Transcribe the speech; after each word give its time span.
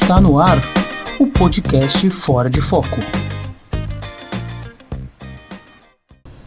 Está 0.00 0.20
no 0.20 0.38
ar 0.38 0.62
o 1.18 1.26
podcast 1.26 2.08
Fora 2.08 2.48
de 2.48 2.60
Foco. 2.60 2.96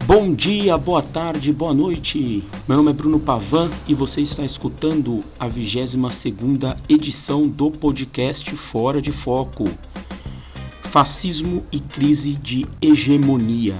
Bom 0.04 0.34
dia, 0.34 0.76
boa 0.78 1.02
tarde, 1.02 1.52
boa 1.52 1.74
noite. 1.74 2.42
Meu 2.66 2.78
nome 2.78 2.90
é 2.90 2.94
Bruno 2.94 3.20
Pavan 3.20 3.70
e 3.86 3.94
você 3.94 4.22
está 4.22 4.42
escutando 4.42 5.22
a 5.38 5.46
22ª 5.48 6.76
edição 6.88 7.46
do 7.46 7.70
podcast 7.70 8.56
Fora 8.56 9.02
de 9.02 9.12
Foco. 9.12 9.68
Fascismo 10.80 11.64
e 11.70 11.78
crise 11.78 12.34
de 12.34 12.66
hegemonia. 12.80 13.76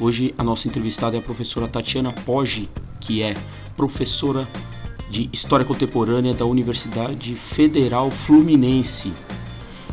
Hoje 0.00 0.34
a 0.36 0.42
nossa 0.42 0.66
entrevistada 0.66 1.16
é 1.16 1.20
a 1.20 1.22
professora 1.22 1.68
Tatiana 1.68 2.12
Poggi, 2.12 2.68
que 3.00 3.22
é 3.22 3.36
professora 3.76 4.46
de 5.10 5.28
História 5.32 5.66
Contemporânea 5.66 6.32
da 6.32 6.46
Universidade 6.46 7.34
Federal 7.34 8.12
Fluminense. 8.12 9.12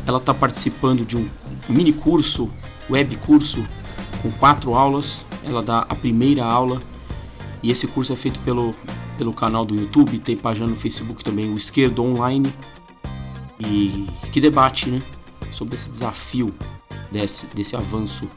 Ela 0.06 0.18
está 0.18 0.32
participando 0.32 1.04
de 1.04 1.16
um 1.16 1.28
mini 1.68 1.92
curso, 1.92 2.48
web 2.88 3.16
curso, 3.18 3.66
com 4.22 4.30
quatro 4.30 4.74
aulas. 4.74 5.26
Ela 5.44 5.60
dá 5.60 5.80
a 5.80 5.94
primeira 5.96 6.44
aula 6.44 6.80
e 7.60 7.72
esse 7.72 7.88
curso 7.88 8.12
é 8.12 8.16
feito 8.16 8.38
pelo, 8.40 8.72
pelo 9.18 9.32
canal 9.32 9.64
do 9.64 9.74
YouTube, 9.74 10.20
tem 10.20 10.36
página 10.36 10.68
no 10.68 10.76
Facebook 10.76 11.24
também, 11.24 11.52
o 11.52 11.56
Esquerdo 11.56 12.04
Online. 12.04 12.52
E 13.58 14.06
que 14.30 14.40
debate, 14.40 14.88
né? 14.88 15.02
Sobre 15.50 15.74
esse 15.74 15.90
desafio 15.90 16.54
desse, 17.10 17.44
desse 17.46 17.74
avanço 17.74 18.28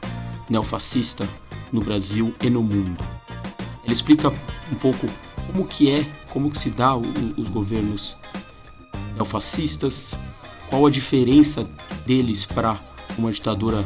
neofascista 0.50 1.28
no 1.72 1.80
Brasil 1.80 2.34
e 2.42 2.50
no 2.50 2.60
mundo. 2.60 3.04
Ele 3.84 3.92
explica 3.92 4.30
um 4.70 4.74
pouco 4.74 5.06
como 5.52 5.66
que 5.66 5.90
é, 5.90 6.10
como 6.30 6.50
que 6.50 6.56
se 6.56 6.70
dá 6.70 6.96
o, 6.96 7.02
os 7.36 7.50
governos 7.50 8.16
neofascistas, 9.14 10.18
qual 10.68 10.86
a 10.86 10.90
diferença 10.90 11.68
deles 12.06 12.46
para 12.46 12.80
uma 13.18 13.30
ditadura 13.30 13.84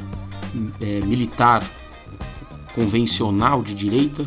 é, 0.81 1.01
militar 1.01 1.69
convencional 2.73 3.63
de 3.63 3.75
direita, 3.75 4.27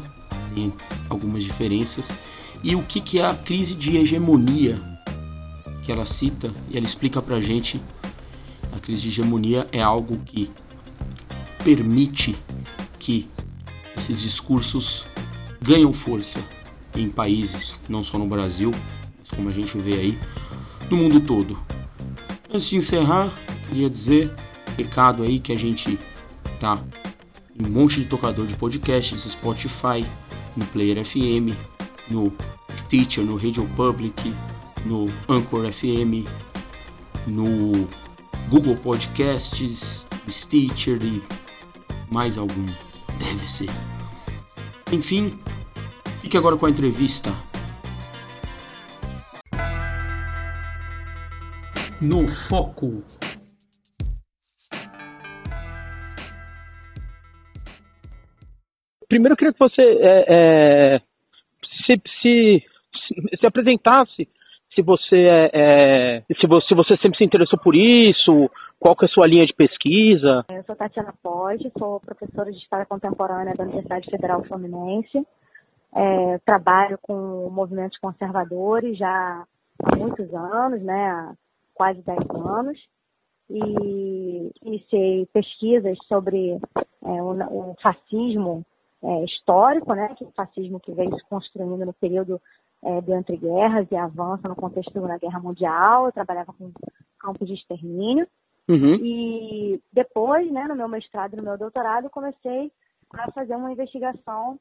tem 0.54 0.74
algumas 1.08 1.44
diferenças, 1.44 2.14
e 2.62 2.76
o 2.76 2.84
que, 2.84 3.00
que 3.00 3.20
é 3.20 3.26
a 3.26 3.34
crise 3.34 3.74
de 3.74 3.96
hegemonia 3.96 4.82
que 5.82 5.92
ela 5.92 6.06
cita 6.06 6.54
e 6.70 6.76
ela 6.76 6.86
explica 6.86 7.22
para 7.22 7.38
a 7.38 7.42
gente. 7.42 7.82
A 8.76 8.80
crise 8.80 9.04
de 9.04 9.10
hegemonia 9.10 9.68
é 9.72 9.82
algo 9.82 10.18
que 10.26 10.52
permite 11.64 12.36
que 13.00 13.30
esses 13.96 14.22
discursos 14.22 15.06
ganham 15.62 15.94
força 15.94 16.40
em 17.02 17.10
países, 17.10 17.80
não 17.88 18.04
só 18.04 18.18
no 18.18 18.28
Brasil, 18.28 18.72
mas 19.18 19.32
como 19.32 19.50
a 19.50 19.54
gente 19.54 19.78
vê 19.78 19.94
aí, 19.94 20.20
no 20.90 20.98
mundo 20.98 21.20
todo. 21.20 21.60
Antes 22.52 22.70
de 22.70 22.78
encerrar, 22.78 23.32
queria 23.68 23.90
dizer, 23.90 24.34
recado 24.78 25.24
aí 25.24 25.40
que 25.40 25.52
a 25.52 25.58
gente 25.58 26.00
tá 26.60 26.82
em 27.60 27.66
um 27.66 27.70
monte 27.70 28.00
de 28.00 28.06
tocador 28.06 28.46
de 28.46 28.56
podcasts, 28.56 29.22
Spotify, 29.22 30.06
no 30.56 30.66
Player 30.68 31.04
FM, 31.06 31.56
no 32.10 32.34
Stitcher, 32.76 33.24
no 33.24 33.36
Radio 33.36 33.68
Public, 33.76 34.34
no 34.86 35.12
Anchor 35.28 35.72
FM, 35.72 36.28
no 37.28 37.88
Google 38.50 38.76
Podcasts, 38.78 40.06
no 40.26 40.32
Stitcher 40.32 41.00
e 41.04 41.22
mais 42.12 42.38
algum, 42.38 42.66
deve 43.20 43.48
ser. 43.48 43.70
Enfim, 44.92 45.38
Fique 46.22 46.38
agora 46.38 46.58
com 46.58 46.66
a 46.66 46.70
entrevista. 46.70 47.30
No 52.02 52.28
Foco. 52.28 53.04
Primeiro 59.08 59.34
eu 59.34 59.38
queria 59.38 59.54
que 59.54 59.60
você 59.60 59.82
é, 59.82 60.26
é, 60.28 61.02
se, 61.86 62.02
se, 62.22 62.64
se, 63.40 63.46
apresentasse, 63.48 64.30
se 64.76 64.82
você, 64.84 65.16
é, 65.16 65.50
é, 65.54 66.24
se 66.40 66.46
você, 66.46 66.68
se 66.68 66.76
você 66.76 66.98
sempre 66.98 67.18
se 67.18 67.24
interessou 67.24 67.58
por 67.60 67.76
isso, 67.76 68.52
qual 68.78 68.96
que 68.96 69.06
é 69.06 69.08
a 69.08 69.12
sua 69.12 69.26
linha 69.26 69.46
de 69.48 69.54
pesquisa? 69.54 70.46
Eu 70.52 70.64
sou 70.64 70.76
Tatiana 70.76 71.14
Pode, 71.24 71.72
sou 71.78 72.00
professora 72.02 72.52
de 72.52 72.58
História 72.58 72.86
Contemporânea 72.86 73.56
da 73.56 73.64
Universidade 73.64 74.10
Federal 74.12 74.44
Fluminense. 74.44 75.26
É, 75.96 76.38
trabalho 76.40 77.00
com 77.02 77.50
movimentos 77.50 77.98
conservadores 77.98 78.98
já 78.98 79.46
há 79.84 79.96
muitos 79.96 80.32
anos, 80.34 80.82
né, 80.84 81.10
há 81.10 81.34
quase 81.74 82.02
10 82.02 82.18
anos, 82.30 82.78
e 83.50 84.52
iniciei 84.62 85.26
pesquisas 85.34 85.98
sobre 86.08 86.52
é, 86.54 87.24
o, 87.24 87.72
o, 87.72 87.76
fascismo 87.82 88.64
é, 89.02 89.24
histórico, 89.26 89.94
né, 89.94 90.14
que 90.16 90.24
é 90.24 90.28
o 90.28 90.32
fascismo 90.32 90.80
que 90.80 90.92
veio 90.92 91.16
se 91.16 91.26
construindo 91.28 91.86
no 91.86 91.94
período 91.94 92.40
é, 92.84 93.02
de 93.02 93.12
entreguerras 93.12 93.88
e 93.92 93.96
avança 93.96 94.48
no 94.48 94.56
contexto 94.56 94.90
da 94.90 95.02
Segunda 95.02 95.18
Guerra 95.18 95.40
Mundial. 95.40 96.06
Eu 96.06 96.12
trabalhava 96.12 96.54
com 96.54 96.72
campos 97.20 97.48
de 97.48 97.56
extermínio. 97.56 98.28
Uhum. 98.68 98.96
E 99.04 99.82
depois, 99.92 100.52
né, 100.52 100.66
no 100.68 100.76
meu 100.76 100.88
mestrado 100.88 101.34
e 101.34 101.38
no 101.38 101.44
meu 101.44 101.58
doutorado, 101.58 102.10
comecei 102.10 102.72
a 103.14 103.32
fazer 103.32 103.56
uma 103.56 103.72
investigação 103.72 104.60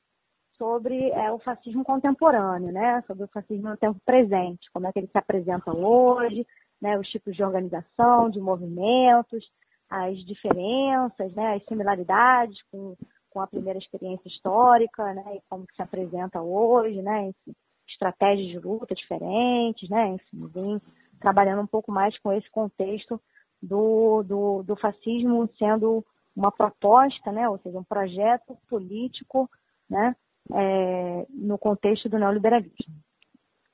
sobre 0.58 1.10
é, 1.10 1.30
o 1.30 1.38
fascismo 1.38 1.84
contemporâneo, 1.84 2.72
né? 2.72 3.02
Sobre 3.06 3.24
o 3.24 3.28
fascismo 3.28 3.70
no 3.70 3.76
tempo 3.76 3.98
presente, 4.04 4.68
como 4.72 4.86
é 4.86 4.92
que 4.92 4.98
ele 4.98 5.06
se 5.06 5.16
apresenta 5.16 5.74
hoje, 5.74 6.46
né? 6.82 6.98
Os 6.98 7.08
tipos 7.08 7.34
de 7.34 7.42
organização, 7.42 8.28
de 8.28 8.40
movimentos, 8.40 9.48
as 9.88 10.18
diferenças, 10.26 11.32
né? 11.34 11.54
As 11.54 11.64
similaridades 11.64 12.60
com, 12.70 12.96
com 13.30 13.40
a 13.40 13.46
primeira 13.46 13.78
experiência 13.78 14.28
histórica, 14.28 15.14
né? 15.14 15.36
E 15.36 15.42
como 15.48 15.64
se 15.74 15.80
apresenta 15.80 16.42
hoje, 16.42 17.00
né? 17.00 17.28
Enfim, 17.28 17.54
estratégias 17.88 18.48
de 18.48 18.58
luta 18.58 18.94
diferentes, 18.94 19.88
né? 19.88 20.08
Enfim, 20.08 20.80
trabalhando 21.20 21.62
um 21.62 21.66
pouco 21.66 21.90
mais 21.92 22.18
com 22.18 22.32
esse 22.32 22.50
contexto 22.50 23.20
do, 23.62 24.22
do, 24.22 24.62
do 24.62 24.76
fascismo 24.76 25.48
sendo 25.58 26.04
uma 26.34 26.52
proposta, 26.52 27.32
né? 27.32 27.48
Ou 27.48 27.58
seja, 27.58 27.78
um 27.78 27.84
projeto 27.84 28.56
político, 28.68 29.48
né? 29.88 30.14
É, 30.54 31.26
no 31.30 31.58
contexto 31.58 32.08
do 32.08 32.18
neoliberalismo. 32.18 32.76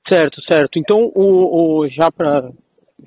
Certo, 0.09 0.41
certo. 0.43 0.79
Então, 0.79 1.11
o, 1.15 1.81
o 1.81 1.89
já 1.89 2.11
para 2.11 2.51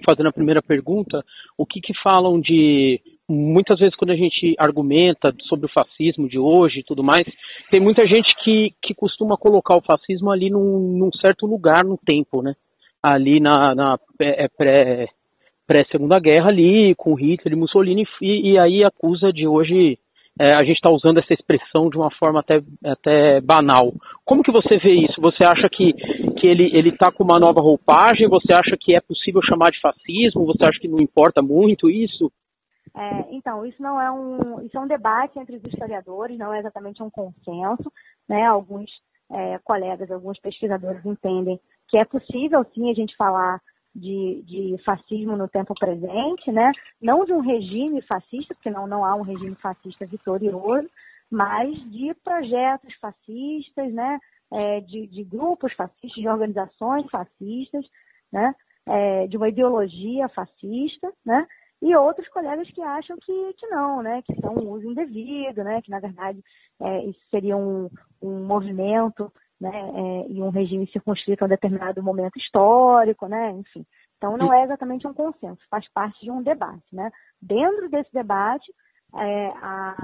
fazendo 0.05 0.29
a 0.29 0.33
primeira 0.33 0.61
pergunta, 0.61 1.23
o 1.57 1.65
que, 1.65 1.79
que 1.79 1.93
falam 2.01 2.39
de 2.39 2.99
muitas 3.27 3.79
vezes 3.79 3.95
quando 3.95 4.11
a 4.11 4.15
gente 4.15 4.55
argumenta 4.57 5.33
sobre 5.47 5.65
o 5.65 5.71
fascismo 5.71 6.29
de 6.29 6.39
hoje 6.39 6.79
e 6.79 6.83
tudo 6.83 7.03
mais, 7.03 7.25
tem 7.69 7.79
muita 7.79 8.05
gente 8.07 8.27
que, 8.43 8.73
que 8.81 8.93
costuma 8.93 9.37
colocar 9.37 9.75
o 9.75 9.81
fascismo 9.81 10.31
ali 10.31 10.49
num, 10.49 10.97
num 10.97 11.11
certo 11.19 11.45
lugar 11.45 11.83
no 11.83 11.97
tempo, 11.97 12.41
né? 12.41 12.53
Ali 13.01 13.39
na, 13.39 13.75
na 13.75 13.99
é, 14.19 14.47
pré, 14.47 15.07
pré 15.65 15.85
Segunda 15.91 16.19
Guerra 16.19 16.49
ali, 16.49 16.95
com 16.95 17.13
Hitler 17.13 17.53
e 17.53 17.59
Mussolini, 17.59 18.05
e, 18.21 18.51
e 18.51 18.57
aí 18.57 18.83
acusa 18.83 19.31
de 19.31 19.47
hoje 19.47 19.99
é, 20.39 20.55
a 20.55 20.63
gente 20.63 20.75
está 20.75 20.89
usando 20.89 21.19
essa 21.19 21.33
expressão 21.33 21.89
de 21.89 21.97
uma 21.97 22.11
forma 22.11 22.39
até, 22.39 22.61
até 22.85 23.41
banal. 23.41 23.93
Como 24.23 24.43
que 24.43 24.51
você 24.51 24.77
vê 24.77 24.93
isso? 24.93 25.19
Você 25.21 25.43
acha 25.43 25.67
que, 25.69 25.93
que 25.93 26.47
ele 26.47 26.89
está 26.89 27.11
com 27.11 27.23
uma 27.23 27.39
nova 27.39 27.61
roupagem? 27.61 28.27
Você 28.29 28.53
acha 28.53 28.77
que 28.79 28.95
é 28.95 29.01
possível 29.01 29.41
chamar 29.41 29.71
de 29.71 29.81
fascismo? 29.81 30.45
Você 30.45 30.67
acha 30.67 30.79
que 30.79 30.87
não 30.87 30.99
importa 30.99 31.41
muito 31.41 31.89
isso? 31.89 32.31
É, 32.95 33.35
então, 33.35 33.65
isso 33.65 33.81
não 33.81 34.01
é 34.01 34.11
um, 34.11 34.61
isso 34.61 34.77
é 34.77 34.79
um 34.79 34.87
debate 34.87 35.37
entre 35.37 35.57
os 35.57 35.63
historiadores, 35.63 36.37
não 36.37 36.53
é 36.53 36.59
exatamente 36.59 37.01
um 37.03 37.09
consenso, 37.09 37.91
né? 38.27 38.45
Alguns 38.45 38.89
é, 39.31 39.59
colegas, 39.59 40.09
alguns 40.09 40.39
pesquisadores 40.39 41.05
entendem 41.05 41.59
que 41.89 41.97
é 41.97 42.05
possível 42.05 42.65
sim 42.73 42.89
a 42.89 42.93
gente 42.93 43.15
falar 43.15 43.61
de, 43.97 44.43
de 44.43 44.83
fascismo 44.83 45.35
no 45.35 45.47
tempo 45.47 45.73
presente, 45.73 46.51
né? 46.51 46.71
não 47.01 47.25
de 47.25 47.33
um 47.33 47.41
regime 47.41 48.01
fascista, 48.03 48.53
porque 48.53 48.69
não, 48.69 48.85
não 48.85 49.03
há 49.03 49.15
um 49.15 49.23
regime 49.23 49.55
fascista 49.55 50.05
vitorioso, 50.05 50.87
mas 51.31 51.75
de 51.91 52.13
projetos 52.23 52.93
fascistas, 53.01 53.91
né? 53.93 54.19
É, 54.49 54.79
de, 54.79 55.07
de, 55.07 55.25
grupos 55.25 55.73
fascistas, 55.73 56.21
de 56.21 56.29
organizações 56.29 57.05
fascistas, 57.09 57.85
né? 58.31 58.55
É, 58.85 59.27
de 59.27 59.35
uma 59.35 59.49
ideologia 59.49 60.29
fascista, 60.29 61.11
né? 61.25 61.45
e 61.81 61.95
outros 61.95 62.27
colegas 62.29 62.69
que 62.71 62.81
acham 62.81 63.17
que, 63.17 63.53
que 63.53 63.67
não, 63.67 64.01
né? 64.01 64.21
que 64.23 64.33
são 64.39 64.53
um 64.55 64.71
uso 64.71 64.89
indevido, 64.89 65.63
né? 65.63 65.81
que 65.81 65.91
na 65.91 65.99
verdade 65.99 66.41
é, 66.79 67.05
isso 67.05 67.19
seria 67.29 67.57
um, 67.57 67.89
um 68.21 68.45
movimento 68.45 69.31
né, 69.59 69.71
é, 69.71 70.31
e 70.31 70.41
um 70.41 70.49
regime 70.49 70.87
circunscrito 70.87 71.43
a 71.43 71.47
um 71.47 71.49
determinado 71.49 72.01
momento 72.03 72.37
histórico, 72.37 73.27
né, 73.27 73.51
enfim. 73.51 73.85
Então 74.17 74.37
não 74.37 74.53
é 74.53 74.63
exatamente 74.63 75.07
um 75.07 75.13
consenso, 75.13 75.61
faz 75.69 75.87
parte 75.91 76.19
de 76.23 76.31
um 76.31 76.41
debate, 76.41 76.85
né. 76.93 77.11
Dentro 77.41 77.89
desse 77.89 78.11
debate, 78.13 78.71
é, 79.15 79.47
a, 79.61 79.95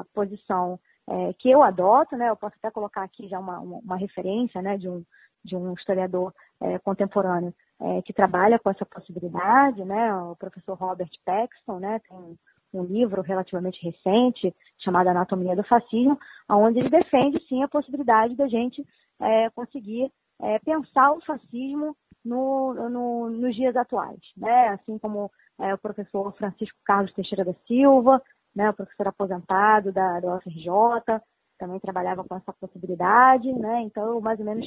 a, 0.00 0.04
posição 0.14 0.78
é, 1.08 1.32
que 1.34 1.50
eu 1.50 1.62
adoto, 1.62 2.16
né, 2.16 2.30
eu 2.30 2.36
posso 2.36 2.56
até 2.58 2.70
colocar 2.70 3.02
aqui 3.02 3.28
já 3.28 3.38
uma, 3.38 3.60
uma, 3.60 3.78
uma 3.78 3.96
referência, 3.96 4.60
né, 4.62 4.76
de 4.76 4.88
um, 4.88 5.04
de 5.44 5.56
um 5.56 5.72
historiador 5.74 6.32
é, 6.60 6.78
contemporâneo 6.78 7.54
é, 7.80 8.02
que 8.02 8.12
trabalha 8.12 8.58
com 8.58 8.70
essa 8.70 8.84
possibilidade, 8.86 9.84
né? 9.84 10.14
O 10.14 10.34
professor 10.36 10.76
Robert 10.76 11.10
Paxton, 11.24 11.78
né? 11.78 12.00
Tem 12.08 12.38
um 12.72 12.84
livro 12.84 13.22
relativamente 13.22 13.82
recente 13.82 14.54
chamado 14.78 15.08
Anatomia 15.08 15.56
do 15.56 15.64
Fascismo, 15.64 16.18
onde 16.48 16.78
ele 16.78 16.90
defende 16.90 17.38
sim 17.48 17.62
a 17.62 17.68
possibilidade 17.68 18.34
da 18.36 18.48
gente 18.48 18.84
é, 19.20 19.50
conseguir 19.50 20.10
é, 20.40 20.58
pensar 20.58 21.12
o 21.12 21.20
fascismo 21.22 21.96
no, 22.24 22.74
no, 22.90 23.30
nos 23.30 23.54
dias 23.54 23.76
atuais, 23.76 24.20
né? 24.36 24.68
Assim 24.68 24.98
como 24.98 25.30
é, 25.60 25.72
o 25.72 25.78
professor 25.78 26.32
Francisco 26.36 26.76
Carlos 26.84 27.12
Teixeira 27.14 27.44
da 27.44 27.54
Silva, 27.66 28.20
né? 28.54 28.70
O 28.70 28.74
professor 28.74 29.08
aposentado 29.08 29.92
da, 29.92 30.20
da 30.20 30.36
UFRJ, 30.36 31.20
também 31.58 31.80
trabalhava 31.80 32.24
com 32.24 32.36
essa 32.36 32.52
possibilidade, 32.52 33.50
né? 33.52 33.82
Então, 33.82 34.06
eu 34.06 34.20
mais 34.20 34.38
ou 34.38 34.44
menos 34.44 34.66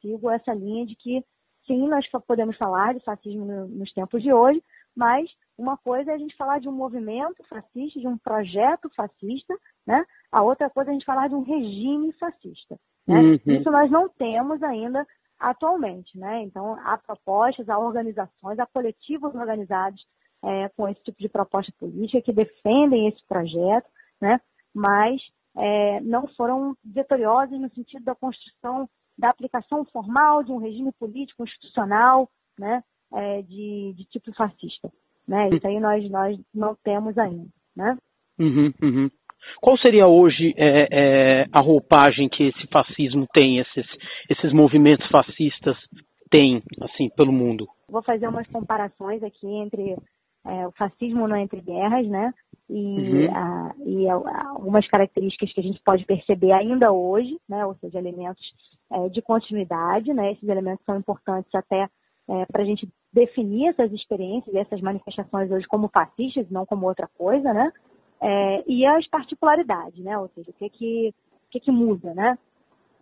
sigo 0.00 0.30
essa 0.30 0.52
linha 0.52 0.84
de 0.84 0.94
que 0.96 1.24
sim, 1.66 1.88
nós 1.88 2.06
podemos 2.26 2.56
falar 2.56 2.94
de 2.94 3.00
fascismo 3.00 3.44
nos 3.44 3.92
tempos 3.92 4.22
de 4.22 4.32
hoje, 4.32 4.62
mas 4.94 5.28
uma 5.58 5.76
coisa 5.76 6.10
é 6.10 6.14
a 6.14 6.18
gente 6.18 6.36
falar 6.36 6.60
de 6.60 6.68
um 6.68 6.72
movimento 6.72 7.42
fascista, 7.48 7.98
de 7.98 8.06
um 8.06 8.18
projeto 8.18 8.90
fascista, 8.94 9.54
né? 9.86 10.04
A 10.30 10.42
outra 10.42 10.68
coisa 10.68 10.90
é 10.90 10.92
a 10.92 10.94
gente 10.94 11.06
falar 11.06 11.28
de 11.28 11.34
um 11.34 11.42
regime 11.42 12.12
fascista. 12.14 12.78
Né? 13.06 13.20
Uhum. 13.20 13.40
Isso 13.46 13.70
nós 13.70 13.90
não 13.90 14.08
temos 14.08 14.62
ainda 14.62 15.06
atualmente, 15.38 16.18
né? 16.18 16.42
Então, 16.42 16.78
há 16.84 16.98
propostas, 16.98 17.68
há 17.68 17.78
organizações, 17.78 18.58
há 18.58 18.66
coletivos 18.66 19.34
organizados 19.34 20.04
é, 20.42 20.68
com 20.70 20.88
esse 20.88 21.02
tipo 21.02 21.18
de 21.18 21.28
proposta 21.28 21.72
política 21.78 22.20
que 22.22 22.32
defendem 22.32 23.08
esse 23.08 23.24
projeto, 23.26 23.88
né? 24.20 24.40
Mas 24.74 25.20
é, 25.56 26.00
não 26.00 26.26
foram 26.28 26.76
vitoriosos 26.84 27.58
no 27.58 27.70
sentido 27.70 28.04
da 28.04 28.14
construção 28.14 28.88
da 29.16 29.30
aplicação 29.30 29.84
formal 29.86 30.42
de 30.42 30.52
um 30.52 30.58
regime 30.58 30.92
político 30.92 31.44
institucional, 31.44 32.28
né? 32.58 32.82
É, 33.14 33.40
de, 33.42 33.94
de 33.96 34.04
tipo 34.06 34.32
fascista. 34.34 34.90
Né? 35.26 35.48
Isso 35.50 35.66
aí 35.66 35.80
nós, 35.80 36.08
nós 36.10 36.38
não 36.54 36.76
temos 36.84 37.16
ainda. 37.18 37.46
Né? 37.76 37.96
Uhum, 38.38 38.72
uhum. 38.82 39.10
Qual 39.60 39.76
seria 39.78 40.06
hoje 40.06 40.54
é, 40.56 40.88
é, 40.90 41.46
a 41.52 41.60
roupagem 41.60 42.28
que 42.28 42.44
esse 42.44 42.66
fascismo 42.68 43.26
tem, 43.32 43.58
esses, 43.58 43.86
esses 44.28 44.52
movimentos 44.52 45.06
fascistas 45.08 45.76
têm, 46.30 46.62
assim, 46.82 47.08
pelo 47.16 47.32
mundo? 47.32 47.66
Vou 47.88 48.02
fazer 48.02 48.28
umas 48.28 48.46
comparações 48.48 49.22
aqui 49.22 49.46
entre 49.46 49.96
é, 50.46 50.66
o 50.66 50.72
fascismo 50.72 51.26
no 51.26 51.36
entre 51.36 51.60
guerras, 51.60 52.06
né? 52.08 52.32
E, 52.68 52.74
uhum. 52.74 53.36
a, 53.36 53.74
e 53.84 54.08
a, 54.08 54.48
algumas 54.50 54.86
características 54.88 55.52
que 55.52 55.60
a 55.60 55.62
gente 55.62 55.80
pode 55.84 56.04
perceber 56.04 56.52
ainda 56.52 56.92
hoje, 56.92 57.38
né? 57.48 57.64
Ou 57.64 57.74
seja, 57.76 57.98
elementos 57.98 58.44
é, 58.92 59.08
de 59.08 59.22
continuidade, 59.22 60.12
né? 60.12 60.32
Esses 60.32 60.48
elementos 60.48 60.84
são 60.84 60.96
importantes 60.96 61.54
até 61.54 61.88
é, 62.28 62.46
para 62.46 62.62
a 62.62 62.64
gente 62.64 62.88
definir 63.12 63.68
essas 63.68 63.92
experiências 63.92 64.54
e 64.54 64.58
essas 64.58 64.80
manifestações 64.80 65.50
hoje 65.50 65.66
como 65.66 65.88
fascistas, 65.88 66.50
não 66.50 66.66
como 66.66 66.86
outra 66.86 67.08
coisa, 67.16 67.52
né? 67.52 67.72
É, 68.20 68.64
e 68.66 68.86
as 68.86 69.06
particularidades, 69.08 70.02
né? 70.04 70.18
Ou 70.18 70.28
seja, 70.28 70.50
o 70.50 70.54
que 70.54 70.70
que, 70.70 71.14
o 71.46 71.50
que, 71.50 71.60
que 71.60 71.70
muda, 71.70 72.14
né? 72.14 72.38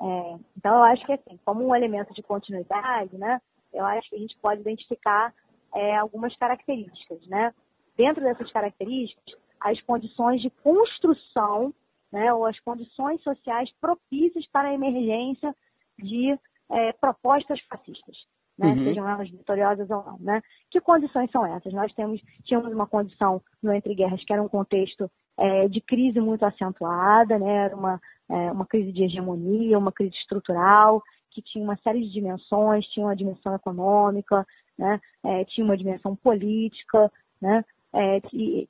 É, 0.01 0.37
então, 0.57 0.77
eu 0.77 0.85
acho 0.85 1.05
que, 1.07 1.13
assim, 1.13 1.39
como 1.45 1.67
um 1.67 1.75
elemento 1.75 2.13
de 2.15 2.23
continuidade, 2.23 3.17
né? 3.17 3.41
Eu 3.73 3.85
acho 3.85 4.09
que 4.11 4.17
a 4.17 4.19
gente 4.19 4.37
pode 4.39 4.61
identificar 4.61 5.33
é, 5.75 5.97
algumas 5.97 6.37
características, 6.37 7.27
né? 7.27 7.53
Dentro 7.97 8.23
dessas 8.23 8.51
características, 8.53 9.35
as 9.61 9.81
condições 9.83 10.43
de 10.43 10.51
construção, 10.51 11.73
né? 12.13 12.33
Ou 12.33 12.47
as 12.47 12.59
condições 12.61 13.23
sociais 13.23 13.71
propícias 13.81 14.47
para 14.49 14.69
a 14.69 14.75
emergência 14.75 15.55
de 15.99 16.39
é, 16.71 16.93
propostas 16.93 17.61
fascistas 17.63 18.17
né? 18.59 18.69
Uhum. 18.69 18.85
Sejam 18.85 19.09
elas 19.09 19.29
vitoriosas 19.29 19.91
ou 19.91 20.05
não, 20.05 20.19
né? 20.21 20.43
Que 20.71 20.81
condições 20.81 21.31
são 21.31 21.45
essas? 21.47 21.73
Nós 21.73 21.93
temos, 21.95 22.21
tínhamos 22.45 22.73
uma 22.73 22.87
condição 22.87 23.43
no 23.63 23.73
Entre 23.73 23.95
Guerras 23.95 24.25
que 24.25 24.33
era 24.33 24.43
um 24.43 24.49
contexto 24.49 25.11
é, 25.37 25.69
de 25.69 25.81
crise 25.81 26.21
muito 26.21 26.45
acentuada, 26.45 27.39
né? 27.39 27.67
Era 27.67 27.77
uma, 27.77 28.01
é, 28.29 28.53
uma 28.53 28.67
crise 28.67 28.93
de 28.93 29.05
hegemonia, 29.05 29.79
uma 29.79 29.93
crise 29.93 30.15
estrutural, 30.17 31.03
que 31.31 31.43
tinha 31.43 31.65
uma 31.65 31.77
série 31.79 32.01
de 32.03 32.13
dimensões, 32.13 32.87
tinha 32.87 33.07
uma 33.07 33.17
dimensão 33.17 33.55
econômica, 33.55 34.47
né? 34.79 35.01
É, 35.25 35.45
tinha 35.47 35.65
uma 35.65 35.77
dimensão 35.77 36.15
política, 36.15 37.11
né? 37.41 37.65
É, 37.93 38.21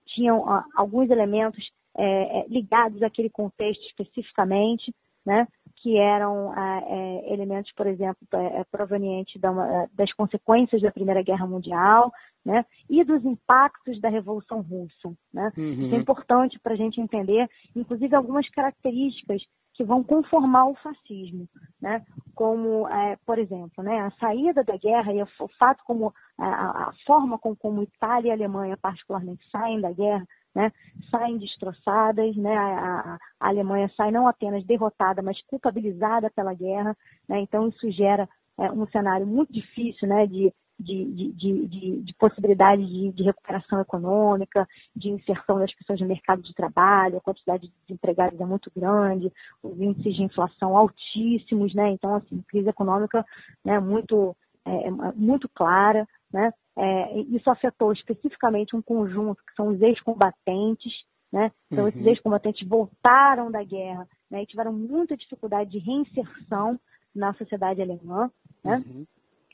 tinham 0.07 0.45
alguns 0.75 1.11
elementos 1.11 1.65
é, 1.97 2.41
é, 2.41 2.47
ligados 2.49 3.03
àquele 3.03 3.31
contexto 3.31 3.83
especificamente, 3.87 4.95
né? 5.25 5.47
Que 5.85 5.99
eram 5.99 6.51
ah, 6.57 6.81
é, 6.87 7.35
elementos, 7.35 7.71
por 7.73 7.87
exemplo, 7.87 8.27
é, 8.33 8.61
é 8.61 8.65
provenientes 8.65 9.39
da, 9.39 9.51
é, 9.51 9.89
das 9.93 10.11
consequências 10.15 10.81
da 10.81 10.91
Primeira 10.91 11.23
Guerra 11.23 11.47
Mundial, 11.47 12.11
né, 12.43 12.65
e 12.89 13.05
dos 13.05 13.23
impactos 13.23 14.01
da 14.01 14.09
Revolução 14.09 14.63
Russa. 14.63 15.15
Né? 15.31 15.53
Uhum. 15.55 15.85
Isso 15.85 15.95
é 15.95 15.99
importante 15.99 16.59
para 16.59 16.73
a 16.73 16.77
gente 16.77 16.99
entender, 16.99 17.51
inclusive 17.77 18.17
algumas 18.17 18.49
características 18.49 19.43
que 19.75 19.85
vão 19.85 20.03
conformar 20.03 20.69
o 20.69 20.75
fascismo, 20.77 21.47
né? 21.83 22.03
como, 22.35 22.89
é, 22.89 23.19
por 23.27 23.39
exemplo, 23.39 23.85
né, 23.85 24.01
a 24.01 24.11
saída 24.13 24.65
da 24.65 24.79
guerra 24.79 25.13
e 25.13 25.23
o 25.23 25.49
fato 25.59 25.83
como 25.85 26.15
a, 26.39 26.89
a 26.89 26.93
forma 27.07 27.39
como, 27.39 27.57
como 27.57 27.83
Itália 27.83 28.31
e 28.31 28.33
Alemanha 28.33 28.79
particularmente 28.79 29.45
saem 29.51 29.83
da 29.83 29.93
guerra 29.93 30.27
né, 30.55 30.73
saem 31.11 31.39
destroçadas, 31.39 32.37
né, 32.37 32.57
a, 32.57 33.19
a, 33.41 33.49
Alemanha 33.49 33.91
sai 33.97 34.11
não 34.11 34.29
apenas 34.29 34.65
derrotada, 34.65 35.23
mas 35.23 35.41
culpabilizada 35.47 36.31
pela 36.31 36.55
guerra, 36.55 36.97
né, 37.29 37.41
então 37.41 37.69
isso 37.69 37.91
gera 37.91 38.29
é, 38.59 38.71
um 38.71 38.87
cenário 38.89 39.27
muito 39.27 39.53
difícil 39.53 40.07
né, 40.07 40.27
de, 40.27 40.53
de, 40.79 41.05
de, 41.05 41.67
de, 41.67 42.03
de 42.03 42.15
possibilidade 42.15 42.85
de, 42.87 43.13
de, 43.13 43.23
recuperação 43.23 43.81
econômica, 43.81 44.67
de 44.95 45.09
inserção 45.09 45.59
das 45.59 45.73
pessoas 45.75 46.01
no 46.01 46.07
mercado 46.07 46.43
de 46.43 46.55
trabalho, 46.55 47.19
a 47.19 47.21
quantidade 47.21 47.69
de 47.69 47.75
desempregados 47.87 48.41
é 48.41 48.45
muito 48.45 48.71
grande, 48.75 49.33
os 49.63 49.81
índices 49.81 50.17
de 50.17 50.23
inflação 50.23 50.77
altíssimos, 50.77 51.75
né? 51.75 51.91
Então, 51.91 52.15
assim, 52.17 52.43
crise 52.49 52.69
econômica 52.69 53.25
né, 53.65 53.79
muito, 53.79 54.37
é, 54.65 54.89
é 54.89 54.91
muito 55.15 55.49
clara, 55.49 56.07
né? 56.33 56.53
É, 56.77 57.21
isso 57.21 57.49
afetou 57.49 57.93
especificamente 57.93 58.75
um 58.75 58.83
conjunto 58.83 59.43
que 59.45 59.55
são 59.55 59.69
os 59.69 59.81
ex-combatentes, 59.81 60.93
né? 61.33 61.53
Então, 61.71 61.85
uhum. 61.85 61.89
esses 61.89 62.07
ex-combatentes 62.07 62.67
voltaram 62.67 63.51
da 63.51 63.63
guerra 63.63 64.09
né? 64.31 64.43
e 64.43 64.47
tiveram 64.47 64.73
muita 64.73 65.17
dificuldade 65.17 65.71
de 65.71 65.79
reinserção 65.79 66.79
na 67.15 67.33
sociedade 67.35 67.81
alemã, 67.81 68.31
né? 68.63 68.83
Uhum. 68.87 69.07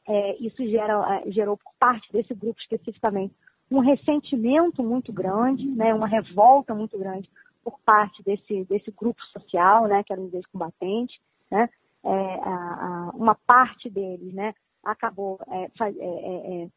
É, 0.09 0.37
isso 0.39 0.67
gera, 0.67 1.23
é, 1.27 1.31
gerou 1.31 1.57
por 1.57 1.73
parte 1.79 2.11
desse 2.13 2.35
grupo 2.35 2.59
especificamente 2.61 3.35
um 3.71 3.81
ressentimento 3.81 4.83
muito 4.83 5.13
grande, 5.13 5.67
né? 5.67 5.95
Uma 5.95 6.09
revolta 6.09 6.75
muito 6.75 6.99
grande 6.99 7.29
por 7.63 7.79
parte 7.81 8.23
desse, 8.23 8.65
desse 8.65 8.91
grupo 8.91 9.23
social, 9.27 9.87
né? 9.87 10.03
Que 10.03 10.13
eram 10.13 10.25
os 10.25 10.35
ex-combatentes, 10.35 11.21
né? 11.51 11.69
É, 12.03 12.09
a, 12.09 13.11
a, 13.11 13.11
uma 13.15 13.35
parte 13.35 13.91
deles, 13.91 14.33
né? 14.33 14.55
Acabou 14.85 15.39
é, 15.49 15.65
é, 15.65 16.65
é 16.65 16.71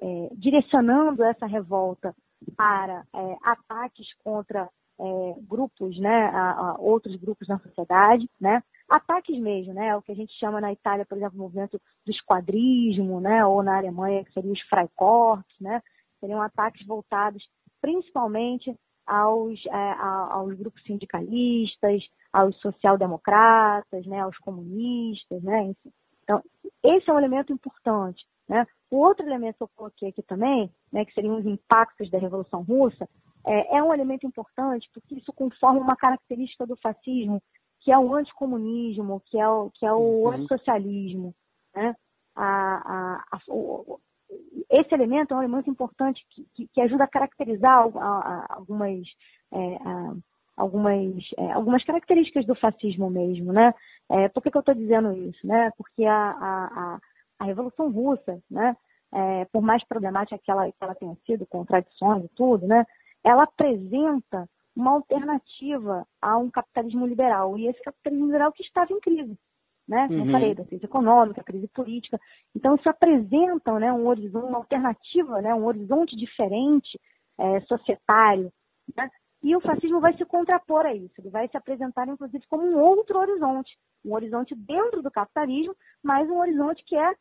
é, 0.00 0.28
direcionando 0.34 1.24
essa 1.24 1.46
revolta 1.46 2.14
para 2.56 3.04
é, 3.14 3.36
ataques 3.42 4.06
contra 4.22 4.68
é, 5.00 5.34
grupos, 5.42 5.98
né, 5.98 6.26
a, 6.26 6.50
a 6.52 6.76
outros 6.78 7.16
grupos 7.16 7.48
na 7.48 7.58
sociedade, 7.58 8.28
né, 8.40 8.62
ataques 8.88 9.38
mesmo, 9.38 9.74
né, 9.74 9.96
o 9.96 10.02
que 10.02 10.12
a 10.12 10.14
gente 10.14 10.32
chama 10.38 10.60
na 10.60 10.72
Itália, 10.72 11.04
por 11.04 11.16
exemplo, 11.16 11.38
o 11.38 11.42
movimento 11.42 11.80
do 12.04 12.12
esquadrismo, 12.12 13.20
né, 13.20 13.44
ou 13.44 13.62
na 13.62 13.78
Alemanha 13.78 14.24
que 14.24 14.32
seriam 14.32 14.52
os 14.52 14.62
Freikorps, 14.62 15.54
né, 15.60 15.82
seriam 16.20 16.40
ataques 16.40 16.86
voltados 16.86 17.42
principalmente 17.80 18.74
aos, 19.06 19.64
é, 19.66 19.92
aos 20.30 20.54
grupos 20.54 20.82
sindicalistas, 20.82 22.02
aos 22.32 22.56
social-democratas, 22.60 24.04
né, 24.06 24.20
aos 24.20 24.36
comunistas, 24.38 25.42
né, 25.42 25.72
então 26.28 26.42
esse 26.84 27.08
é 27.08 27.12
um 27.12 27.18
elemento 27.18 27.52
importante, 27.52 28.22
né? 28.46 28.66
O 28.90 28.98
outro 28.98 29.26
elemento 29.26 29.56
que 29.56 29.62
eu 29.62 29.70
coloquei 29.74 30.08
aqui 30.10 30.22
também, 30.22 30.70
né, 30.92 31.04
que 31.04 31.12
seriam 31.12 31.38
os 31.38 31.46
impactos 31.46 32.10
da 32.10 32.18
Revolução 32.18 32.62
Russa, 32.62 33.08
é, 33.46 33.78
é 33.78 33.82
um 33.82 33.92
elemento 33.92 34.26
importante 34.26 34.88
porque 34.92 35.14
isso 35.14 35.32
conforma 35.32 35.80
uma 35.80 35.96
característica 35.96 36.66
do 36.66 36.76
fascismo, 36.76 37.42
que 37.80 37.90
é 37.90 37.98
o 37.98 38.14
anticomunismo, 38.14 39.22
que 39.26 39.38
é 39.38 39.48
o, 39.48 39.70
que 39.70 39.86
é 39.86 39.92
o 39.92 39.98
uhum. 39.98 40.30
antissocialismo. 40.32 41.34
Né? 41.74 41.94
A, 42.36 42.44
a, 42.44 43.24
a, 43.32 43.40
o, 43.48 43.98
esse 44.70 44.94
elemento 44.94 45.32
é 45.32 45.36
um 45.36 45.42
elemento 45.42 45.70
importante 45.70 46.22
que, 46.30 46.46
que, 46.54 46.68
que 46.68 46.80
ajuda 46.80 47.04
a 47.04 47.08
caracterizar 47.08 47.88
algumas, 48.50 49.06
é, 49.52 49.78
algumas, 50.58 51.14
é, 51.38 51.52
algumas 51.52 51.84
características 51.84 52.44
do 52.44 52.54
fascismo 52.56 53.08
mesmo. 53.08 53.52
Né? 53.52 53.72
É, 54.10 54.28
por 54.28 54.42
que, 54.42 54.50
que 54.50 54.56
eu 54.56 54.60
estou 54.60 54.74
dizendo 54.74 55.12
isso? 55.12 55.46
Né? 55.46 55.70
Porque 55.76 56.04
a, 56.04 56.30
a, 56.30 56.98
a 57.38 57.44
Revolução 57.44 57.90
Russa, 57.90 58.42
né, 58.50 58.76
é, 59.14 59.44
por 59.46 59.62
mais 59.62 59.82
problemática 59.86 60.38
que 60.38 60.50
ela, 60.50 60.66
que 60.66 60.76
ela 60.80 60.94
tenha 60.94 61.16
sido, 61.24 61.46
com 61.46 61.64
tradições 61.64 62.24
e 62.24 62.28
tudo, 62.34 62.66
né, 62.66 62.84
ela 63.24 63.44
apresenta 63.44 64.48
uma 64.76 64.92
alternativa 64.92 66.06
a 66.20 66.36
um 66.36 66.50
capitalismo 66.50 67.06
liberal. 67.06 67.56
E 67.56 67.68
esse 67.68 67.80
capitalismo 67.82 68.26
liberal 68.26 68.52
que 68.52 68.62
estava 68.62 68.92
em 68.92 69.00
crise. 69.00 69.36
né? 69.88 70.06
Como 70.08 70.20
uhum. 70.20 70.26
eu 70.26 70.32
falei, 70.32 70.54
da 70.54 70.64
crise 70.64 70.84
econômica, 70.84 71.42
crise 71.42 71.68
política. 71.68 72.18
Então, 72.54 72.74
isso 72.74 72.88
apresenta 72.88 73.78
né, 73.78 73.92
um 73.92 74.06
horizonte, 74.06 74.46
uma 74.46 74.58
alternativa, 74.58 75.40
né, 75.40 75.54
um 75.54 75.64
horizonte 75.64 76.16
diferente, 76.16 76.98
é, 77.38 77.60
societário, 77.62 78.52
né? 78.96 79.08
E 79.42 79.54
o 79.54 79.60
fascismo 79.60 80.00
vai 80.00 80.16
se 80.16 80.24
contrapor 80.24 80.84
a 80.84 80.94
isso, 80.94 81.14
ele 81.18 81.30
vai 81.30 81.48
se 81.48 81.56
apresentar, 81.56 82.08
inclusive, 82.08 82.44
como 82.48 82.64
um 82.64 82.78
outro 82.78 83.18
horizonte, 83.18 83.78
um 84.04 84.14
horizonte 84.14 84.54
dentro 84.54 85.00
do 85.00 85.10
capitalismo, 85.10 85.76
mas 86.02 86.28
um 86.28 86.38
horizonte 86.38 86.82
que 86.84 86.96
é 86.96 87.14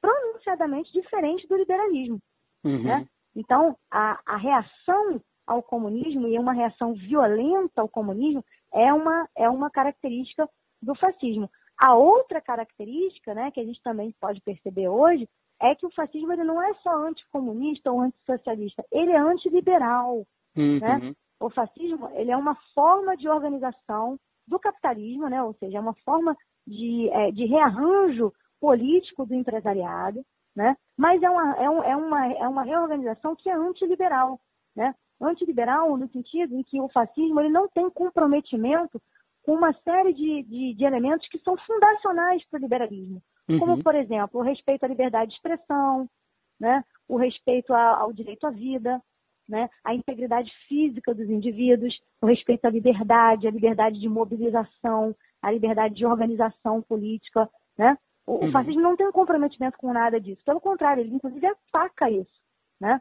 pronunciadamente 0.00 0.92
diferente 0.92 1.46
do 1.46 1.56
liberalismo. 1.56 2.18
Uhum. 2.64 2.82
Né? 2.82 3.06
Então, 3.34 3.76
a, 3.90 4.20
a 4.26 4.36
reação 4.36 5.20
ao 5.46 5.62
comunismo 5.62 6.26
e 6.26 6.38
uma 6.38 6.52
reação 6.52 6.94
violenta 6.94 7.80
ao 7.80 7.88
comunismo 7.88 8.44
é 8.72 8.92
uma, 8.92 9.28
é 9.36 9.48
uma 9.48 9.70
característica 9.70 10.48
do 10.82 10.94
fascismo. 10.96 11.48
A 11.78 11.94
outra 11.94 12.40
característica, 12.40 13.34
né, 13.34 13.50
que 13.50 13.60
a 13.60 13.64
gente 13.64 13.80
também 13.82 14.12
pode 14.20 14.40
perceber 14.40 14.88
hoje, 14.88 15.28
é 15.60 15.74
que 15.74 15.86
o 15.86 15.90
fascismo 15.90 16.32
ele 16.32 16.44
não 16.44 16.60
é 16.60 16.74
só 16.82 16.90
anticomunista 17.06 17.90
ou 17.90 18.00
antissocialista, 18.00 18.84
ele 18.90 19.12
é 19.12 19.18
antiliberal. 19.18 20.26
Uhum. 20.56 20.80
Né? 20.80 21.14
O 21.40 21.50
fascismo 21.50 22.08
ele 22.14 22.30
é 22.30 22.36
uma 22.36 22.54
forma 22.74 23.16
de 23.16 23.28
organização 23.28 24.18
do 24.46 24.58
capitalismo, 24.58 25.28
né? 25.28 25.42
ou 25.42 25.54
seja, 25.54 25.78
é 25.78 25.80
uma 25.80 25.94
forma 26.04 26.36
de, 26.66 27.08
é, 27.10 27.30
de 27.30 27.44
rearranjo 27.46 28.32
político 28.60 29.26
do 29.26 29.34
empresariado, 29.34 30.24
né? 30.54 30.76
mas 30.96 31.22
é 31.22 31.28
uma, 31.28 31.56
é, 31.56 31.70
um, 31.70 31.82
é, 31.82 31.96
uma, 31.96 32.32
é 32.32 32.48
uma 32.48 32.62
reorganização 32.62 33.36
que 33.36 33.50
é 33.50 33.54
antiliberal. 33.54 34.40
Né? 34.74 34.94
Antiliberal 35.20 35.96
no 35.96 36.08
sentido 36.08 36.54
em 36.54 36.62
que 36.62 36.80
o 36.80 36.88
fascismo 36.88 37.40
ele 37.40 37.50
não 37.50 37.68
tem 37.68 37.88
comprometimento 37.90 39.00
com 39.42 39.54
uma 39.54 39.72
série 39.84 40.12
de, 40.12 40.42
de, 40.42 40.74
de 40.74 40.84
elementos 40.84 41.28
que 41.28 41.38
são 41.40 41.56
fundacionais 41.58 42.44
para 42.48 42.58
o 42.58 42.60
liberalismo, 42.60 43.22
uhum. 43.48 43.58
como, 43.58 43.82
por 43.82 43.94
exemplo, 43.94 44.40
o 44.40 44.42
respeito 44.42 44.84
à 44.84 44.88
liberdade 44.88 45.30
de 45.30 45.36
expressão, 45.36 46.08
né? 46.58 46.82
o 47.08 47.16
respeito 47.16 47.72
ao 47.72 48.12
direito 48.12 48.46
à 48.46 48.50
vida, 48.50 49.00
né? 49.48 49.68
a 49.84 49.94
integridade 49.94 50.50
física 50.68 51.14
dos 51.14 51.28
indivíduos, 51.28 51.94
o 52.20 52.26
respeito 52.26 52.64
à 52.64 52.70
liberdade, 52.70 53.46
a 53.46 53.50
liberdade 53.50 54.00
de 54.00 54.08
mobilização, 54.08 55.14
a 55.40 55.50
liberdade 55.50 55.94
de 55.94 56.06
organização 56.06 56.82
política. 56.82 57.48
Né? 57.78 57.96
O, 58.26 58.34
uhum. 58.34 58.48
o 58.48 58.52
fascismo 58.52 58.80
não 58.80 58.96
tem 58.96 59.06
um 59.06 59.12
comprometimento 59.12 59.78
com 59.78 59.92
nada 59.92 60.20
disso. 60.20 60.42
Pelo 60.44 60.60
contrário, 60.60 61.02
ele 61.02 61.14
inclusive 61.14 61.46
ataca 61.46 62.10
isso. 62.10 62.40
Né? 62.80 63.00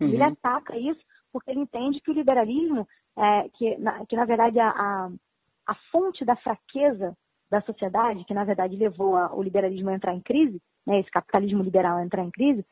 Uhum. 0.00 0.08
Ele 0.08 0.22
ataca 0.22 0.76
isso 0.76 1.00
porque 1.32 1.50
ele 1.50 1.60
entende 1.60 2.00
que 2.00 2.10
o 2.10 2.14
liberalismo, 2.14 2.88
é, 3.16 3.48
que, 3.50 3.76
na, 3.78 4.04
que 4.06 4.16
na 4.16 4.24
verdade 4.24 4.58
a, 4.58 4.70
a, 4.70 5.10
a, 5.66 5.74
fonte 5.92 6.24
da 6.24 6.36
fraqueza 6.36 7.16
da 7.50 7.60
sociedade, 7.62 8.24
que 8.24 8.34
na 8.34 8.44
verdade 8.44 8.76
levou 8.76 9.16
a, 9.16 9.34
o 9.34 9.42
liberalismo 9.42 9.90
a 9.90 9.94
entrar 9.94 10.14
em 10.14 10.20
crise, 10.20 10.60
né, 10.86 11.00
esse 11.00 11.10
capitalismo 11.10 11.62
liberal 11.62 11.98
a 11.98 12.04
entrar 12.04 12.24
em 12.24 12.30
crise, 12.30 12.64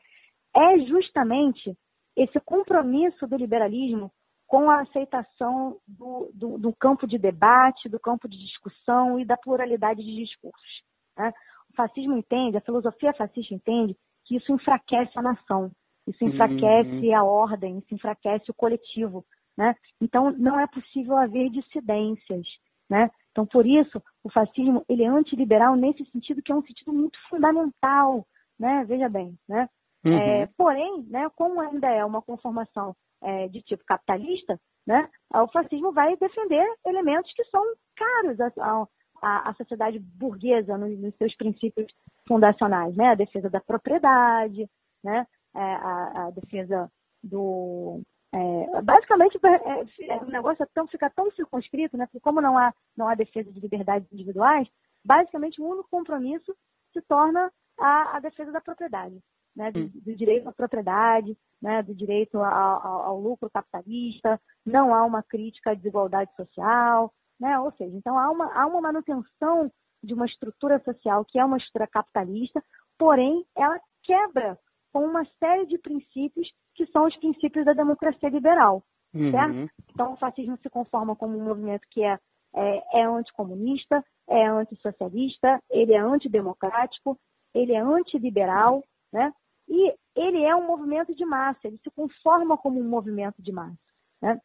é 0.55 0.79
justamente 0.79 1.77
esse 2.17 2.39
compromisso 2.39 3.27
do 3.27 3.37
liberalismo 3.37 4.11
com 4.47 4.69
a 4.71 4.81
aceitação 4.81 5.77
do, 5.87 6.31
do, 6.33 6.57
do, 6.57 6.73
campo 6.73 7.05
de 7.05 7.17
debate, 7.17 7.87
do 7.87 7.99
campo 7.99 8.27
de 8.27 8.37
discussão 8.37 9.19
e 9.19 9.25
da 9.25 9.37
pluralidade 9.37 10.03
de 10.03 10.15
discursos. 10.15 10.81
Né? 11.17 11.31
O 11.69 11.75
fascismo 11.75 12.17
entende, 12.17 12.57
a 12.57 12.61
filosofia 12.61 13.13
fascista 13.13 13.53
entende 13.53 13.95
que 14.25 14.37
isso 14.37 14.51
enfraquece 14.51 15.11
a 15.15 15.21
nação, 15.21 15.71
isso 16.07 16.23
enfraquece 16.23 17.07
uhum. 17.07 17.15
a 17.15 17.23
ordem, 17.23 17.77
isso 17.79 17.93
enfraquece 17.93 18.49
o 18.49 18.53
coletivo. 18.53 19.23
Né? 19.57 19.75
Então, 20.01 20.31
não 20.31 20.59
é 20.59 20.65
possível 20.67 21.17
haver 21.17 21.49
dissidências. 21.49 22.47
Né? 22.89 23.11
Então, 23.31 23.45
por 23.45 23.65
isso, 23.65 24.01
o 24.23 24.29
fascismo 24.29 24.83
ele 24.87 25.03
é 25.03 25.07
antiliberal 25.07 25.75
nesse 25.75 26.05
sentido 26.05 26.41
que 26.41 26.51
é 26.51 26.55
um 26.55 26.63
sentido 26.63 26.93
muito 26.93 27.19
fundamental. 27.29 28.25
Né? 28.57 28.85
Veja 28.85 29.09
bem, 29.09 29.37
né? 29.47 29.69
Uhum. 30.05 30.17
É, 30.17 30.47
porém, 30.57 31.03
né, 31.09 31.29
como 31.35 31.59
ainda 31.59 31.87
é 31.87 32.03
uma 32.05 32.21
conformação 32.21 32.95
é, 33.21 33.47
de 33.47 33.61
tipo 33.61 33.83
capitalista, 33.85 34.59
né, 34.85 35.09
o 35.33 35.47
fascismo 35.47 35.91
vai 35.91 36.15
defender 36.17 36.65
elementos 36.85 37.31
que 37.33 37.43
são 37.45 37.61
caros 37.95 38.39
à, 38.39 38.87
à, 39.21 39.49
à 39.49 39.53
sociedade 39.55 39.99
burguesa 39.99 40.77
nos, 40.77 40.97
nos, 40.99 41.15
seus 41.15 41.35
princípios 41.35 41.87
fundacionais, 42.27 42.95
né, 42.95 43.09
a 43.09 43.15
defesa 43.15 43.49
da 43.49 43.59
propriedade, 43.59 44.69
né, 45.03 45.25
é, 45.55 45.59
a, 45.59 46.27
a, 46.27 46.31
defesa 46.31 46.89
do 47.23 48.01
é, 48.33 48.81
basicamente 48.81 49.39
é, 49.43 50.13
é, 50.13 50.17
o 50.17 50.25
negócio 50.25 50.61
é 50.61 50.67
tão, 50.73 50.87
fica 50.87 51.09
tão 51.09 51.31
circunscrito, 51.31 51.97
né, 51.97 52.05
porque 52.05 52.19
como 52.19 52.39
não 52.39 52.57
há 52.57 52.73
não 52.95 53.07
há 53.07 53.15
defesa 53.15 53.51
de 53.51 53.59
liberdades 53.59 54.11
individuais, 54.11 54.67
basicamente 55.03 55.59
o 55.59 55.67
único 55.67 55.89
compromisso 55.89 56.55
se 56.93 57.01
torna 57.01 57.51
a, 57.79 58.17
a 58.17 58.19
defesa 58.19 58.51
da 58.51 58.61
propriedade 58.61 59.19
né, 59.57 59.71
do, 59.71 59.79
hum. 59.79 59.91
do, 59.95 60.15
direito 60.15 60.47
à 60.47 60.53
propriedade, 60.53 61.35
né, 61.59 61.81
do 61.81 61.95
direito 61.95 62.37
ao, 62.37 63.05
ao, 63.05 63.19
lucro 63.19 63.49
capitalista, 63.49 64.39
não 64.63 64.93
há 64.93 65.03
uma 65.03 65.23
crítica 65.23 65.71
à 65.71 65.73
desigualdade 65.73 66.31
social, 66.35 67.11
né, 67.39 67.59
ou 67.59 67.71
seja, 67.71 67.97
então 67.97 68.17
há 68.17 68.29
uma, 68.29 68.53
há 68.53 68.67
uma 68.67 68.79
manutenção 68.79 69.71
de 70.03 70.13
uma 70.13 70.27
estrutura 70.27 70.79
social 70.85 71.25
que 71.25 71.39
é 71.39 71.43
uma 71.43 71.57
estrutura 71.57 71.87
capitalista, 71.87 72.63
porém 72.99 73.43
ela 73.55 73.79
quebra 74.03 74.59
com 74.93 75.03
uma 75.03 75.25
série 75.39 75.65
de 75.65 75.79
princípios 75.79 76.47
que 76.75 76.85
são 76.87 77.05
os 77.05 77.17
princípios 77.17 77.65
da 77.65 77.73
democracia 77.73 78.29
liberal, 78.29 78.83
uhum. 79.13 79.31
certo? 79.31 79.73
Então 79.89 80.13
o 80.13 80.17
fascismo 80.17 80.57
se 80.61 80.69
conforma 80.69 81.15
como 81.15 81.35
um 81.35 81.43
movimento 81.43 81.81
que 81.89 82.03
é, 82.03 82.19
é, 82.55 82.99
é 83.01 83.03
anticomunista, 83.05 84.03
é 84.29 84.45
antissocialista, 84.45 85.59
ele 85.71 85.93
é 85.93 85.99
antidemocrático, 85.99 87.19
ele 87.53 87.73
é 87.73 87.79
antiliberal, 87.79 88.83
né? 89.11 89.33
E 89.67 89.93
ele 90.15 90.43
é 90.43 90.55
um 90.55 90.65
movimento 90.65 91.13
de 91.13 91.25
massa, 91.25 91.67
ele 91.67 91.77
se 91.77 91.89
conforma 91.91 92.57
como 92.57 92.79
um 92.79 92.87
movimento 92.87 93.41
de 93.41 93.51
massa. 93.51 93.77
Né? 94.21 94.39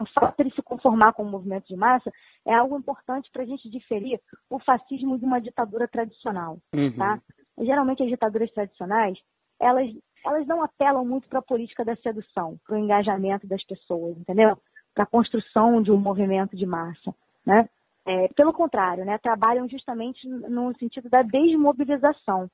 O 0.00 0.06
fato 0.06 0.36
de 0.36 0.42
ele 0.42 0.54
se 0.54 0.62
conformar 0.62 1.12
como 1.12 1.28
um 1.28 1.32
movimento 1.32 1.66
de 1.66 1.76
massa 1.76 2.10
é 2.46 2.54
algo 2.54 2.78
importante 2.78 3.30
para 3.30 3.42
a 3.42 3.46
gente 3.46 3.68
diferir 3.68 4.20
o 4.48 4.58
fascismo 4.58 5.18
de 5.18 5.24
uma 5.24 5.40
ditadura 5.40 5.86
tradicional. 5.86 6.58
Uhum. 6.74 6.96
Tá? 6.96 7.20
Geralmente 7.58 8.02
as 8.02 8.08
ditaduras 8.08 8.50
tradicionais, 8.52 9.18
elas, 9.60 9.88
elas 10.24 10.46
não 10.46 10.62
apelam 10.62 11.04
muito 11.04 11.28
para 11.28 11.40
a 11.40 11.42
política 11.42 11.84
da 11.84 11.94
sedução, 11.96 12.58
para 12.66 12.76
o 12.76 12.78
engajamento 12.78 13.46
das 13.46 13.62
pessoas, 13.64 14.16
entendeu? 14.16 14.56
Para 14.94 15.04
a 15.04 15.06
construção 15.06 15.82
de 15.82 15.92
um 15.92 15.98
movimento 15.98 16.56
de 16.56 16.66
massa. 16.66 17.14
Né? 17.44 17.68
É, 18.04 18.28
pelo 18.28 18.52
contrário, 18.52 19.04
né, 19.04 19.16
trabalham 19.18 19.68
justamente 19.68 20.26
no 20.26 20.76
sentido 20.76 21.08
da 21.08 21.22
desmobilização. 21.22 22.50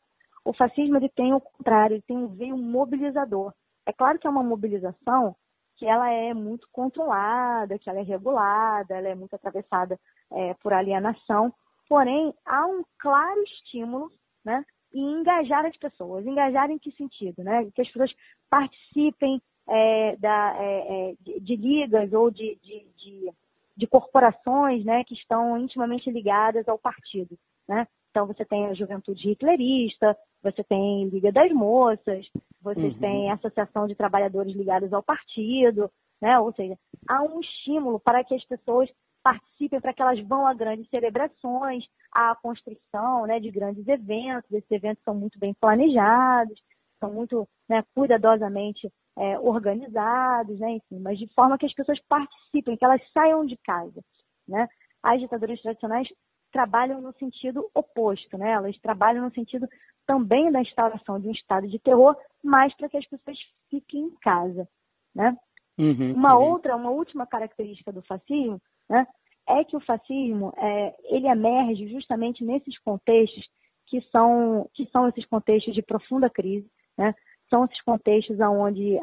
O 0.48 0.54
fascismo 0.54 0.96
ele 0.96 1.10
tem 1.10 1.34
o 1.34 1.42
contrário, 1.42 1.96
ele 1.96 2.04
tem 2.08 2.16
um 2.16 2.28
veio 2.28 2.56
mobilizador. 2.56 3.52
É 3.84 3.92
claro 3.92 4.18
que 4.18 4.26
é 4.26 4.30
uma 4.30 4.42
mobilização 4.42 5.36
que 5.76 5.84
ela 5.84 6.10
é 6.10 6.32
muito 6.32 6.66
controlada, 6.72 7.78
que 7.78 7.90
ela 7.90 7.98
é 7.98 8.02
regulada, 8.02 8.94
ela 8.96 9.08
é 9.08 9.14
muito 9.14 9.34
atravessada 9.34 10.00
é, 10.32 10.54
por 10.54 10.72
alienação, 10.72 11.52
porém 11.86 12.32
há 12.46 12.64
um 12.66 12.82
claro 12.98 13.42
estímulo, 13.42 14.10
né, 14.42 14.64
em 14.94 15.20
engajar 15.20 15.66
as 15.66 15.76
pessoas. 15.76 16.26
Engajar 16.26 16.70
em 16.70 16.78
que 16.78 16.92
sentido, 16.92 17.44
né? 17.44 17.70
Que 17.74 17.82
as 17.82 17.88
pessoas 17.88 18.10
participem 18.48 19.42
é, 19.68 20.16
da, 20.16 20.56
é, 20.58 21.10
é 21.10 21.14
de, 21.20 21.40
de, 21.40 21.56
ligas 21.56 22.10
ou 22.14 22.30
de, 22.30 22.58
de, 22.62 22.86
de, 22.96 23.32
de 23.76 23.86
corporações, 23.86 24.82
né, 24.82 25.04
que 25.04 25.12
estão 25.12 25.58
intimamente 25.58 26.10
ligadas 26.10 26.66
ao 26.66 26.78
partido, 26.78 27.38
né? 27.68 27.86
Então 28.10 28.26
você 28.26 28.46
tem 28.46 28.66
a 28.66 28.74
juventude 28.74 29.30
hitlerista, 29.30 30.16
você 30.42 30.62
tem 30.64 31.08
Liga 31.08 31.32
das 31.32 31.50
Moças, 31.52 32.26
vocês 32.60 32.94
uhum. 32.94 33.00
têm 33.00 33.30
Associação 33.32 33.86
de 33.86 33.94
Trabalhadores 33.94 34.54
ligados 34.54 34.92
ao 34.92 35.02
partido, 35.02 35.90
né? 36.20 36.38
Ou 36.38 36.52
seja, 36.52 36.76
há 37.08 37.22
um 37.22 37.40
estímulo 37.40 38.00
para 38.00 38.24
que 38.24 38.34
as 38.34 38.44
pessoas 38.44 38.88
participem, 39.22 39.80
para 39.80 39.92
que 39.92 40.02
elas 40.02 40.20
vão 40.26 40.46
a 40.46 40.54
grandes 40.54 40.88
celebrações, 40.88 41.84
à 42.12 42.34
construção 42.36 43.26
né, 43.26 43.38
de 43.40 43.50
grandes 43.50 43.86
eventos. 43.86 44.50
Esses 44.50 44.70
eventos 44.70 45.02
são 45.04 45.14
muito 45.14 45.38
bem 45.38 45.54
planejados, 45.60 46.58
são 46.98 47.12
muito 47.12 47.48
né, 47.68 47.84
cuidadosamente 47.94 48.90
é, 49.16 49.38
organizados, 49.38 50.58
né, 50.58 50.72
enfim, 50.72 51.00
mas 51.00 51.18
de 51.18 51.26
forma 51.34 51.58
que 51.58 51.66
as 51.66 51.74
pessoas 51.74 51.98
participem, 52.08 52.76
que 52.76 52.84
elas 52.84 53.02
saiam 53.12 53.44
de 53.44 53.56
casa. 53.58 54.00
Né? 54.46 54.68
As 55.02 55.20
ditaduras 55.20 55.60
tradicionais 55.60 56.08
trabalham 56.52 57.00
no 57.00 57.12
sentido 57.14 57.68
oposto, 57.74 58.36
né? 58.38 58.50
Elas 58.52 58.78
trabalham 58.78 59.24
no 59.24 59.32
sentido 59.32 59.68
também 60.06 60.50
da 60.50 60.60
instauração 60.60 61.20
de 61.20 61.28
um 61.28 61.32
estado 61.32 61.68
de 61.68 61.78
terror, 61.78 62.16
mas 62.42 62.74
para 62.74 62.88
que 62.88 62.96
as 62.96 63.06
pessoas 63.06 63.36
fiquem 63.70 64.04
em 64.04 64.16
casa, 64.20 64.66
né? 65.14 65.36
Uhum, 65.78 66.14
uma 66.14 66.36
uhum. 66.36 66.52
outra, 66.52 66.74
uma 66.74 66.90
última 66.90 67.26
característica 67.26 67.92
do 67.92 68.02
fascismo, 68.02 68.60
né, 68.88 69.06
é 69.48 69.62
que 69.62 69.76
o 69.76 69.80
fascismo 69.80 70.52
é, 70.56 70.94
ele 71.04 71.28
emerge 71.28 71.86
justamente 71.88 72.44
nesses 72.44 72.76
contextos 72.80 73.46
que 73.86 74.00
são 74.10 74.68
que 74.74 74.86
são 74.90 75.08
esses 75.08 75.24
contextos 75.26 75.74
de 75.74 75.82
profunda 75.82 76.28
crise, 76.28 76.68
né? 76.96 77.14
São 77.48 77.64
esses 77.64 77.80
contextos 77.82 78.38
onde 78.40 78.98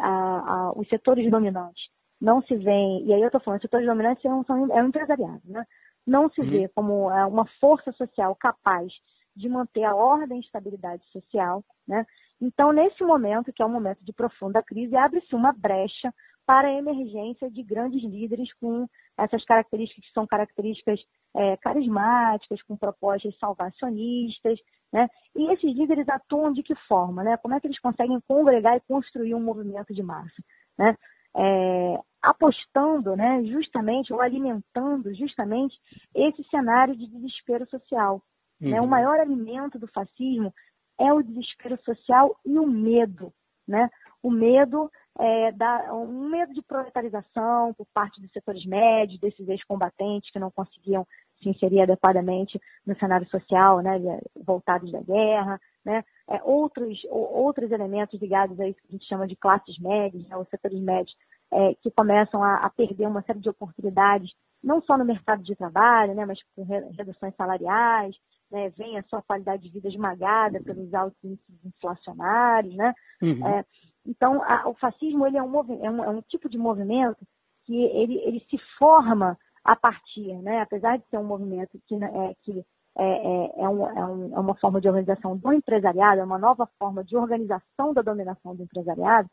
os 0.75 0.88
setores 0.90 1.32
dominantes 1.32 1.84
não 2.22 2.42
se 2.44 2.56
veem, 2.56 3.06
e 3.06 3.14
aí 3.14 3.22
eu 3.22 3.28
estou 3.28 3.42
falando, 3.42 3.62
setores 3.62 3.88
dominantes 3.88 4.22
são, 4.22 4.44
são, 4.46 4.72
é 4.78 4.84
um 4.84 4.88
empresariado, 4.88 5.42
né? 5.46 5.66
Não 6.06 6.30
se 6.30 6.42
uhum. 6.42 6.50
vê 6.50 6.68
como 6.70 7.12
é, 7.12 7.26
uma 7.26 7.46
força 7.60 7.92
social 7.94 8.36
capaz 8.36 8.92
de 9.36 9.50
manter 9.50 9.84
a 9.84 9.96
ordem 9.96 10.38
e 10.38 10.42
estabilidade 10.42 11.04
social, 11.12 11.64
né? 11.88 12.06
Então, 12.40 12.72
nesse 12.72 13.04
momento, 13.04 13.52
que 13.52 13.62
é 13.62 13.66
um 13.66 13.72
momento 13.72 14.04
de 14.04 14.14
profunda 14.14 14.62
crise, 14.62 14.96
abre-se 14.96 15.36
uma 15.36 15.52
brecha 15.52 16.14
para 16.46 16.68
a 16.68 16.74
emergência 16.74 17.50
de 17.50 17.64
grandes 17.64 18.04
líderes 18.04 18.54
com 18.60 18.88
essas 19.18 19.44
características 19.46 20.06
que 20.06 20.14
são 20.14 20.28
características 20.28 21.00
é, 21.36 21.58
carismáticas, 21.58 22.62
com 22.64 22.78
propostas 22.78 23.38
salvacionistas, 23.40 24.60
né? 24.94 25.10
E 25.36 25.52
esses 25.52 25.76
líderes 25.76 26.08
atuam 26.08 26.54
de 26.54 26.62
que 26.64 26.76
forma, 26.88 27.24
né? 27.24 27.36
Como 27.38 27.54
é 27.54 27.60
que 27.60 27.68
eles 27.68 27.80
conseguem 27.80 28.20
congregar 28.28 28.78
e 28.78 28.82
construir 28.88 29.34
um 29.34 29.44
movimento 29.44 29.94
de 29.94 30.04
massa, 30.04 30.42
né? 30.78 30.96
É, 31.38 32.00
apostando, 32.22 33.15
né, 33.15 33.44
justamente, 33.44 34.12
ou 34.12 34.22
alimentando 34.22 35.13
justamente 35.13 35.75
esse 36.13 36.44
cenário 36.50 36.96
de 36.96 37.08
desespero 37.08 37.70
social. 37.70 38.22
Uhum. 38.62 38.70
Né? 38.70 38.82
O 38.82 38.88
maior 38.88 39.20
alimento 39.20 39.77
do 39.77 39.88
fascismo 39.88 40.54
é 41.00 41.13
o 41.13 41.22
desespero 41.22 41.77
social 41.84 42.36
e 42.46 42.58
o 42.58 42.65
medo, 42.65 43.32
né? 43.68 43.89
O 44.24 44.32
medo 44.32 44.89
é, 45.20 45.51
da, 45.51 45.94
um 45.94 46.30
medo 46.30 46.54
de 46.54 46.62
proletarização 46.62 47.74
por 47.74 47.86
parte 47.94 48.20
dos 48.20 48.32
setores 48.32 48.65
médios, 48.65 49.20
desses 49.20 49.48
ex-combatentes 49.48 50.32
que 50.32 50.39
não 50.39 50.51
conseguiam 50.51 51.06
se 51.42 51.50
inserir 51.50 51.82
adequadamente 51.82 52.60
no 52.86 52.98
cenário 52.98 53.27
social, 53.30 53.82
né, 53.82 54.00
voltados 54.36 54.92
da 54.92 55.01
guerra, 55.01 55.60
né, 55.84 56.04
é, 56.29 56.41
outros, 56.44 57.00
outros 57.10 57.72
elementos 57.72 58.20
ligados 58.20 58.60
a 58.60 58.67
isso 58.67 58.79
que 58.82 58.88
a 58.89 58.91
gente 58.91 59.08
chama 59.08 59.27
de 59.27 59.36
classes 59.36 59.77
médias, 59.79 60.27
né, 60.27 60.36
os 60.38 60.50
setores 60.50 60.79
médios, 60.79 61.15
é, 61.53 61.75
que 61.75 61.91
começam 61.91 62.44
a, 62.44 62.65
a, 62.65 62.70
perder 62.70 63.08
uma 63.08 63.22
série 63.22 63.39
de 63.39 63.50
oportunidades, 63.50 64.32
não 64.63 64.82
só 64.82 64.98
no 64.98 65.05
mercado 65.05 65.44
de 65.44 65.55
trabalho, 65.55 66.15
né, 66.15 66.25
mas 66.25 66.39
com 66.55 66.63
reduções 66.63 67.36
salariais, 67.36 68.15
né, 68.51 68.70
vem 68.70 68.98
a 68.98 69.03
sua 69.03 69.22
qualidade 69.22 69.63
de 69.63 69.70
vida 69.70 69.88
esmagada 69.88 70.62
pelos 70.62 70.94
altos 70.94 71.24
índices 71.24 71.65
inflacionários, 71.65 72.75
né? 72.75 72.94
Uhum. 73.22 73.48
É, 73.48 73.65
então, 74.05 74.41
a, 74.44 74.67
o 74.67 74.74
fascismo 74.75 75.25
ele 75.25 75.38
é 75.38 75.44
um, 75.44 75.60
é, 75.84 75.89
um, 75.89 76.03
é 76.03 76.10
um 76.10 76.22
tipo 76.22 76.50
de 76.50 76.58
movimento 76.58 77.25
que 77.65 77.75
ele, 77.75 78.17
ele 78.20 78.39
se 78.50 78.58
forma 78.77 79.38
a 79.63 79.75
partir, 79.75 80.36
né, 80.41 80.62
apesar 80.62 80.98
de 80.98 81.05
ser 81.10 81.17
um 81.17 81.24
movimento 81.24 81.79
que, 81.88 81.96
é, 81.96 82.36
que 82.44 82.65
é, 82.98 83.04
é, 83.04 83.64
é, 83.64 83.70
um, 83.70 83.88
é, 83.88 84.06
um, 84.06 84.36
é, 84.36 84.40
uma 84.40 84.56
forma 84.56 84.80
de 84.80 84.88
organização 84.88 85.36
do 85.38 85.54
empresariado, 85.54 86.22
é 86.22 86.24
uma 86.24 86.38
nova 86.38 86.68
forma 86.80 87.04
de 87.04 87.16
organização 87.18 87.94
da 87.94 88.02
dominação 88.02 88.56
do 88.56 88.64
empresariado, 88.64 89.30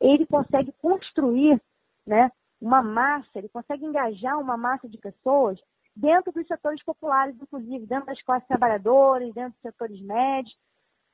ele 0.00 0.26
consegue 0.26 0.72
construir 0.80 1.60
né, 2.06 2.30
uma 2.60 2.82
massa, 2.82 3.30
ele 3.34 3.48
consegue 3.48 3.84
engajar 3.84 4.38
uma 4.38 4.56
massa 4.56 4.88
de 4.88 4.96
pessoas 4.98 5.58
dentro 5.94 6.32
dos 6.32 6.46
setores 6.46 6.82
populares, 6.84 7.36
inclusive, 7.40 7.86
dentro 7.86 8.06
das 8.06 8.22
classes 8.22 8.46
trabalhadoras, 8.46 9.34
dentro 9.34 9.52
dos 9.52 9.60
setores 9.60 10.00
médios. 10.00 10.54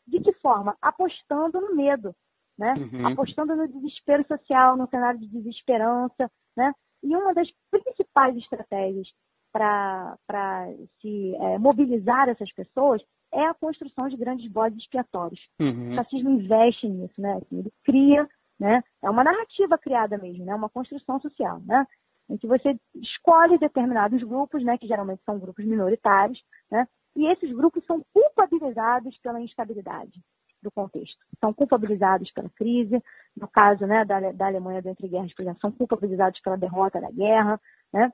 De 0.06 0.20
que 0.20 0.32
forma? 0.34 0.76
Apostando 0.80 1.60
no 1.60 1.74
medo, 1.74 2.14
né? 2.56 2.74
Uhum. 2.74 3.08
Apostando 3.08 3.56
no 3.56 3.66
desespero 3.66 4.24
social, 4.28 4.76
no 4.76 4.88
cenário 4.88 5.18
de 5.18 5.26
desesperança, 5.28 6.30
né? 6.56 6.72
E 7.02 7.16
uma 7.16 7.34
das 7.34 7.48
principais 7.70 8.36
estratégias 8.36 9.08
para 9.56 10.68
se 11.00 11.34
é, 11.36 11.58
mobilizar 11.58 12.28
essas 12.28 12.52
pessoas 12.52 13.02
é 13.32 13.44
a 13.46 13.54
construção 13.54 14.08
de 14.08 14.16
grandes 14.16 14.50
bodes 14.50 14.78
expiatórios. 14.78 15.40
Uhum. 15.60 15.92
O 15.92 15.96
fascismo 15.96 16.30
investe 16.30 16.88
nisso, 16.88 17.20
né? 17.20 17.34
Assim, 17.34 17.58
ele 17.58 17.72
cria, 17.84 18.28
né? 18.58 18.82
É 19.02 19.10
uma 19.10 19.24
narrativa 19.24 19.76
criada 19.78 20.16
mesmo, 20.18 20.44
né? 20.44 20.54
Uma 20.54 20.68
construção 20.68 21.20
social, 21.20 21.60
né? 21.66 21.86
em 22.28 22.36
que 22.36 22.46
você 22.46 22.76
escolhe 22.94 23.58
determinados 23.58 24.22
grupos, 24.22 24.64
né, 24.64 24.76
que 24.78 24.86
geralmente 24.86 25.22
são 25.24 25.38
grupos 25.38 25.64
minoritários, 25.64 26.42
né, 26.70 26.86
e 27.14 27.26
esses 27.30 27.50
grupos 27.52 27.84
são 27.86 28.04
culpabilizados 28.12 29.16
pela 29.18 29.40
instabilidade 29.40 30.20
do 30.62 30.70
contexto. 30.70 31.16
São 31.40 31.52
culpabilizados 31.52 32.30
pela 32.32 32.50
crise, 32.50 33.02
no 33.36 33.48
caso 33.48 33.86
né, 33.86 34.04
da, 34.04 34.32
da 34.32 34.46
Alemanha 34.46 34.82
do 34.82 34.88
entre 34.88 35.08
guerras, 35.08 35.32
por 35.34 35.42
exemplo, 35.42 35.60
são 35.60 35.72
culpabilizados 35.72 36.40
pela 36.40 36.56
derrota 36.56 37.00
da 37.00 37.10
guerra, 37.10 37.60
né? 37.92 38.12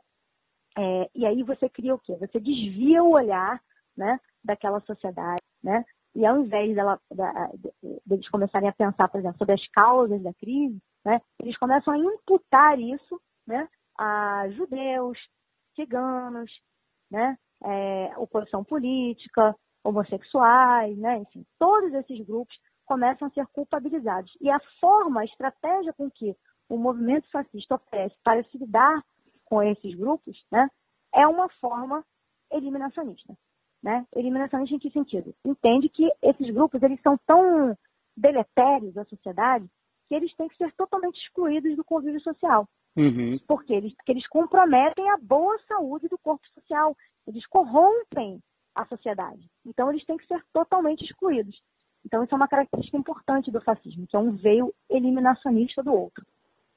É, 0.77 1.11
e 1.15 1.27
aí 1.27 1.43
você 1.43 1.69
cria 1.69 1.95
o 1.95 1.99
quê? 1.99 2.17
Você 2.17 2.41
desvia 2.41 3.03
o 3.03 3.13
olhar 3.13 3.61
né, 3.97 4.19
daquela 4.45 4.81
sociedade, 4.81 5.43
né? 5.63 5.85
E 6.15 6.27
ao 6.27 6.39
invés 6.41 6.75
dela, 6.75 7.01
da, 7.11 7.51
deles 8.05 8.29
começarem 8.29 8.69
a 8.69 8.73
pensar, 8.73 9.09
por 9.09 9.19
exemplo, 9.19 9.39
sobre 9.39 9.55
as 9.55 9.67
causas 9.69 10.23
da 10.23 10.33
crise, 10.35 10.79
né, 11.05 11.21
eles 11.41 11.57
começam 11.57 11.95
a 11.95 11.99
imputar 11.99 12.79
isso 12.79 13.21
né, 13.47 13.67
a 13.99 14.47
judeus, 14.51 15.19
ciganos, 15.75 16.51
né, 17.11 17.37
é, 17.65 18.13
oposição 18.19 18.63
política, 18.63 19.55
homossexuais, 19.83 20.97
né, 20.99 21.19
enfim, 21.19 21.47
todos 21.59 21.93
esses 21.95 22.25
grupos 22.27 22.55
começam 22.85 23.29
a 23.29 23.31
ser 23.31 23.47
culpabilizados. 23.47 24.31
E 24.41 24.51
a 24.51 24.61
forma, 24.81 25.23
a 25.23 25.25
estratégia 25.25 25.95
com 25.95 26.11
que 26.11 26.37
o 26.69 26.77
movimento 26.77 27.29
fascista 27.31 27.77
oferece 27.77 28.15
para 28.23 28.45
se 28.45 28.59
lidar 28.59 29.03
com 29.53 29.63
esses 29.63 29.95
grupos, 29.95 30.43
né, 30.51 30.67
é 31.15 31.29
uma 31.29 31.47
forma 31.61 32.03
eliminacionista. 32.51 33.37
Né? 33.83 34.07
Eliminacionista 34.17 34.75
em 34.75 34.79
que 34.79 34.91
sentido? 34.91 35.35
Entende 35.45 35.91
que 35.91 36.11
esses 36.23 36.55
grupos 36.55 36.83
eles 36.83 36.99
são 37.03 37.19
tão 37.27 37.77
deletérios 38.17 38.97
à 38.97 39.05
sociedade 39.05 39.67
que 40.09 40.15
eles 40.15 40.35
têm 40.37 40.49
que 40.49 40.57
ser 40.57 40.73
totalmente 40.73 41.21
excluídos 41.21 41.77
do 41.77 41.85
convívio 41.85 42.23
social. 42.23 42.67
Uhum. 42.97 43.39
Porque, 43.47 43.75
eles, 43.75 43.95
porque 43.95 44.13
eles 44.13 44.27
comprometem 44.29 45.11
a 45.11 45.19
boa 45.19 45.59
saúde 45.69 46.09
do 46.09 46.17
corpo 46.17 46.47
social. 46.55 46.97
Eles 47.27 47.47
corrompem 47.49 48.41
a 48.75 48.87
sociedade. 48.87 49.47
Então, 49.67 49.91
eles 49.91 50.05
têm 50.07 50.17
que 50.17 50.27
ser 50.27 50.43
totalmente 50.51 51.05
excluídos. 51.05 51.61
Então, 52.07 52.25
isso 52.25 52.35
é 52.35 52.37
uma 52.37 52.49
característica 52.49 52.97
importante 52.97 53.51
do 53.51 53.61
fascismo, 53.61 54.07
que 54.07 54.17
é 54.17 54.19
um 54.19 54.33
veio 54.33 54.73
eliminacionista 54.89 55.83
do 55.83 55.93
outro. 55.93 56.25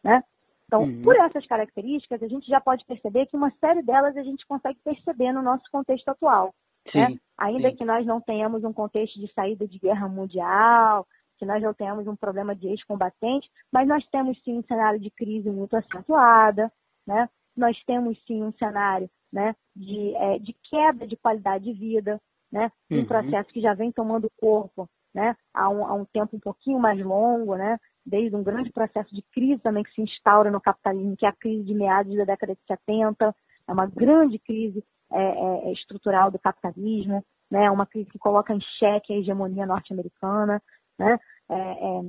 Né? 0.03 0.21
Então, 0.65 0.83
uhum. 0.83 1.01
por 1.03 1.15
essas 1.15 1.45
características, 1.45 2.21
a 2.23 2.27
gente 2.27 2.47
já 2.47 2.59
pode 2.59 2.83
perceber 2.85 3.27
que 3.27 3.37
uma 3.37 3.51
série 3.59 3.81
delas 3.83 4.17
a 4.17 4.23
gente 4.23 4.45
consegue 4.47 4.79
perceber 4.83 5.31
no 5.31 5.41
nosso 5.41 5.63
contexto 5.71 6.09
atual. 6.09 6.53
Né? 6.93 7.17
Ainda 7.37 7.69
sim. 7.71 7.75
que 7.77 7.85
nós 7.85 8.05
não 8.05 8.21
tenhamos 8.21 8.63
um 8.63 8.73
contexto 8.73 9.19
de 9.19 9.31
saída 9.33 9.67
de 9.67 9.79
guerra 9.79 10.07
mundial, 10.07 11.05
que 11.37 11.45
nós 11.45 11.61
já 11.61 11.73
temos 11.73 12.07
um 12.07 12.15
problema 12.15 12.55
de 12.55 12.67
ex-combatente, 12.67 13.49
mas 13.71 13.87
nós 13.87 14.05
temos 14.07 14.41
sim 14.43 14.57
um 14.57 14.63
cenário 14.63 14.99
de 14.99 15.09
crise 15.11 15.49
muito 15.49 15.75
acentuada, 15.75 16.71
né? 17.05 17.29
nós 17.55 17.77
temos 17.85 18.17
sim 18.25 18.43
um 18.43 18.51
cenário 18.53 19.09
né, 19.31 19.55
de, 19.75 20.15
é, 20.15 20.39
de 20.39 20.53
quebra 20.69 21.07
de 21.07 21.17
qualidade 21.17 21.65
de 21.65 21.73
vida, 21.73 22.21
né? 22.51 22.71
um 22.89 22.99
uhum. 22.99 23.05
processo 23.05 23.49
que 23.49 23.61
já 23.61 23.73
vem 23.73 23.91
tomando 23.91 24.31
corpo 24.37 24.87
né, 25.15 25.35
há, 25.53 25.69
um, 25.69 25.85
há 25.85 25.93
um 25.93 26.05
tempo 26.05 26.35
um 26.35 26.39
pouquinho 26.39 26.77
mais 26.77 26.99
longo, 26.99 27.55
né? 27.55 27.77
Desde 28.05 28.35
um 28.35 28.43
grande 28.43 28.71
processo 28.71 29.13
de 29.13 29.21
crise 29.33 29.61
também 29.61 29.83
que 29.83 29.91
se 29.93 30.01
instaura 30.01 30.51
no 30.51 30.61
capitalismo, 30.61 31.17
que 31.17 31.25
é 31.25 31.29
a 31.29 31.35
crise 31.35 31.63
de 31.63 31.73
meados 31.73 32.15
da 32.15 32.23
década 32.23 32.53
de 32.53 32.61
70, 32.67 33.35
é 33.67 33.73
uma 33.73 33.87
grande 33.87 34.37
crise 34.39 34.83
é, 35.11 35.21
é, 35.21 35.69
é, 35.69 35.73
estrutural 35.73 36.29
do 36.29 36.37
capitalismo, 36.39 37.23
né? 37.49 37.69
uma 37.71 37.85
crise 37.85 38.09
que 38.09 38.19
coloca 38.19 38.53
em 38.53 38.61
xeque 38.79 39.13
a 39.13 39.17
hegemonia 39.17 39.65
norte-americana, 39.65 40.61
né? 40.99 41.17
É, 41.49 41.55
é, 41.55 42.01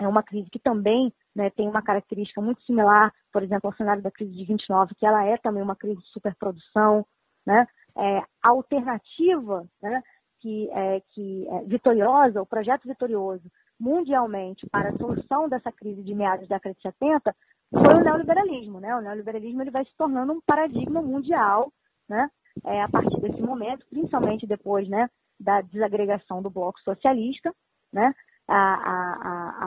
é 0.00 0.08
uma 0.08 0.22
crise 0.22 0.48
que 0.50 0.58
também 0.58 1.12
né, 1.34 1.50
tem 1.50 1.68
uma 1.68 1.82
característica 1.82 2.40
muito 2.40 2.62
similar, 2.62 3.12
por 3.32 3.42
exemplo, 3.42 3.68
ao 3.68 3.76
cenário 3.76 4.02
da 4.02 4.10
crise 4.10 4.32
de 4.32 4.44
29, 4.44 4.94
que 4.94 5.06
ela 5.06 5.24
é 5.24 5.36
também 5.38 5.62
uma 5.62 5.74
crise 5.74 6.00
de 6.00 6.08
superprodução, 6.08 7.04
né? 7.46 7.66
É, 7.96 8.22
alternativa, 8.42 9.66
né, 9.82 10.02
que, 10.40 10.70
é, 10.70 11.00
que 11.10 11.48
é 11.48 11.64
vitoriosa, 11.64 12.40
o 12.40 12.46
projeto 12.46 12.86
vitorioso 12.86 13.50
mundialmente 13.80 14.66
para 14.70 14.90
a 14.90 14.96
solução 14.96 15.48
dessa 15.48 15.70
crise 15.72 16.02
de 16.02 16.14
meados 16.14 16.48
da 16.48 16.56
década 16.56 16.74
de 16.74 16.82
70 16.82 17.36
foi 17.70 17.94
o 17.94 18.04
neoliberalismo, 18.04 18.80
né? 18.80 18.96
O 18.96 19.00
neoliberalismo 19.00 19.62
ele 19.62 19.70
vai 19.70 19.84
se 19.84 19.94
tornando 19.96 20.32
um 20.32 20.40
paradigma 20.40 21.02
mundial, 21.02 21.72
né? 22.08 22.30
É, 22.64 22.82
a 22.82 22.88
partir 22.88 23.20
desse 23.20 23.40
momento, 23.40 23.86
principalmente 23.88 24.46
depois, 24.46 24.88
né, 24.88 25.08
da 25.38 25.60
desagregação 25.60 26.42
do 26.42 26.50
bloco 26.50 26.80
socialista, 26.80 27.54
né? 27.92 28.12
a, 28.48 28.54
a, 28.54 29.58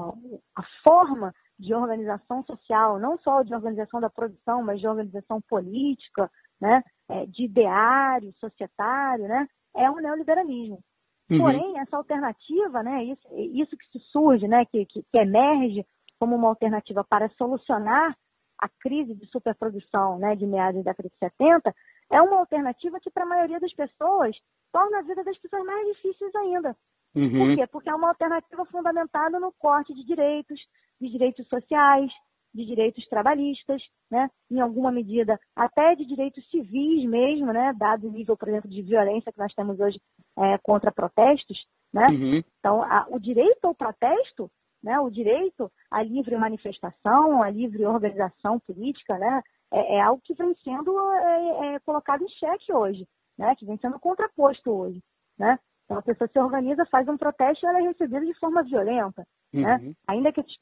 a, 0.00 0.12
a, 0.56 0.62
forma 0.82 1.34
de 1.58 1.74
organização 1.74 2.42
social, 2.44 2.98
não 2.98 3.18
só 3.18 3.42
de 3.42 3.54
organização 3.54 4.00
da 4.00 4.08
produção, 4.08 4.62
mas 4.62 4.80
de 4.80 4.88
organização 4.88 5.42
política, 5.42 6.30
né, 6.58 6.82
é, 7.08 7.26
de 7.26 7.44
ideário 7.44 8.32
societário, 8.40 9.28
né, 9.28 9.46
é 9.76 9.90
o 9.90 9.96
neoliberalismo. 9.96 10.82
Uhum. 11.30 11.38
Porém, 11.38 11.78
essa 11.78 11.96
alternativa, 11.96 12.82
né, 12.82 13.04
isso, 13.04 13.28
isso 13.34 13.76
que 13.76 13.86
se 13.86 14.04
surge, 14.10 14.48
né, 14.48 14.64
que, 14.64 14.84
que, 14.86 15.02
que 15.02 15.18
emerge 15.18 15.86
como 16.18 16.36
uma 16.36 16.48
alternativa 16.48 17.04
para 17.04 17.28
solucionar 17.30 18.16
a 18.58 18.68
crise 18.68 19.14
de 19.14 19.26
superprodução 19.26 20.18
né, 20.18 20.36
de 20.36 20.46
meados 20.46 20.84
da 20.84 20.90
década 20.90 21.08
de 21.08 21.16
70, 21.18 21.74
é 22.12 22.20
uma 22.20 22.38
alternativa 22.38 23.00
que, 23.00 23.10
para 23.10 23.22
a 23.22 23.28
maioria 23.28 23.58
das 23.58 23.72
pessoas, 23.72 24.36
torna 24.72 24.98
a 24.98 25.02
vida 25.02 25.24
das 25.24 25.38
pessoas 25.38 25.64
mais 25.64 25.86
difíceis 25.86 26.34
ainda. 26.34 26.76
Uhum. 27.14 27.30
Por 27.30 27.56
quê? 27.56 27.66
Porque 27.68 27.90
é 27.90 27.94
uma 27.94 28.08
alternativa 28.08 28.64
fundamentada 28.66 29.40
no 29.40 29.52
corte 29.52 29.94
de 29.94 30.04
direitos, 30.04 30.60
de 31.00 31.08
direitos 31.08 31.46
sociais, 31.48 32.12
de 32.52 32.64
direitos 32.64 33.06
trabalhistas, 33.08 33.82
né, 34.10 34.28
em 34.50 34.60
alguma 34.60 34.90
medida 34.90 35.38
até 35.54 35.94
de 35.94 36.04
direitos 36.04 36.48
civis 36.50 37.08
mesmo, 37.08 37.52
né, 37.52 37.72
dado 37.78 38.08
o 38.08 38.10
nível, 38.10 38.36
por 38.36 38.48
exemplo, 38.48 38.68
de 38.68 38.82
violência 38.82 39.32
que 39.32 39.38
nós 39.38 39.54
temos 39.54 39.78
hoje 39.78 40.00
é, 40.38 40.58
contra 40.58 40.92
protestos, 40.92 41.58
né? 41.92 42.06
Uhum. 42.08 42.42
Então, 42.58 42.82
a, 42.82 43.06
o 43.08 43.18
direito 43.18 43.64
ao 43.64 43.74
protesto, 43.74 44.50
né, 44.82 44.98
o 45.00 45.10
direito 45.10 45.70
à 45.90 46.02
livre 46.02 46.36
manifestação, 46.36 47.42
à 47.42 47.50
livre 47.50 47.84
organização 47.84 48.58
política, 48.60 49.18
né, 49.18 49.42
é, 49.72 49.96
é 49.96 50.00
algo 50.00 50.22
que 50.24 50.34
vem 50.34 50.54
sendo 50.64 50.98
é, 51.12 51.74
é, 51.74 51.78
colocado 51.80 52.22
em 52.22 52.28
xeque 52.28 52.72
hoje, 52.72 53.06
né, 53.38 53.54
que 53.56 53.64
vem 53.64 53.76
sendo 53.78 53.98
contraposto 53.98 54.70
hoje, 54.70 55.00
né? 55.38 55.58
Então, 55.90 55.98
a 55.98 56.02
pessoa 56.02 56.28
se 56.28 56.38
organiza, 56.38 56.86
faz 56.86 57.08
um 57.08 57.16
protesto 57.16 57.66
e 57.66 57.68
ela 57.68 57.80
é 57.80 57.82
recebida 57.82 58.24
de 58.24 58.38
forma 58.38 58.62
violenta. 58.62 59.26
Né? 59.52 59.74
Uhum. 59.74 59.88
Né? 59.88 59.94
Ainda 60.06 60.32
que 60.32 60.40
esses 60.40 60.56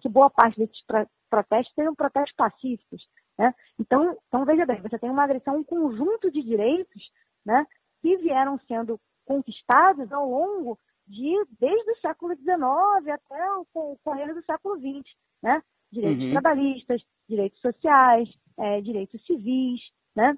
que 0.00 0.08
boa 0.08 0.28
parte 0.28 0.58
desses 0.58 0.84
protestos 1.30 1.72
sejam 1.76 1.94
protestos 1.94 2.34
pacíficos. 2.34 3.06
Né? 3.38 3.54
Então, 3.78 4.18
então, 4.26 4.44
veja 4.44 4.66
bem, 4.66 4.82
você 4.82 4.98
tem 4.98 5.08
uma 5.08 5.22
agressão, 5.22 5.58
um 5.58 5.62
conjunto 5.62 6.28
de 6.28 6.42
direitos 6.42 7.08
né, 7.46 7.64
que 8.02 8.16
vieram 8.16 8.58
sendo 8.66 8.98
conquistados 9.24 10.12
ao 10.12 10.28
longo 10.28 10.76
de, 11.06 11.32
desde 11.60 11.92
o 11.92 12.00
século 12.00 12.34
XIX 12.34 13.14
até 13.14 13.52
o, 13.52 13.96
correr 14.02 14.34
do 14.34 14.42
século 14.42 14.76
XX. 14.76 15.08
Né? 15.40 15.62
Direitos 15.92 16.24
uhum. 16.24 16.32
trabalhistas, 16.32 17.00
direitos 17.28 17.60
sociais, 17.60 18.28
é, 18.58 18.80
direitos 18.80 19.24
civis, 19.24 19.80
né? 20.16 20.36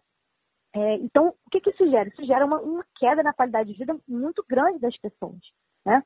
É, 0.75 0.95
então, 0.97 1.29
o 1.29 1.51
que, 1.51 1.61
que 1.61 1.71
isso 1.71 1.91
gera? 1.91 2.09
Isso 2.09 2.25
gera 2.25 2.47
uma, 2.47 2.61
uma, 2.61 2.85
queda 2.97 3.23
na 3.23 3.33
qualidade 3.33 3.73
de 3.73 3.79
vida 3.79 3.97
muito 4.09 4.45
grande 4.49 4.79
das 4.79 4.97
pessoas. 4.99 5.39
Né? 5.85 6.03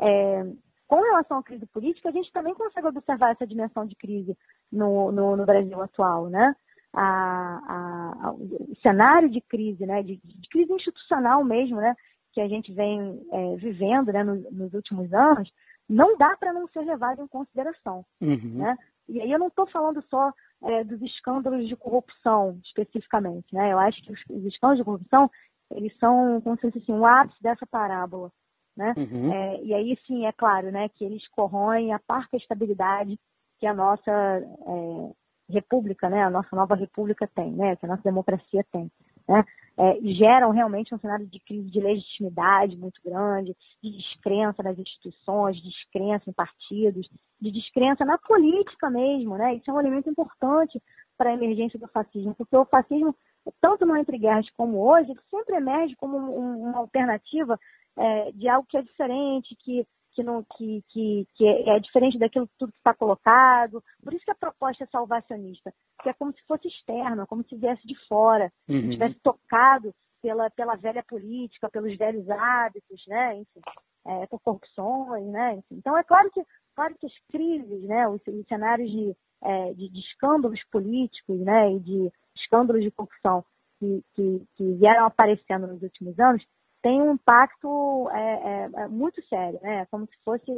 É, 0.00 0.42
com 0.86 1.00
relação 1.02 1.38
à 1.38 1.42
crise 1.42 1.66
política, 1.66 2.08
a 2.08 2.12
gente 2.12 2.32
também 2.32 2.54
consegue 2.54 2.86
observar 2.86 3.32
essa 3.32 3.46
dimensão 3.46 3.84
de 3.84 3.94
crise 3.96 4.36
no, 4.72 5.12
no, 5.12 5.36
no 5.36 5.44
Brasil 5.44 5.80
atual. 5.82 6.28
Né? 6.30 6.54
A, 6.94 7.02
a, 7.02 8.28
a, 8.28 8.32
o 8.32 8.74
cenário 8.82 9.28
de 9.28 9.40
crise, 9.42 9.84
né? 9.84 10.02
De, 10.02 10.16
de, 10.16 10.48
crise 10.48 10.72
institucional 10.72 11.44
mesmo, 11.44 11.76
né? 11.76 11.94
que 12.32 12.40
a 12.40 12.48
gente 12.48 12.72
vem 12.72 13.20
é, 13.32 13.56
vivendo 13.56 14.12
né? 14.12 14.24
nos, 14.24 14.50
nos 14.50 14.72
últimos 14.72 15.12
anos, 15.12 15.50
não 15.88 16.16
dá 16.16 16.36
para 16.36 16.52
não 16.52 16.66
ser 16.68 16.80
levado 16.80 17.22
em 17.22 17.28
consideração. 17.28 18.04
Uhum. 18.20 18.58
Né? 18.58 18.76
E 19.08 19.20
aí 19.20 19.30
eu 19.30 19.38
não 19.38 19.48
estou 19.48 19.66
falando 19.68 20.02
só 20.10 20.32
é, 20.64 20.84
dos 20.84 21.00
escândalos 21.02 21.68
de 21.68 21.76
corrupção, 21.76 22.58
especificamente. 22.64 23.54
Né? 23.54 23.72
Eu 23.72 23.78
acho 23.78 24.02
que 24.02 24.12
os, 24.12 24.20
os 24.30 24.44
escândalos 24.44 24.78
de 24.78 24.84
corrupção, 24.84 25.30
eles 25.70 25.96
são, 25.98 26.40
como 26.40 26.56
se 26.56 26.62
fosse 26.62 26.78
assim, 26.78 26.92
um 26.92 27.06
ápice 27.06 27.42
dessa 27.42 27.66
parábola. 27.66 28.30
Né? 28.76 28.92
Uhum. 28.96 29.32
É, 29.32 29.62
e 29.62 29.74
aí, 29.74 29.98
sim, 30.06 30.26
é 30.26 30.32
claro 30.32 30.70
né, 30.70 30.88
que 30.90 31.04
eles 31.04 31.26
corroem 31.28 31.94
a 31.94 31.98
parca 31.98 32.36
estabilidade 32.36 33.18
que 33.58 33.66
a 33.66 33.72
nossa 33.72 34.10
é, 34.10 35.12
república, 35.48 36.10
né, 36.10 36.22
a 36.22 36.30
nossa 36.30 36.54
nova 36.54 36.74
república 36.74 37.26
tem, 37.34 37.52
né, 37.52 37.76
que 37.76 37.86
a 37.86 37.88
nossa 37.88 38.02
democracia 38.02 38.64
tem 38.70 38.90
né, 39.28 39.44
é, 39.78 39.98
geram 40.14 40.50
realmente 40.50 40.94
um 40.94 40.98
cenário 40.98 41.26
de 41.26 41.38
crise 41.40 41.70
de 41.70 41.80
legitimidade 41.80 42.76
muito 42.76 43.00
grande, 43.04 43.54
de 43.82 43.90
descrença 43.90 44.62
nas 44.62 44.78
instituições, 44.78 45.56
de 45.56 45.68
descrença 45.68 46.30
em 46.30 46.32
partidos, 46.32 47.08
de 47.40 47.50
descrença 47.50 48.04
na 48.04 48.16
política 48.16 48.88
mesmo, 48.88 49.36
né? 49.36 49.54
Isso 49.54 49.70
é 49.70 49.74
um 49.74 49.80
elemento 49.80 50.08
importante 50.08 50.80
para 51.18 51.30
a 51.30 51.34
emergência 51.34 51.78
do 51.78 51.88
fascismo, 51.88 52.34
porque 52.34 52.56
o 52.56 52.64
fascismo, 52.64 53.14
tanto 53.60 53.84
no 53.84 53.96
Entre 53.96 54.18
Guerras 54.18 54.48
como 54.56 54.78
hoje, 54.78 55.14
sempre 55.30 55.56
emerge 55.56 55.94
como 55.96 56.16
um, 56.16 56.70
uma 56.70 56.78
alternativa 56.78 57.58
é, 57.98 58.32
de 58.32 58.48
algo 58.48 58.66
que 58.68 58.78
é 58.78 58.82
diferente, 58.82 59.56
que 59.56 59.86
que, 60.16 60.22
não, 60.22 60.42
que, 60.56 60.82
que, 60.88 61.28
que 61.34 61.46
é, 61.46 61.76
é 61.76 61.78
diferente 61.78 62.18
daquilo 62.18 62.48
tudo 62.58 62.72
que 62.72 62.78
está 62.78 62.94
colocado. 62.94 63.84
Por 64.02 64.14
isso 64.14 64.24
que 64.24 64.30
a 64.30 64.34
proposta 64.34 64.82
é 64.82 64.86
salvacionista, 64.86 65.72
que 66.02 66.08
é 66.08 66.14
como 66.14 66.32
se 66.32 66.42
fosse 66.48 66.66
externa, 66.66 67.26
como 67.26 67.44
se 67.44 67.54
viesse 67.54 67.86
de 67.86 67.94
fora, 68.08 68.50
uhum. 68.66 68.80
se 68.80 68.88
tivesse 68.88 69.20
tocado 69.22 69.94
pela, 70.22 70.48
pela 70.50 70.74
velha 70.74 71.04
política, 71.06 71.68
pelos 71.68 71.94
velhos 71.98 72.28
hábitos, 72.30 73.04
né? 73.06 73.36
Enfim, 73.36 73.60
é, 74.06 74.26
por 74.26 74.40
corrupções, 74.40 75.26
né? 75.26 75.56
Enfim, 75.56 75.76
então 75.76 75.96
é 75.98 76.02
claro 76.02 76.30
que, 76.30 76.42
claro 76.74 76.94
que 76.98 77.06
as 77.06 77.18
crises, 77.30 77.82
né? 77.82 78.08
Os, 78.08 78.20
os 78.26 78.46
cenários 78.46 78.90
de, 78.90 79.14
é, 79.44 79.74
de, 79.74 79.90
de, 79.90 80.00
escândalos 80.00 80.64
políticos, 80.72 81.38
né? 81.40 81.74
E 81.74 81.80
de 81.80 82.12
escândalos 82.34 82.82
de 82.82 82.90
corrupção 82.90 83.44
que, 83.78 84.02
que, 84.14 84.42
que 84.56 84.72
vieram 84.72 85.04
aparecendo 85.04 85.66
nos 85.66 85.82
últimos 85.82 86.18
anos 86.18 86.42
tem 86.86 87.02
um 87.02 87.14
impacto 87.14 88.08
é, 88.12 88.20
é, 88.20 88.70
é, 88.82 88.86
muito 88.86 89.20
sério, 89.26 89.58
né? 89.60 89.84
Como 89.90 90.06
se 90.06 90.16
fosse 90.24 90.52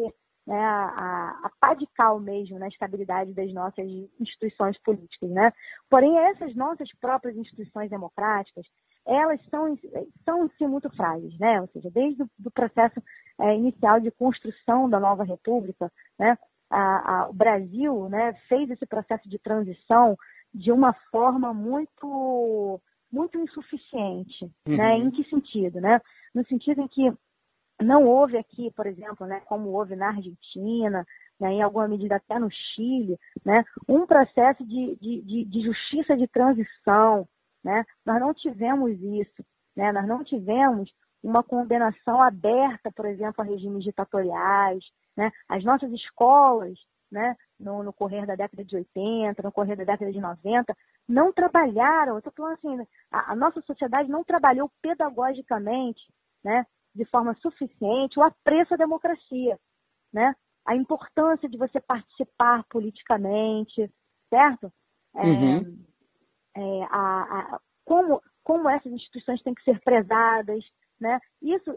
né, 0.47 0.61
a, 0.61 1.41
a 1.43 1.51
pá 1.59 1.73
de 1.73 1.87
cal 1.95 2.21
mesmo 2.21 2.59
na 2.59 2.69
estabilidade 2.69 3.33
das 3.33 3.51
nossas 3.55 3.87
instituições 4.21 4.77
políticas, 4.83 5.31
né? 5.31 5.51
Porém, 5.89 6.19
essas 6.19 6.55
nossas 6.55 6.87
próprias 7.01 7.35
instituições 7.35 7.89
democráticas, 7.89 8.67
elas 9.07 9.41
são, 9.49 9.75
são 10.27 10.45
em 10.45 10.51
si 10.59 10.67
muito 10.67 10.95
frágeis, 10.95 11.33
né? 11.39 11.63
Ou 11.63 11.69
seja, 11.69 11.91
desde 11.91 12.23
o 12.23 12.51
processo 12.51 13.03
é, 13.41 13.55
inicial 13.57 13.99
de 13.99 14.11
construção 14.11 14.87
da 14.87 15.01
nova 15.01 15.25
república, 15.25 15.91
né? 16.19 16.37
A, 16.69 17.23
a, 17.23 17.29
o 17.31 17.33
Brasil 17.33 18.07
né, 18.11 18.35
fez 18.51 18.69
esse 18.69 18.85
processo 18.85 19.27
de 19.31 19.39
transição 19.39 20.15
de 20.53 20.71
uma 20.71 20.93
forma 21.11 21.55
muito 21.55 22.79
muito 23.11 23.39
insuficiente, 23.39 24.45
né? 24.45 24.51
uhum. 24.69 24.77
né? 24.77 24.99
Em 24.99 25.11
que 25.11 25.25
sentido, 25.29 25.81
né? 25.81 26.01
No 26.35 26.45
sentido 26.47 26.81
em 26.81 26.89
que 26.89 27.13
não 27.81 28.05
houve 28.07 28.37
aqui, 28.37 28.71
por 28.73 28.87
exemplo, 28.87 29.27
né, 29.27 29.41
como 29.47 29.71
houve 29.71 29.95
na 29.95 30.09
Argentina, 30.09 31.07
né, 31.39 31.53
em 31.53 31.63
alguma 31.63 31.87
medida 31.87 32.17
até 32.17 32.39
no 32.39 32.51
Chile, 32.51 33.17
né, 33.45 33.65
um 33.89 34.05
processo 34.07 34.65
de, 34.67 34.97
de, 34.97 35.45
de, 35.45 35.63
justiça 35.63 36.17
de 36.17 36.27
transição. 36.27 37.29
Né? 37.63 37.85
Nós 38.05 38.21
não 38.21 38.35
tivemos 38.35 38.93
isso. 39.01 39.45
Né? 39.77 39.93
Nós 39.93 40.07
não 40.07 40.25
tivemos 40.25 40.91
uma 41.23 41.43
condenação 41.43 42.21
aberta, 42.21 42.91
por 42.93 43.07
exemplo, 43.07 43.43
a 43.43 43.45
regimes 43.45 43.85
ditatoriais. 43.85 44.85
Né? 45.17 45.31
As 45.49 45.63
nossas 45.65 45.93
escolas, 45.93 46.77
né, 47.11 47.37
no, 47.59 47.83
no 47.83 47.93
correr 47.93 48.25
da 48.27 48.35
década 48.35 48.65
de 48.65 48.77
80, 48.77 49.43
no 49.43 49.53
correr 49.53 49.77
da 49.77 49.85
década 49.85 50.13
de 50.13 50.21
90, 50.21 50.77
não 51.09 51.33
trabalharam, 51.33 52.13
eu 52.13 52.19
estou 52.19 52.33
falando 52.33 52.55
assim, 52.55 52.87
a, 53.11 53.33
a, 53.33 53.37
nossa 53.37 53.61
sociedade 53.63 54.09
não 54.09 54.23
trabalhou 54.23 54.71
pedagogicamente, 54.81 56.01
né, 56.45 56.65
de 56.95 57.05
forma 57.07 57.35
suficiente 57.35 58.19
o 58.19 58.23
apreço 58.23 58.75
à 58.75 58.77
democracia, 58.77 59.59
né, 60.13 60.35
a 60.65 60.77
importância 60.77 61.49
de 61.49 61.57
você 61.57 61.81
participar 61.81 62.65
politicamente, 62.69 63.91
certo? 64.29 64.73
É, 65.17 65.23
uhum. 65.23 65.85
É, 66.55 66.85
a, 66.91 67.23
a, 67.23 67.61
como, 67.85 68.23
como 68.45 68.69
essas 68.69 68.93
instituições 68.93 69.43
têm 69.43 69.55
que 69.55 69.63
ser 69.63 69.81
prezadas, 69.81 70.63
né? 71.01 71.19
Isso 71.41 71.75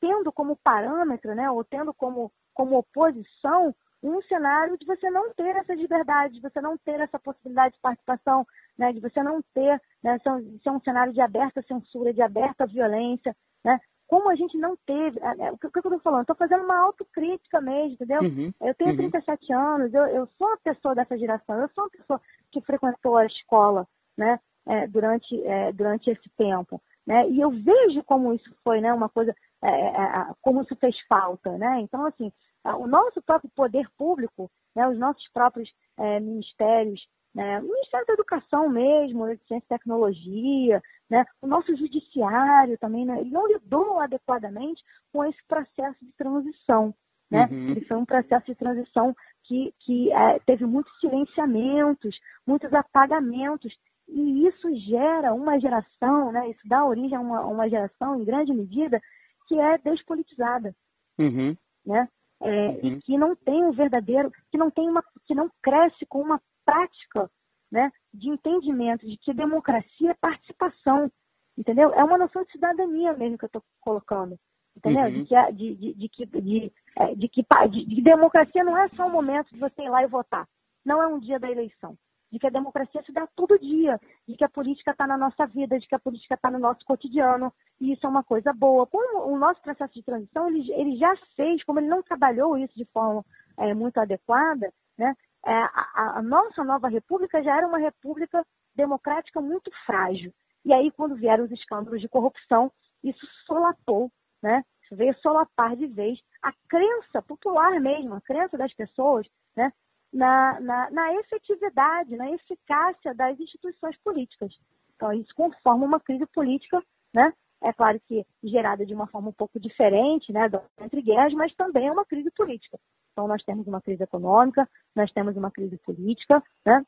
tendo 0.00 0.32
como 0.32 0.56
parâmetro, 0.56 1.34
né, 1.34 1.50
ou 1.50 1.62
tendo 1.62 1.92
como, 1.94 2.32
como 2.54 2.78
oposição 2.78 3.74
um 4.02 4.20
cenário 4.22 4.76
de 4.76 4.84
você 4.84 5.10
não 5.10 5.32
ter 5.34 5.56
essa 5.56 5.74
liberdade, 5.74 6.34
de 6.34 6.40
você 6.40 6.60
não 6.60 6.76
ter 6.78 7.00
essa 7.00 7.18
possibilidade 7.18 7.74
de 7.74 7.80
participação, 7.80 8.44
né, 8.76 8.92
de 8.92 9.00
você 9.00 9.22
não 9.22 9.40
ter, 9.54 9.80
né, 10.02 10.18
ser 10.18 10.70
um 10.70 10.80
cenário 10.80 11.12
de 11.12 11.20
aberta 11.20 11.62
censura, 11.62 12.12
de 12.12 12.20
aberta 12.20 12.66
violência, 12.66 13.34
né? 13.64 13.78
Como 14.08 14.28
a 14.28 14.34
gente 14.34 14.58
não 14.58 14.76
teve, 14.84 15.18
é, 15.20 15.46
é, 15.46 15.52
o 15.52 15.56
que, 15.56 15.70
que 15.70 15.78
eu 15.78 15.80
estou 15.80 16.00
falando? 16.00 16.22
Estou 16.22 16.36
fazendo 16.36 16.64
uma 16.64 16.78
autocrítica 16.80 17.62
mesmo, 17.62 17.94
entendeu? 17.94 18.20
Uhum, 18.20 18.52
eu 18.60 18.74
tenho 18.74 18.90
uhum. 18.90 18.96
37 18.96 19.52
anos, 19.54 19.94
eu, 19.94 20.04
eu 20.06 20.26
sou 20.36 20.48
uma 20.48 20.58
pessoa 20.58 20.94
dessa 20.94 21.16
geração, 21.16 21.58
eu 21.58 21.68
sou 21.68 21.84
uma 21.84 21.90
pessoa 21.90 22.20
que 22.50 22.60
frequentou 22.60 23.16
a 23.16 23.24
escola, 23.24 23.86
né, 24.18 24.38
é, 24.66 24.86
durante, 24.86 25.40
é, 25.46 25.72
durante 25.72 26.10
esse 26.10 26.28
tempo. 26.36 26.80
Né? 27.06 27.28
E 27.30 27.40
eu 27.40 27.50
vejo 27.50 28.02
como 28.04 28.32
isso 28.34 28.54
foi, 28.62 28.80
né, 28.80 28.92
uma 28.92 29.08
coisa, 29.08 29.34
é, 29.62 29.68
é, 29.70 30.26
como 30.40 30.62
isso 30.62 30.76
fez 30.76 30.94
falta, 31.08 31.56
né? 31.58 31.80
Então, 31.80 32.06
assim, 32.06 32.30
o 32.64 32.86
nosso 32.86 33.20
próprio 33.22 33.50
poder 33.54 33.88
público, 33.96 34.50
né, 34.74 34.88
os 34.88 34.98
nossos 34.98 35.26
próprios 35.32 35.68
é, 35.98 36.20
ministérios, 36.20 37.00
né, 37.34 37.60
o 37.60 37.64
Ministério 37.64 38.06
da 38.06 38.12
Educação 38.12 38.68
mesmo, 38.68 39.26
de 39.26 39.44
Ciência 39.46 39.64
e 39.64 39.68
Tecnologia, 39.68 40.82
né, 41.10 41.24
o 41.40 41.46
nosso 41.46 41.74
judiciário 41.76 42.78
também, 42.78 43.04
né, 43.04 43.20
ele 43.20 43.30
não 43.30 43.46
lidou 43.46 43.98
adequadamente 43.98 44.82
com 45.12 45.24
esse 45.24 45.38
processo 45.46 46.04
de 46.04 46.12
transição. 46.12 46.94
Né? 47.30 47.48
Uhum. 47.50 47.70
Ele 47.70 47.80
foi 47.86 47.96
um 47.96 48.04
processo 48.04 48.46
de 48.46 48.54
transição 48.54 49.16
que, 49.44 49.74
que 49.80 50.12
é, 50.12 50.38
teve 50.40 50.66
muitos 50.66 50.92
silenciamentos, 51.00 52.14
muitos 52.46 52.72
apagamentos, 52.74 53.74
e 54.06 54.46
isso 54.46 54.74
gera 54.76 55.32
uma 55.32 55.58
geração, 55.58 56.30
né, 56.30 56.50
isso 56.50 56.60
dá 56.66 56.84
origem 56.84 57.16
a 57.16 57.20
uma, 57.20 57.40
uma 57.46 57.68
geração, 57.68 58.20
em 58.20 58.24
grande 58.24 58.52
medida, 58.52 59.00
que 59.48 59.58
é 59.58 59.78
despolitizada. 59.78 60.74
Uhum. 61.18 61.56
Né? 61.86 62.06
É, 62.42 62.80
uhum. 62.82 63.00
que 63.00 63.16
não 63.16 63.34
tem 63.36 63.64
um 63.64 63.72
verdadeiro, 63.72 64.30
que 64.50 64.58
não 64.58 64.70
tem 64.70 64.88
uma, 64.88 65.02
que 65.26 65.34
não 65.34 65.50
cresce 65.62 66.04
com 66.06 66.20
uma 66.20 66.40
prática, 66.64 67.30
né, 67.70 67.90
de 68.12 68.28
entendimento 68.28 69.06
de 69.06 69.16
que 69.16 69.32
democracia 69.32 70.10
é 70.10 70.14
participação, 70.14 71.10
entendeu? 71.56 71.92
É 71.94 72.04
uma 72.04 72.18
noção 72.18 72.44
de 72.44 72.52
cidadania 72.52 73.14
mesmo 73.14 73.38
que 73.38 73.44
eu 73.44 73.48
estou 73.48 73.62
colocando, 73.80 74.36
entendeu? 74.76 75.04
Uhum. 75.04 75.22
De, 75.22 75.24
que, 75.24 75.52
de, 75.52 75.74
de, 75.76 75.94
de, 75.94 76.08
que, 76.08 76.26
de, 76.26 76.72
é, 76.96 77.14
de, 77.14 77.28
que 77.28 77.44
de, 77.70 77.86
de 77.86 78.02
democracia 78.02 78.62
não 78.62 78.76
é 78.76 78.88
só 78.90 79.06
um 79.06 79.12
momento 79.12 79.50
de 79.52 79.58
você 79.58 79.82
ir 79.82 79.88
lá 79.88 80.02
e 80.02 80.08
votar. 80.08 80.46
Não 80.84 81.02
é 81.02 81.06
um 81.06 81.18
dia 81.18 81.38
da 81.38 81.50
eleição. 81.50 81.96
De 82.32 82.38
que 82.38 82.46
a 82.46 82.50
democracia 82.50 83.02
se 83.02 83.12
dá 83.12 83.26
todo 83.36 83.58
dia, 83.58 84.00
de 84.26 84.36
que 84.36 84.44
a 84.44 84.48
política 84.48 84.92
está 84.92 85.06
na 85.06 85.18
nossa 85.18 85.46
vida, 85.46 85.78
de 85.78 85.86
que 85.86 85.94
a 85.94 85.98
política 85.98 86.34
está 86.34 86.50
no 86.50 86.58
nosso 86.58 86.84
cotidiano, 86.86 87.52
e 87.78 87.92
isso 87.92 88.06
é 88.06 88.08
uma 88.08 88.24
coisa 88.24 88.52
boa. 88.54 88.86
Como 88.86 89.26
o 89.30 89.38
nosso 89.38 89.60
processo 89.60 89.92
de 89.92 90.02
transição, 90.02 90.48
ele, 90.48 90.72
ele 90.72 90.96
já 90.96 91.14
fez, 91.36 91.62
como 91.64 91.78
ele 91.78 91.88
não 91.88 92.02
trabalhou 92.02 92.56
isso 92.56 92.74
de 92.74 92.86
forma 92.86 93.22
é, 93.58 93.74
muito 93.74 93.98
adequada, 93.98 94.72
né? 94.96 95.14
É, 95.44 95.52
a, 95.52 96.18
a 96.18 96.22
nossa 96.22 96.64
nova 96.64 96.88
república 96.88 97.42
já 97.42 97.56
era 97.56 97.66
uma 97.66 97.78
república 97.78 98.44
democrática 98.74 99.40
muito 99.40 99.70
frágil. 99.84 100.32
E 100.64 100.72
aí, 100.72 100.90
quando 100.92 101.16
vieram 101.16 101.44
os 101.44 101.50
escândalos 101.50 102.00
de 102.00 102.08
corrupção, 102.08 102.70
isso 103.02 103.26
solapou, 103.46 104.10
né? 104.42 104.62
veio 104.94 105.14
solapar 105.18 105.76
de 105.76 105.86
vez 105.86 106.18
a 106.42 106.52
crença 106.68 107.22
popular 107.22 107.80
mesmo, 107.80 108.14
a 108.14 108.20
crença 108.20 108.56
das 108.56 108.72
pessoas, 108.74 109.26
né? 109.56 109.72
Na, 110.12 110.60
na, 110.60 110.90
na 110.90 111.14
efetividade, 111.14 112.16
na 112.16 112.30
eficácia 112.30 113.14
das 113.14 113.40
instituições 113.40 113.96
políticas. 114.04 114.52
Então, 114.94 115.12
isso 115.12 115.34
conforma 115.34 115.86
uma 115.86 115.98
crise 115.98 116.26
política, 116.26 116.82
né? 117.14 117.32
É 117.62 117.72
claro 117.72 118.00
que 118.06 118.26
gerada 118.42 118.84
de 118.84 118.92
uma 118.92 119.06
forma 119.06 119.28
um 119.28 119.32
pouco 119.32 119.58
diferente, 119.58 120.32
né, 120.32 120.50
entre 120.80 121.00
guerras, 121.00 121.32
mas 121.32 121.54
também 121.54 121.86
é 121.86 121.92
uma 121.92 122.04
crise 122.04 122.30
política. 122.32 122.78
Então, 123.12 123.28
nós 123.28 123.42
temos 123.44 123.66
uma 123.66 123.80
crise 123.80 124.02
econômica, 124.02 124.68
nós 124.96 125.10
temos 125.12 125.36
uma 125.36 125.50
crise 125.50 125.78
política, 125.78 126.42
né? 126.66 126.84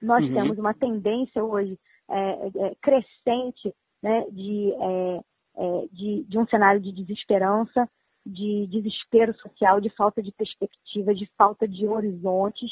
Nós 0.00 0.24
uhum. 0.24 0.34
temos 0.34 0.58
uma 0.58 0.74
tendência 0.74 1.44
hoje 1.44 1.78
é, 2.08 2.66
é, 2.66 2.74
crescente 2.80 3.74
né, 4.02 4.24
de, 4.30 4.72
é, 4.72 5.20
é, 5.56 5.86
de, 5.92 6.24
de 6.24 6.38
um 6.38 6.46
cenário 6.46 6.80
de 6.80 6.92
desesperança, 6.92 7.88
de 8.26 8.66
desespero 8.66 9.32
social, 9.38 9.80
de 9.80 9.88
falta 9.90 10.20
de 10.20 10.32
perspectiva, 10.32 11.14
de 11.14 11.26
falta 11.38 11.66
de 11.66 11.86
horizontes. 11.86 12.70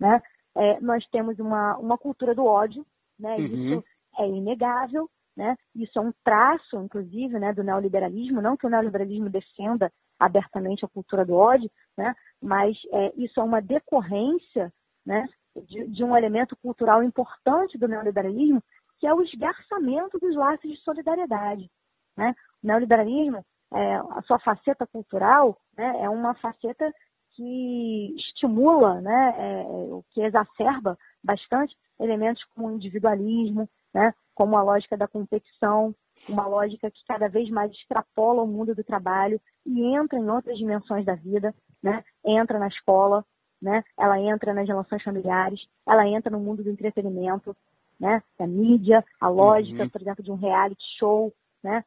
Né? 0.00 0.20
É, 0.56 0.80
nós 0.80 1.06
temos 1.10 1.38
uma, 1.38 1.76
uma 1.78 1.96
cultura 1.96 2.34
do 2.34 2.44
ódio, 2.44 2.84
né? 3.18 3.36
Uhum. 3.36 3.44
isso 3.46 3.84
é 4.18 4.28
inegável, 4.28 5.08
né? 5.36 5.56
isso 5.74 5.98
é 5.98 6.02
um 6.02 6.12
traço, 6.24 6.76
inclusive, 6.78 7.38
né, 7.38 7.52
do 7.52 7.62
neoliberalismo, 7.62 8.40
não 8.40 8.56
que 8.56 8.66
o 8.66 8.70
neoliberalismo 8.70 9.28
defenda 9.28 9.92
abertamente 10.18 10.84
a 10.84 10.88
cultura 10.88 11.24
do 11.24 11.34
ódio, 11.34 11.70
né? 11.96 12.14
mas 12.42 12.76
é, 12.90 13.12
isso 13.16 13.38
é 13.38 13.42
uma 13.42 13.60
decorrência 13.60 14.72
né, 15.04 15.28
de, 15.66 15.86
de, 15.88 16.02
um 16.02 16.16
elemento 16.16 16.56
cultural 16.56 17.02
importante 17.02 17.78
do 17.78 17.86
neoliberalismo, 17.86 18.62
que 18.98 19.06
é 19.06 19.12
o 19.12 19.22
esgarçamento 19.22 20.18
dos 20.18 20.34
laços 20.34 20.70
de 20.70 20.76
solidariedade. 20.78 21.70
Né? 22.16 22.34
O 22.62 22.66
neoliberalismo, 22.66 23.44
é, 23.72 23.96
a 23.96 24.22
sua 24.26 24.38
faceta 24.38 24.86
cultural, 24.86 25.56
né, 25.76 26.02
é 26.02 26.08
uma 26.08 26.34
faceta 26.34 26.92
que 27.34 28.14
estimula, 28.16 29.00
né, 29.00 29.34
é, 29.36 29.64
que 30.10 30.22
exacerba 30.22 30.96
bastante 31.22 31.76
elementos 32.00 32.42
como 32.54 32.68
o 32.68 32.72
individualismo, 32.72 33.68
né, 33.92 34.14
como 34.34 34.56
a 34.56 34.62
lógica 34.62 34.96
da 34.96 35.08
competição, 35.08 35.94
uma 36.28 36.46
lógica 36.46 36.90
que 36.90 37.04
cada 37.06 37.28
vez 37.28 37.48
mais 37.50 37.70
extrapola 37.72 38.42
o 38.42 38.46
mundo 38.46 38.74
do 38.74 38.84
trabalho 38.84 39.40
e 39.64 39.82
entra 39.94 40.18
em 40.18 40.28
outras 40.28 40.58
dimensões 40.58 41.04
da 41.04 41.14
vida, 41.14 41.54
né? 41.82 42.04
Entra 42.24 42.58
na 42.58 42.68
escola, 42.68 43.24
né? 43.60 43.84
Ela 43.98 44.20
entra 44.20 44.52
nas 44.52 44.66
relações 44.66 45.02
familiares, 45.02 45.60
ela 45.86 46.06
entra 46.06 46.30
no 46.30 46.40
mundo 46.40 46.62
do 46.62 46.70
entretenimento, 46.70 47.56
né? 47.98 48.22
Da 48.38 48.46
mídia, 48.46 49.04
a 49.20 49.28
lógica, 49.28 49.84
uhum. 49.84 49.88
por 49.88 50.00
exemplo, 50.00 50.24
de 50.24 50.30
um 50.30 50.36
reality 50.36 50.82
show, 50.98 51.32
né? 51.62 51.84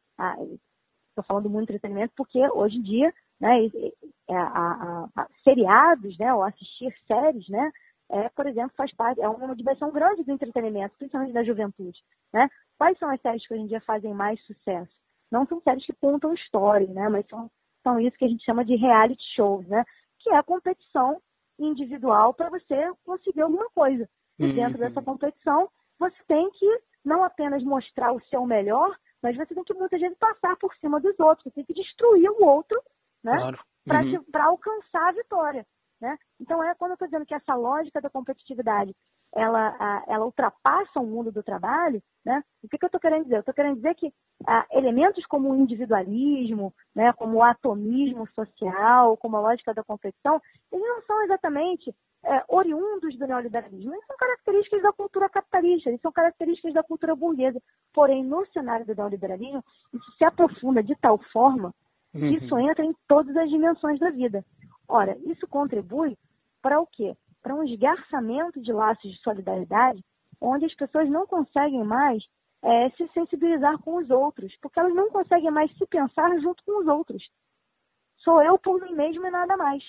Estou 1.20 1.24
falando 1.24 1.44
do 1.44 1.50
mundo 1.50 1.60
do 1.60 1.72
entretenimento 1.72 2.12
porque 2.16 2.38
hoje 2.50 2.76
em 2.76 2.82
dia, 2.82 3.12
né? 3.40 3.70
A, 4.30 4.34
a, 4.34 5.08
a, 5.16 5.28
seriados, 5.44 6.16
né? 6.18 6.32
Ou 6.34 6.42
assistir 6.42 6.94
séries, 7.06 7.48
né? 7.48 7.70
É, 8.10 8.28
por 8.30 8.46
exemplo, 8.46 8.72
faz 8.76 8.92
parte, 8.94 9.20
é 9.20 9.28
uma 9.28 9.54
dimensão 9.54 9.90
grande 9.92 10.24
do 10.24 10.32
entretenimento, 10.32 10.96
principalmente 10.98 11.32
da 11.32 11.44
juventude, 11.44 11.98
né? 12.32 12.48
Quais 12.76 12.98
são 12.98 13.08
as 13.08 13.20
séries 13.20 13.46
que 13.46 13.54
hoje 13.54 13.62
em 13.62 13.66
dia 13.68 13.80
fazem 13.82 14.12
mais 14.12 14.40
sucesso? 14.46 14.90
Não 15.30 15.46
são 15.46 15.60
séries 15.60 15.86
que 15.86 15.92
contam 15.92 16.34
história, 16.34 16.88
né? 16.88 17.08
Mas 17.08 17.26
são, 17.28 17.48
são 17.84 18.00
isso 18.00 18.16
que 18.16 18.24
a 18.24 18.28
gente 18.28 18.44
chama 18.44 18.64
de 18.64 18.74
reality 18.74 19.22
shows, 19.36 19.66
né? 19.68 19.84
Que 20.18 20.30
é 20.30 20.36
a 20.36 20.42
competição 20.42 21.20
individual 21.58 22.34
para 22.34 22.50
você 22.50 22.90
conseguir 23.04 23.42
alguma 23.42 23.68
coisa. 23.70 24.08
E 24.38 24.44
uhum. 24.44 24.54
dentro 24.54 24.78
dessa 24.78 25.02
competição, 25.02 25.68
você 25.98 26.16
tem 26.26 26.50
que 26.50 26.80
não 27.04 27.22
apenas 27.22 27.62
mostrar 27.62 28.12
o 28.12 28.20
seu 28.22 28.44
melhor, 28.44 28.96
mas 29.22 29.36
você 29.36 29.54
tem 29.54 29.64
que 29.64 29.74
muitas 29.74 30.00
vezes 30.00 30.16
passar 30.18 30.56
por 30.56 30.74
cima 30.76 31.00
dos 31.00 31.18
outros, 31.20 31.44
você 31.44 31.50
tem 31.50 31.64
que 31.64 31.74
destruir 31.74 32.30
o 32.30 32.44
outro, 32.44 32.80
né? 33.22 33.36
Claro. 33.36 33.58
Uhum. 33.86 34.24
Para 34.30 34.44
alcançar 34.44 35.08
a 35.08 35.12
vitória. 35.12 35.66
Né? 36.00 36.16
Então, 36.40 36.62
é 36.62 36.74
quando 36.74 36.92
eu 36.92 36.94
estou 36.94 37.08
dizendo 37.08 37.26
que 37.26 37.34
essa 37.34 37.54
lógica 37.54 38.00
da 38.00 38.08
competitividade 38.08 38.94
ela, 39.34 40.04
ela 40.08 40.24
ultrapassa 40.24 40.98
o 40.98 41.06
mundo 41.06 41.30
do 41.30 41.42
trabalho, 41.42 42.02
né? 42.24 42.42
o 42.62 42.68
que, 42.68 42.76
que 42.76 42.84
eu 42.84 42.88
estou 42.88 43.00
querendo 43.00 43.24
dizer? 43.24 43.36
Eu 43.36 43.40
estou 43.40 43.54
querendo 43.54 43.76
dizer 43.76 43.94
que 43.94 44.12
ah, 44.46 44.66
elementos 44.72 45.24
como 45.26 45.50
o 45.50 45.56
individualismo, 45.56 46.74
né, 46.94 47.12
como 47.12 47.38
o 47.38 47.42
atomismo 47.42 48.26
social, 48.34 49.16
como 49.16 49.36
a 49.36 49.40
lógica 49.40 49.72
da 49.72 49.84
competição, 49.84 50.40
eles 50.72 50.86
não 50.86 51.02
são 51.02 51.22
exatamente 51.24 51.94
é, 52.24 52.44
oriundos 52.48 53.16
do 53.18 53.26
neoliberalismo, 53.26 53.94
eles 53.94 54.06
são 54.06 54.16
características 54.16 54.82
da 54.82 54.92
cultura 54.92 55.28
capitalista, 55.28 55.88
eles 55.88 56.00
são 56.00 56.12
características 56.12 56.74
da 56.74 56.82
cultura 56.82 57.14
burguesa. 57.14 57.62
Porém, 57.94 58.24
no 58.24 58.44
cenário 58.46 58.84
do 58.84 58.94
neoliberalismo, 58.94 59.64
isso 59.92 60.12
se 60.18 60.24
aprofunda 60.24 60.82
de 60.82 60.94
tal 60.96 61.18
forma 61.32 61.72
que 62.12 62.18
uhum. 62.18 62.32
isso 62.32 62.58
entra 62.58 62.84
em 62.84 62.94
todas 63.06 63.34
as 63.36 63.48
dimensões 63.48 63.98
da 63.98 64.10
vida. 64.10 64.44
Ora, 64.88 65.16
isso 65.24 65.46
contribui 65.46 66.16
para 66.60 66.80
o 66.80 66.86
quê? 66.86 67.16
Para 67.42 67.54
um 67.54 67.64
esgarçamento 67.64 68.60
de 68.60 68.72
laços 68.72 69.10
de 69.10 69.18
solidariedade, 69.22 70.02
onde 70.40 70.64
as 70.64 70.74
pessoas 70.74 71.08
não 71.08 71.26
conseguem 71.26 71.84
mais 71.84 72.22
é, 72.62 72.90
se 72.90 73.08
sensibilizar 73.08 73.78
com 73.78 73.96
os 73.96 74.10
outros, 74.10 74.54
porque 74.60 74.78
elas 74.78 74.94
não 74.94 75.10
conseguem 75.10 75.50
mais 75.50 75.70
se 75.76 75.86
pensar 75.86 76.30
junto 76.40 76.62
com 76.64 76.80
os 76.80 76.86
outros. 76.86 77.22
Sou 78.18 78.42
eu 78.42 78.58
por 78.58 78.80
mim 78.80 78.94
mesmo 78.94 79.26
e 79.26 79.30
nada 79.30 79.56
mais. 79.56 79.82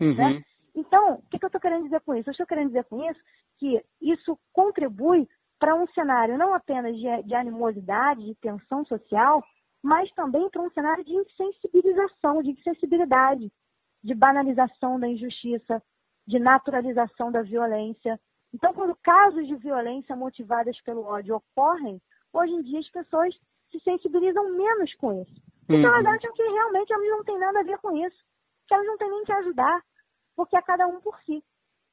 Uhum. 0.00 0.14
Né? 0.14 0.42
Então, 0.74 1.14
o 1.14 1.22
que, 1.30 1.38
que 1.38 1.44
eu 1.44 1.48
estou 1.48 1.60
querendo 1.60 1.84
dizer 1.84 2.00
com 2.02 2.14
isso? 2.14 2.28
Eu 2.28 2.32
estou 2.32 2.46
querendo 2.46 2.68
dizer 2.68 2.84
com 2.84 3.02
isso 3.10 3.20
que 3.58 3.82
isso 4.00 4.38
contribui 4.52 5.28
para 5.58 5.74
um 5.74 5.86
cenário 5.88 6.38
não 6.38 6.54
apenas 6.54 6.94
de, 6.96 7.22
de 7.24 7.34
animosidade, 7.34 8.24
de 8.24 8.34
tensão 8.36 8.84
social, 8.84 9.42
mas 9.82 10.10
também 10.12 10.48
para 10.50 10.62
um 10.62 10.70
cenário 10.70 11.04
de 11.04 11.12
insensibilização, 11.12 12.42
de 12.42 12.50
insensibilidade, 12.50 13.50
de 14.02 14.14
banalização 14.14 15.00
da 15.00 15.08
injustiça, 15.08 15.82
de 16.28 16.38
naturalização 16.38 17.32
da 17.32 17.40
violência. 17.42 18.20
Então, 18.52 18.74
quando 18.74 18.94
casos 18.96 19.46
de 19.46 19.56
violência 19.56 20.14
motivadas 20.14 20.78
pelo 20.82 21.04
ódio 21.04 21.36
ocorrem, 21.36 22.00
hoje 22.32 22.52
em 22.52 22.62
dia 22.62 22.80
as 22.80 22.90
pessoas 22.90 23.34
se 23.70 23.80
sensibilizam 23.80 24.54
menos 24.54 24.94
com 24.96 25.22
isso. 25.22 25.34
Porque 25.66 25.84
uhum. 25.84 25.94
elas 25.94 26.06
acham 26.06 26.32
que 26.34 26.42
realmente 26.42 26.92
elas 26.92 27.08
não 27.08 27.24
têm 27.24 27.38
nada 27.38 27.60
a 27.60 27.62
ver 27.62 27.78
com 27.78 27.96
isso, 27.96 28.16
que 28.66 28.74
elas 28.74 28.86
não 28.86 28.98
têm 28.98 29.10
nem 29.10 29.24
que 29.24 29.32
ajudar, 29.32 29.82
porque 30.36 30.56
é 30.56 30.62
cada 30.62 30.86
um 30.86 31.00
por 31.00 31.18
si. 31.22 31.42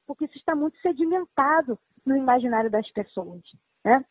Porque 0.06 0.26
isso 0.26 0.36
está 0.36 0.54
muito 0.54 0.78
sedimentado 0.80 1.78
no 2.04 2.14
imaginário 2.14 2.70
das 2.70 2.88
pessoas. 2.92 3.42
Né? 3.82 4.04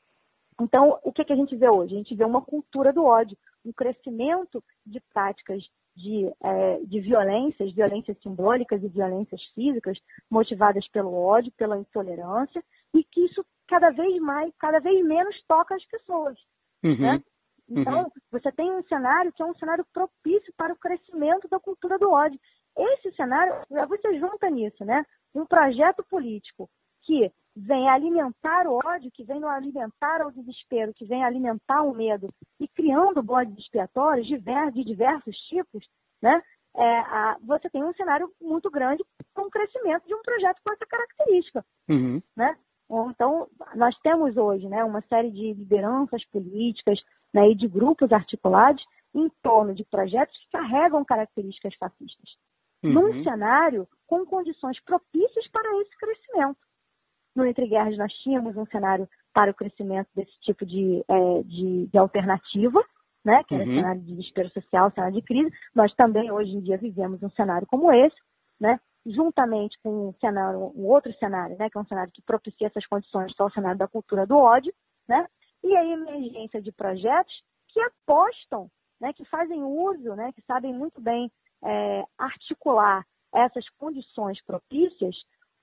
Então, 0.59 0.99
o 1.03 1.13
que, 1.13 1.23
que 1.23 1.33
a 1.33 1.35
gente 1.35 1.55
vê 1.55 1.69
hoje? 1.69 1.93
A 1.93 1.97
gente 1.97 2.15
vê 2.15 2.25
uma 2.25 2.41
cultura 2.41 2.91
do 2.91 3.03
ódio, 3.03 3.38
um 3.63 3.71
crescimento 3.71 4.63
de 4.85 4.99
práticas 5.13 5.63
de, 5.95 6.31
é, 6.43 6.79
de 6.84 6.99
violências, 6.99 7.73
violências 7.73 8.17
simbólicas 8.21 8.84
e 8.84 8.88
violências 8.88 9.41
físicas, 9.53 9.97
motivadas 10.29 10.88
pelo 10.89 11.13
ódio, 11.13 11.51
pela 11.58 11.77
intolerância, 11.77 12.63
e 12.93 13.03
que 13.03 13.25
isso 13.25 13.45
cada 13.67 13.91
vez 13.91 14.21
mais, 14.21 14.53
cada 14.60 14.79
vez 14.79 15.03
menos 15.05 15.36
toca 15.47 15.75
as 15.75 15.86
pessoas. 15.86 16.38
Uhum. 16.84 16.97
Né? 16.99 17.23
Então, 17.69 18.03
uhum. 18.03 18.10
você 18.31 18.51
tem 18.51 18.71
um 18.71 18.84
cenário 18.84 19.31
que 19.34 19.41
é 19.41 19.45
um 19.45 19.55
cenário 19.55 19.86
propício 19.91 20.53
para 20.55 20.73
o 20.73 20.77
crescimento 20.77 21.47
da 21.47 21.60
cultura 21.60 21.97
do 21.97 22.12
ódio. 22.12 22.39
Esse 22.77 23.12
cenário, 23.15 23.53
você 23.88 24.19
junta 24.19 24.49
nisso, 24.49 24.84
né? 24.84 25.03
Um 25.34 25.45
projeto 25.45 26.03
político 26.10 26.69
que 27.03 27.31
vem 27.56 27.89
alimentar 27.89 28.68
o 28.68 28.80
ódio, 28.86 29.12
que 29.12 29.24
vem 29.24 29.44
alimentar 29.46 30.26
o 30.26 30.32
desespero, 30.32 30.94
que 30.94 31.06
vem 31.06 31.24
alimentar 31.24 31.84
o 31.84 31.94
medo 31.94 32.30
e 32.60 32.68
criando 32.68 33.24
bodes 33.24 33.58
expiatórios 33.58 34.28
de 34.28 34.84
diversos 34.84 35.36
tipos, 35.48 35.88
né? 36.22 36.41
É, 36.78 37.00
a, 37.00 37.38
você 37.41 37.70
tem 37.70 37.82
um 37.82 37.94
cenário 37.94 38.30
muito 38.41 38.70
grande 38.70 39.02
com 39.34 39.44
o 39.44 39.50
crescimento 39.50 40.06
de 40.06 40.13
um 40.13 40.22
projeto 40.22 40.60
com 40.62 40.74
essa 40.74 40.86
característica, 40.86 41.65
uhum. 41.88 42.22
né? 42.36 42.58
Então, 43.10 43.48
nós 43.76 43.98
temos 44.00 44.38
hoje 44.38 44.68
né, 44.68 44.84
uma 44.84 45.02
série 45.02 45.32
de 45.32 45.54
lideranças 45.54 46.24
políticas 46.26 47.00
né, 47.34 47.50
e 47.50 47.56
de 47.56 47.68
grupos 47.68 48.12
articulados 48.12 48.84
em 49.13 49.30
torno 49.41 49.74
de 49.74 49.84
projetos 49.86 50.38
que 50.38 50.52
carregam 50.52 51.04
características 51.04 51.74
fascistas. 51.76 52.30
Uhum. 52.84 52.94
Num 52.94 53.24
cenário 53.24 53.88
com 54.06 54.26
condições 54.26 54.80
propícias 54.84 55.48
para 55.48 55.82
esse 55.82 55.98
crescimento. 55.98 56.58
No 57.36 57.45
Entre 57.45 57.67
Guerras, 57.67 57.98
nós 57.98 58.13
tínhamos 58.24 58.56
um 58.56 58.65
cenário 58.67 59.08
para 59.34 59.52
o 59.52 59.54
crescimento 59.54 60.08
desse 60.15 60.32
tipo 60.39 60.65
de, 60.65 61.04
é, 61.08 61.43
de, 61.43 61.88
de 61.88 61.98
alternativa, 61.98 62.82
né, 63.24 63.43
que 63.43 63.56
era 63.56 63.65
uhum. 63.65 63.76
cenário 63.76 64.02
de 64.02 64.15
desespero 64.15 64.50
social, 64.52 64.91
cenário 64.91 65.15
de 65.15 65.21
crise, 65.21 65.52
nós 65.74 65.93
também 65.95 66.32
hoje 66.32 66.52
em 66.52 66.62
dia 66.62 66.78
vivemos 66.78 67.21
um 67.21 67.30
cenário 67.32 67.67
como 67.67 67.91
esse, 67.91 68.15
né, 68.60 68.80
juntamente 69.06 69.78
com 69.84 70.10
um, 70.10 70.13
cenário, 70.13 70.71
um 70.76 70.86
outro 70.86 71.12
cenário, 71.17 71.58
né, 71.58 71.69
que 71.69 71.78
é 71.78 71.82
um 71.82 71.86
cenário 71.86 72.12
que 72.13 72.21
propicia 72.21 72.67
essas 72.67 72.86
condições, 72.86 73.34
que 73.36 73.41
é 73.41 73.45
o 73.45 73.52
cenário 73.52 73.78
da 73.78 73.88
cultura 73.88 74.26
do 74.26 74.38
ódio, 74.38 74.74
né, 75.08 75.28
e 75.63 75.76
a 75.76 75.84
emergência 75.84 76.62
de 76.62 76.71
projetos 76.71 77.34
que 77.69 77.80
apostam, 77.82 78.69
né, 79.02 79.12
que 79.12 79.26
fazem 79.26 79.62
uso, 79.63 80.15
né, 80.15 80.32
que 80.34 80.41
sabem 80.43 80.74
muito 80.74 81.02
bem 81.02 81.30
é, 81.63 82.04
articular 82.17 83.04
essas 83.34 83.67
condições 83.78 84.41
propícias 84.45 85.15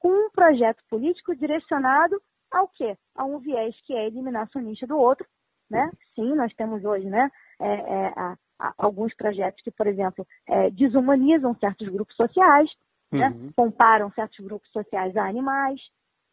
com 0.02 0.08
um 0.08 0.30
projeto 0.30 0.82
político 0.90 1.34
direcionado 1.36 2.20
ao 2.50 2.66
quê? 2.66 2.98
A 3.14 3.24
um 3.24 3.38
viés 3.38 3.74
que 3.86 3.94
é 3.94 4.08
eliminacionista 4.08 4.84
do 4.84 4.98
outro, 4.98 5.24
né? 5.70 5.90
Sim, 6.16 6.34
nós 6.34 6.52
temos 6.54 6.84
hoje, 6.84 7.06
né, 7.06 7.30
é, 7.60 7.72
é, 7.72 8.06
a, 8.16 8.36
a, 8.58 8.74
alguns 8.76 9.14
projetos 9.14 9.62
que, 9.62 9.70
por 9.70 9.86
exemplo, 9.86 10.26
é, 10.48 10.70
desumanizam 10.70 11.54
certos 11.54 11.88
grupos 11.88 12.16
sociais, 12.16 12.68
né? 13.12 13.28
uhum. 13.28 13.46
né? 13.46 13.52
comparam 13.54 14.10
certos 14.10 14.44
grupos 14.44 14.68
sociais 14.72 15.16
a 15.16 15.24
animais, 15.24 15.80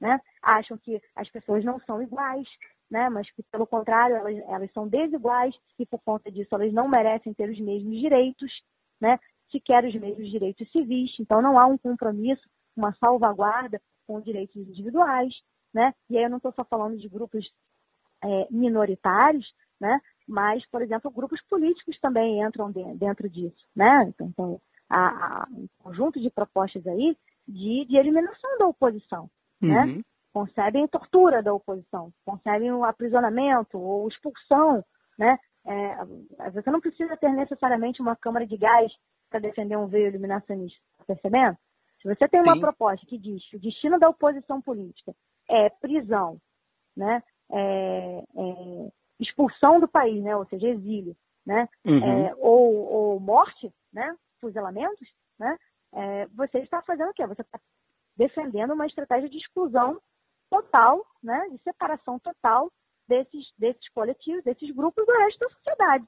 né? 0.01 0.19
acham 0.41 0.75
que 0.77 0.99
as 1.15 1.29
pessoas 1.29 1.63
não 1.63 1.79
são 1.82 2.01
iguais, 2.01 2.47
né? 2.89 3.08
mas 3.10 3.29
que, 3.32 3.43
pelo 3.51 3.67
contrário, 3.67 4.15
elas, 4.15 4.36
elas 4.49 4.71
são 4.73 4.88
desiguais 4.88 5.53
e, 5.77 5.86
por 5.86 5.99
conta 5.99 6.32
disso, 6.32 6.49
elas 6.55 6.73
não 6.73 6.88
merecem 6.88 7.34
ter 7.36 7.49
os 7.49 7.60
mesmos 7.60 7.99
direitos, 7.99 8.51
né? 8.99 9.19
sequer 9.51 9.84
os 9.86 9.95
mesmos 9.95 10.29
direitos 10.29 10.69
civis. 10.71 11.12
Então, 11.19 11.41
não 11.41 11.60
há 11.60 11.65
um 11.67 11.77
compromisso, 11.77 12.41
uma 12.75 12.93
salvaguarda 12.95 13.82
com 14.08 14.21
direitos 14.21 14.55
individuais. 14.55 15.34
Né? 15.73 15.93
E 16.10 16.17
aí 16.17 16.23
eu 16.23 16.29
não 16.29 16.38
estou 16.38 16.51
só 16.53 16.63
falando 16.63 16.97
de 16.97 17.08
grupos 17.08 17.45
é, 18.23 18.47
minoritários, 18.49 19.47
né? 19.79 19.99
mas, 20.27 20.65
por 20.69 20.82
exemplo, 20.82 21.12
grupos 21.12 21.41
políticos 21.47 21.99
também 21.99 22.41
entram 22.41 22.71
dentro 22.71 23.29
disso. 23.29 23.65
Né? 23.75 24.05
Então, 24.10 24.27
então 24.27 24.62
há, 24.89 25.43
há 25.43 25.47
um 25.51 25.67
conjunto 25.79 26.19
de 26.19 26.29
propostas 26.29 26.86
aí 26.88 27.15
de, 27.47 27.86
de 27.86 27.97
eliminação 27.97 28.58
da 28.58 28.67
oposição. 28.67 29.29
Né? 29.62 29.82
Uhum. 29.82 29.95
Né? 29.97 30.01
Concebem 30.32 30.88
tortura 30.88 31.41
da 31.41 31.53
oposição, 31.53 32.13
concebem 32.23 32.71
o 32.71 32.84
aprisionamento 32.84 33.79
ou 33.79 34.08
expulsão. 34.08 34.84
Né? 35.17 35.38
É, 35.65 36.51
você 36.51 36.69
não 36.71 36.79
precisa 36.79 37.17
ter 37.17 37.32
necessariamente 37.32 38.01
uma 38.01 38.15
câmara 38.15 38.45
de 38.45 38.58
gás 38.58 38.91
para 39.29 39.39
defender 39.39 39.77
um 39.77 39.88
veio 39.88 40.08
eliminacionista, 40.08 40.79
tá 40.97 41.05
percebendo? 41.05 41.58
Se 42.01 42.07
você 42.07 42.27
tem 42.27 42.41
uma 42.41 42.55
Sim. 42.55 42.62
proposta 42.62 43.05
que 43.05 43.17
diz 43.17 43.45
que 43.49 43.57
o 43.57 43.59
destino 43.59 43.99
da 43.99 44.09
oposição 44.09 44.62
política 44.62 45.13
é 45.49 45.69
prisão, 45.69 46.39
né, 46.95 47.21
é, 47.51 48.23
é, 48.35 48.91
expulsão 49.19 49.79
do 49.79 49.88
país, 49.88 50.23
né, 50.23 50.35
ou 50.35 50.45
seja, 50.45 50.67
exílio, 50.67 51.15
né, 51.45 51.67
uhum. 51.85 52.03
é, 52.03 52.35
ou, 52.38 52.91
ou, 52.91 53.19
morte, 53.19 53.73
né, 53.91 54.15
fuzilamentos, 54.39 55.07
né, 55.38 55.57
é, 55.93 56.25
você 56.27 56.59
está 56.59 56.81
fazendo 56.83 57.09
o 57.09 57.13
quê? 57.13 57.25
Você 57.25 57.41
está 57.41 57.59
defendendo 58.15 58.73
uma 58.73 58.85
estratégia 58.85 59.29
de 59.29 59.38
exclusão 59.38 59.99
total, 60.49 61.05
né, 61.21 61.47
de 61.49 61.57
separação 61.59 62.19
total 62.19 62.71
desses, 63.07 63.51
desses 63.57 63.89
coletivos, 63.89 64.43
desses 64.43 64.73
grupos 64.73 65.05
do 65.05 65.12
resto 65.12 65.39
da 65.39 65.49
sociedade, 65.49 66.05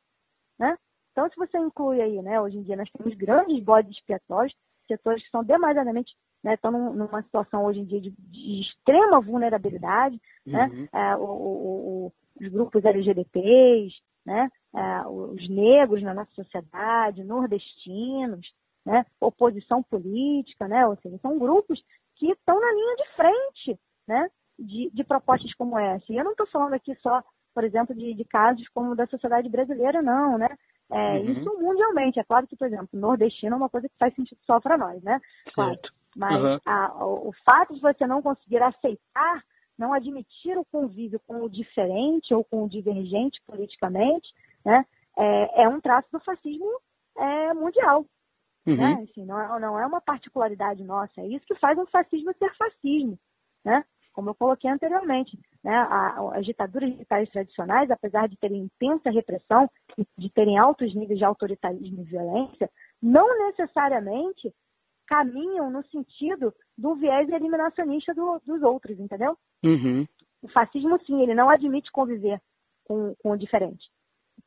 né? 0.57 0.77
Então, 1.11 1.29
se 1.29 1.35
você 1.35 1.57
inclui 1.57 2.01
aí, 2.01 2.21
né, 2.21 2.39
hoje 2.39 2.57
em 2.57 2.63
dia 2.63 2.77
nós 2.77 2.89
temos 2.91 3.13
grandes 3.15 3.61
bodes 3.63 3.91
expiatórios, 3.91 4.55
setores 4.93 5.23
que 5.23 5.29
são 5.29 5.43
demasiadamente 5.43 6.13
né, 6.43 6.55
estão 6.55 6.71
numa 6.71 7.21
situação 7.23 7.65
hoje 7.65 7.79
em 7.79 7.85
dia 7.85 8.01
de, 8.01 8.11
de 8.11 8.61
extrema 8.61 9.21
vulnerabilidade, 9.21 10.19
né, 10.45 10.65
uhum. 10.65 10.81
né, 10.81 10.89
é, 10.93 11.15
o, 11.15 11.23
o, 11.23 12.05
o, 12.07 12.13
os 12.41 12.47
grupos 12.49 12.83
LGBTs, 12.83 13.95
né, 14.25 14.49
é, 14.75 15.07
os 15.07 15.49
negros 15.49 16.01
na 16.01 16.13
nossa 16.13 16.31
sociedade, 16.31 17.23
nordestinos, 17.23 18.47
né, 18.85 19.05
oposição 19.19 19.83
política, 19.83 20.67
né, 20.67 20.85
ou 20.87 20.95
seja, 20.97 21.17
são 21.19 21.37
grupos 21.37 21.81
que 22.15 22.31
estão 22.31 22.59
na 22.59 22.71
linha 22.71 22.95
de 22.95 23.15
frente, 23.15 23.79
né, 24.07 24.29
de, 24.57 24.89
de 24.91 25.03
propostas 25.03 25.53
como 25.55 25.77
essa. 25.77 26.05
E 26.11 26.17
eu 26.17 26.23
não 26.23 26.31
estou 26.31 26.47
falando 26.47 26.73
aqui 26.73 26.95
só, 27.01 27.23
por 27.53 27.63
exemplo, 27.63 27.95
de, 27.95 28.13
de 28.13 28.25
casos 28.25 28.67
como 28.69 28.95
da 28.95 29.05
sociedade 29.07 29.49
brasileira, 29.49 30.01
não, 30.01 30.37
né? 30.37 30.49
É, 30.91 31.19
uhum. 31.19 31.31
Isso 31.31 31.59
mundialmente. 31.59 32.19
É 32.19 32.23
claro 32.23 32.45
que, 32.45 32.55
por 32.55 32.67
exemplo, 32.67 32.87
nordestino 32.93 33.53
é 33.53 33.57
uma 33.57 33.69
coisa 33.69 33.87
que 33.87 33.97
faz 33.97 34.13
sentido 34.13 34.39
só 34.45 34.59
para 34.59 34.77
nós, 34.77 35.01
né? 35.01 35.19
Claro. 35.53 35.79
Mas 36.15 36.41
uhum. 36.41 36.59
a, 36.65 37.05
o, 37.05 37.29
o, 37.29 37.33
fato 37.45 37.73
de 37.73 37.79
você 37.79 38.05
não 38.05 38.21
conseguir 38.21 38.61
aceitar, 38.61 39.43
não 39.77 39.93
admitir 39.93 40.57
o 40.57 40.65
convívio 40.65 41.21
com 41.25 41.41
o 41.41 41.49
diferente 41.49 42.33
ou 42.33 42.43
com 42.43 42.65
o 42.65 42.69
divergente 42.69 43.41
politicamente, 43.47 44.27
né? 44.65 44.85
É, 45.17 45.63
é 45.63 45.69
um 45.69 45.79
traço 45.79 46.09
do 46.11 46.19
fascismo 46.19 46.69
é, 47.17 47.53
mundial. 47.53 48.05
Uhum. 48.65 48.75
Né? 48.75 49.07
Assim, 49.09 49.25
não, 49.25 49.39
é, 49.39 49.59
não 49.59 49.79
é 49.79 49.85
uma 49.85 50.01
particularidade 50.01 50.83
nossa. 50.83 51.21
É 51.21 51.27
isso 51.27 51.45
que 51.45 51.55
faz 51.55 51.77
um 51.77 51.85
fascismo 51.85 52.33
ser 52.37 52.53
fascismo. 52.55 53.17
Né? 53.63 53.83
Como 54.13 54.29
eu 54.29 54.35
coloquei 54.35 54.69
anteriormente, 54.69 55.37
né, 55.63 55.75
as 56.33 56.45
ditaduras 56.45 56.89
militares 56.89 57.29
tradicionais, 57.29 57.89
apesar 57.89 58.27
de 58.27 58.37
terem 58.37 58.63
intensa 58.63 59.09
repressão 59.09 59.69
e 59.97 60.05
de 60.17 60.29
terem 60.29 60.57
altos 60.57 60.93
níveis 60.93 61.19
de 61.19 61.25
autoritarismo 61.25 62.01
e 62.01 62.05
violência, 62.05 62.69
não 63.01 63.47
necessariamente 63.47 64.53
caminham 65.07 65.69
no 65.69 65.83
sentido 65.87 66.53
do 66.77 66.95
viés 66.95 67.29
eliminacionista 67.29 68.13
do, 68.13 68.39
dos 68.45 68.61
outros, 68.63 68.97
entendeu? 68.99 69.37
Uhum. 69.63 70.07
O 70.41 70.47
fascismo, 70.47 70.97
sim, 71.05 71.21
ele 71.21 71.35
não 71.35 71.49
admite 71.49 71.91
conviver 71.91 72.41
com, 72.85 73.13
com 73.21 73.31
o 73.31 73.37
diferente. 73.37 73.89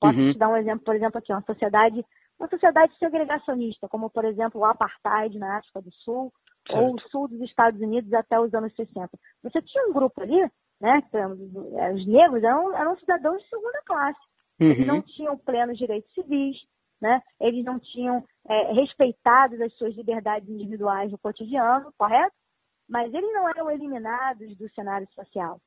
Posso 0.00 0.18
uhum. 0.18 0.32
te 0.32 0.38
dar 0.38 0.48
um 0.48 0.56
exemplo, 0.56 0.84
por 0.84 0.96
exemplo, 0.96 1.18
aqui, 1.18 1.32
uma 1.32 1.42
sociedade, 1.42 2.04
uma 2.38 2.48
sociedade 2.48 2.96
segregacionista, 2.98 3.88
como, 3.88 4.10
por 4.10 4.24
exemplo, 4.24 4.60
o 4.60 4.64
apartheid 4.64 5.38
na 5.38 5.58
África 5.58 5.82
do 5.82 5.92
Sul, 5.92 6.32
certo. 6.66 6.82
ou 6.82 6.94
o 6.94 7.00
sul 7.10 7.28
dos 7.28 7.40
Estados 7.42 7.80
Unidos 7.80 8.12
até 8.12 8.38
os 8.38 8.52
anos 8.54 8.74
60. 8.74 9.10
Você 9.42 9.62
tinha 9.62 9.86
um 9.88 9.92
grupo 9.92 10.20
ali, 10.22 10.40
né? 10.80 11.02
É, 11.12 11.92
os 11.92 12.06
negros 12.06 12.42
eram, 12.42 12.76
eram 12.76 12.96
cidadãos 12.98 13.42
de 13.42 13.48
segunda 13.48 13.82
classe. 13.84 14.20
Uhum. 14.60 14.70
Eles 14.70 14.86
não 14.86 15.02
tinham 15.02 15.38
plenos 15.38 15.78
direitos 15.78 16.12
civis, 16.12 16.56
né? 17.00 17.20
Eles 17.40 17.64
não 17.64 17.78
tinham 17.78 18.24
é, 18.48 18.72
respeitado 18.72 19.62
as 19.62 19.72
suas 19.74 19.94
liberdades 19.94 20.48
individuais 20.48 21.10
no 21.10 21.18
cotidiano, 21.18 21.92
correto? 21.98 22.34
Mas 22.88 23.12
eles 23.12 23.32
não 23.32 23.48
eram 23.48 23.70
eliminados 23.70 24.56
do 24.56 24.68
cenário 24.70 25.08
social. 25.12 25.58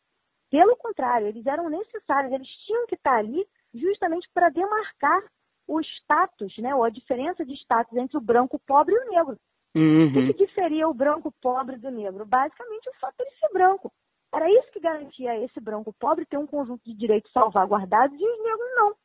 Pelo 0.50 0.76
contrário, 0.78 1.28
eles 1.28 1.46
eram 1.46 1.70
necessários, 1.70 2.32
eles 2.32 2.48
tinham 2.66 2.86
que 2.88 2.96
estar 2.96 3.18
ali 3.18 3.46
justamente 3.74 4.30
para 4.34 4.50
demarcar 4.50 5.22
o 5.68 5.82
status, 5.82 6.58
né, 6.60 6.74
ou 6.74 6.84
a 6.84 6.90
diferença 6.90 7.46
de 7.46 7.54
status 7.56 7.96
entre 7.98 8.18
o 8.18 8.22
branco 8.22 8.60
pobre 8.66 8.96
e 8.96 9.00
o 9.00 9.10
negro. 9.10 9.38
Uhum. 9.76 10.08
O 10.08 10.34
que, 10.34 10.46
diferia 10.46 10.88
o 10.88 10.94
branco 10.94 11.32
pobre 11.42 11.78
do 11.78 11.92
negro? 11.92 12.26
Basicamente 12.26 12.90
o 12.90 13.00
fato 13.00 13.16
de 13.18 13.24
ele 13.24 13.36
ser 13.38 13.54
branco. 13.54 13.92
Era 14.34 14.50
isso 14.52 14.72
que 14.72 14.80
garantia 14.80 15.32
a 15.32 15.40
esse 15.40 15.60
branco 15.60 15.94
pobre 16.00 16.26
ter 16.26 16.38
um 16.38 16.48
conjunto 16.48 16.84
de 16.84 16.94
direitos 16.94 17.32
salvaguardados 17.32 18.20
e 18.20 18.24
os 18.24 18.44
negros 18.44 18.76
não. 18.76 18.96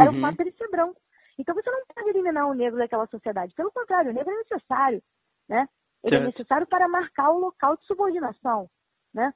Era 0.00 0.10
uhum. 0.10 0.18
o 0.18 0.20
fato 0.20 0.44
de 0.44 0.52
ser 0.52 0.68
branco. 0.68 1.00
Então 1.38 1.54
você 1.54 1.70
não 1.70 1.82
pode 1.86 2.08
eliminar 2.10 2.48
o 2.48 2.54
negro 2.54 2.78
daquela 2.78 3.06
sociedade. 3.06 3.54
Pelo 3.54 3.72
contrário, 3.72 4.10
o 4.10 4.14
negro 4.14 4.32
é 4.32 4.38
necessário. 4.38 5.02
Né? 5.48 5.68
Ele 6.02 6.16
é 6.16 6.18
certo. 6.18 6.22
é 6.22 6.26
necessário 6.26 6.66
para 6.66 6.88
marcar 6.88 7.30
o 7.30 7.38
local 7.38 7.76
de 7.76 7.86
subordinação. 7.86 8.68
Né? 9.12 9.32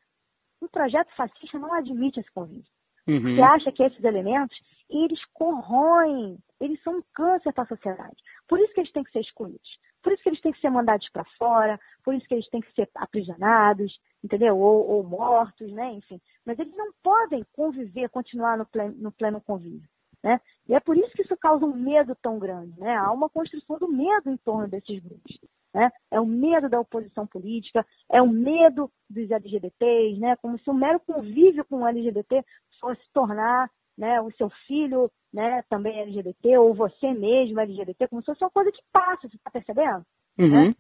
O 0.60 0.68
projeto 0.68 1.14
fascista 1.16 1.58
não 1.58 1.72
admite 1.72 2.20
esse 2.20 2.30
convite. 2.32 2.68
Uhum. 3.06 3.34
Você 3.34 3.40
acha 3.40 3.72
que 3.72 3.82
esses 3.82 4.02
elementos, 4.04 4.56
eles 4.90 5.24
corroem, 5.32 6.38
eles 6.60 6.82
são 6.82 6.98
um 6.98 7.02
câncer 7.14 7.52
para 7.52 7.64
a 7.64 7.68
sociedade. 7.68 8.16
Por 8.46 8.58
isso 8.60 8.72
que 8.74 8.80
eles 8.80 8.92
têm 8.92 9.04
que 9.04 9.12
ser 9.12 9.20
excluídos. 9.20 9.78
Por 10.02 10.12
isso 10.12 10.22
que 10.22 10.28
eles 10.28 10.40
têm 10.40 10.52
que 10.52 10.60
ser 10.60 10.70
mandados 10.70 11.08
para 11.10 11.24
fora, 11.38 11.78
por 12.04 12.14
isso 12.14 12.26
que 12.26 12.34
eles 12.34 12.48
têm 12.48 12.60
que 12.60 12.72
ser 12.72 12.88
aprisionados, 12.94 13.98
entendeu? 14.22 14.58
Ou, 14.58 14.88
ou, 14.88 15.02
mortos, 15.02 15.70
né? 15.72 15.92
Enfim. 15.92 16.20
Mas 16.44 16.58
eles 16.58 16.74
não 16.76 16.92
podem 17.02 17.44
conviver, 17.52 18.08
continuar 18.08 18.56
no 18.56 18.66
pleno, 18.66 18.94
no 18.98 19.12
pleno 19.12 19.40
convívio. 19.40 19.88
Né? 20.22 20.40
E 20.68 20.74
é 20.74 20.80
por 20.80 20.96
isso 20.96 21.12
que 21.12 21.22
isso 21.22 21.36
causa 21.36 21.64
um 21.64 21.74
medo 21.74 22.16
tão 22.20 22.38
grande. 22.38 22.78
Né? 22.78 22.96
Há 22.96 23.12
uma 23.12 23.28
construção 23.28 23.78
do 23.78 23.88
medo 23.88 24.30
em 24.30 24.36
torno 24.36 24.68
desses 24.68 24.98
grupos. 25.00 25.38
Né? 25.72 25.90
É 26.10 26.20
o 26.20 26.26
medo 26.26 26.68
da 26.68 26.80
oposição 26.80 27.26
política, 27.26 27.86
é 28.10 28.20
o 28.20 28.26
medo 28.26 28.90
dos 29.08 29.30
LGBTs, 29.30 30.18
né? 30.18 30.36
como 30.36 30.58
se 30.58 30.68
o 30.68 30.74
mero 30.74 30.98
convívio 31.00 31.64
com 31.64 31.82
o 31.82 31.86
LGBT 31.86 32.44
fosse 32.80 33.02
tornar 33.12 33.70
né, 33.98 34.20
o 34.20 34.30
seu 34.32 34.48
filho 34.66 35.10
né, 35.32 35.62
também 35.68 36.00
LGBT, 36.00 36.56
ou 36.58 36.72
você 36.72 37.12
mesmo 37.12 37.60
LGBT, 37.60 38.06
como 38.08 38.22
se 38.22 38.26
fosse 38.26 38.44
uma 38.44 38.50
coisa 38.50 38.70
que 38.70 38.82
passa, 38.92 39.28
você 39.28 39.36
está 39.36 39.50
percebendo? 39.50 40.06
Uhum. 40.38 40.68
Né? 40.68 40.74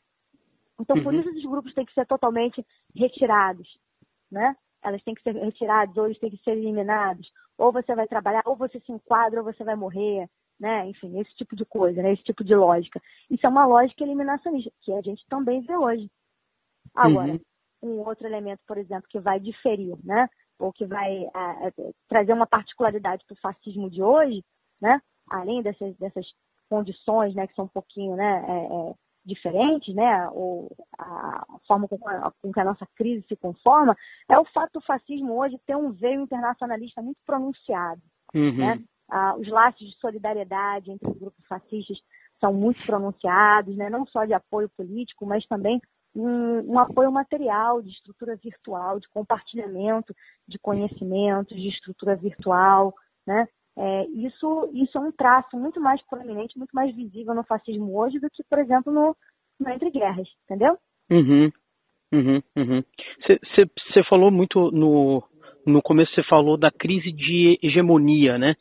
Então, 0.80 0.96
uhum. 0.96 1.02
por 1.02 1.12
isso 1.12 1.28
esses 1.30 1.44
grupos 1.44 1.74
têm 1.74 1.84
que 1.84 1.92
ser 1.92 2.06
totalmente 2.06 2.64
retirados, 2.94 3.68
né? 4.30 4.54
Elas 4.82 5.02
têm 5.02 5.14
que 5.14 5.22
ser 5.22 5.34
retiradas, 5.34 5.96
ou 5.96 6.06
eles 6.06 6.18
têm 6.20 6.30
que 6.30 6.42
ser 6.44 6.52
eliminados. 6.52 7.28
Ou 7.58 7.72
você 7.72 7.92
vai 7.96 8.06
trabalhar, 8.06 8.42
ou 8.46 8.54
você 8.54 8.78
se 8.78 8.92
enquadra, 8.92 9.40
ou 9.40 9.44
você 9.44 9.64
vai 9.64 9.74
morrer, 9.74 10.28
né? 10.58 10.86
Enfim, 10.86 11.18
esse 11.18 11.34
tipo 11.34 11.56
de 11.56 11.64
coisa, 11.64 12.00
né? 12.00 12.12
Esse 12.12 12.22
tipo 12.22 12.44
de 12.44 12.54
lógica. 12.54 13.02
Isso 13.28 13.44
é 13.44 13.48
uma 13.48 13.66
lógica 13.66 14.04
eliminacionista, 14.04 14.70
que 14.82 14.92
a 14.92 15.02
gente 15.02 15.26
também 15.28 15.60
vê 15.62 15.76
hoje. 15.76 16.08
Agora, 16.94 17.32
uhum. 17.32 17.40
um 17.82 17.98
outro 18.06 18.24
elemento, 18.24 18.60
por 18.64 18.78
exemplo, 18.78 19.08
que 19.10 19.18
vai 19.18 19.40
diferir, 19.40 19.96
né? 20.04 20.28
Ou 20.58 20.72
que 20.72 20.84
vai 20.84 21.26
trazer 22.08 22.32
uma 22.32 22.46
particularidade 22.46 23.24
para 23.26 23.34
o 23.34 23.40
fascismo 23.40 23.88
de 23.88 24.02
hoje, 24.02 24.42
né? 24.80 25.00
além 25.30 25.62
dessas, 25.62 25.96
dessas 25.96 26.26
condições, 26.68 27.34
né, 27.34 27.46
que 27.46 27.54
são 27.54 27.64
um 27.64 27.68
pouquinho, 27.68 28.16
né, 28.16 28.44
é, 28.48 28.90
é, 28.90 28.94
diferentes, 29.24 29.94
né, 29.94 30.28
ou 30.30 30.70
a 30.98 31.44
forma 31.66 31.88
com, 31.88 31.98
com, 31.98 32.52
que 32.52 32.60
a 32.60 32.64
nossa 32.64 32.86
crise 32.96 33.26
se 33.26 33.36
conforma, 33.36 33.96
é 34.28 34.38
o 34.38 34.44
fato 34.46 34.74
do 34.74 34.80
fascismo 34.80 35.38
hoje 35.38 35.58
ter 35.66 35.76
um 35.76 35.92
veio 35.92 36.22
internacionalista 36.22 37.02
muito 37.02 37.18
pronunciado, 37.26 38.00
uhum. 38.34 38.56
né? 38.56 38.82
Ah, 39.10 39.34
os 39.38 39.48
laços 39.48 39.86
de 39.86 39.96
solidariedade 40.00 40.90
entre 40.90 41.08
os 41.08 41.18
grupos 41.18 41.46
fascistas 41.46 41.98
são 42.38 42.52
muito 42.52 42.84
pronunciados, 42.84 43.74
né, 43.74 43.88
não 43.88 44.06
só 44.06 44.26
de 44.26 44.34
apoio 44.34 44.68
político, 44.76 45.24
mas 45.24 45.46
também 45.46 45.80
um, 46.20 46.72
um, 46.72 46.78
apoio 46.78 47.12
material, 47.12 47.80
de 47.80 47.90
estrutura 47.90 48.36
virtual, 48.36 48.98
de 48.98 49.08
compartilhamento 49.08 50.14
de 50.46 50.58
conhecimentos, 50.58 51.56
de 51.56 51.68
estrutura 51.68 52.16
virtual, 52.16 52.94
né? 53.26 53.46
É, 53.76 54.06
isso, 54.08 54.68
isso 54.74 54.98
é 54.98 55.00
um 55.00 55.12
traço 55.12 55.56
muito 55.56 55.80
mais 55.80 56.04
proeminente, 56.06 56.58
muito 56.58 56.72
mais 56.72 56.94
visível 56.94 57.32
no 57.32 57.44
fascismo 57.44 57.96
hoje 57.96 58.18
do 58.18 58.28
que, 58.28 58.42
por 58.50 58.58
exemplo, 58.58 58.92
no, 58.92 59.16
no 59.60 59.70
Entre 59.70 59.90
Guerras, 59.90 60.28
entendeu? 60.44 60.76
Uhum. 61.08 61.50
Uhum, 62.12 62.42
uhum. 62.56 62.82
Você 63.22 64.02
falou 64.08 64.30
muito 64.30 64.70
no, 64.72 65.22
no 65.64 65.82
começo, 65.82 66.12
você 66.14 66.22
falou 66.24 66.56
da 66.56 66.70
crise 66.70 67.12
de 67.12 67.58
hegemonia, 67.62 68.38
né? 68.38 68.56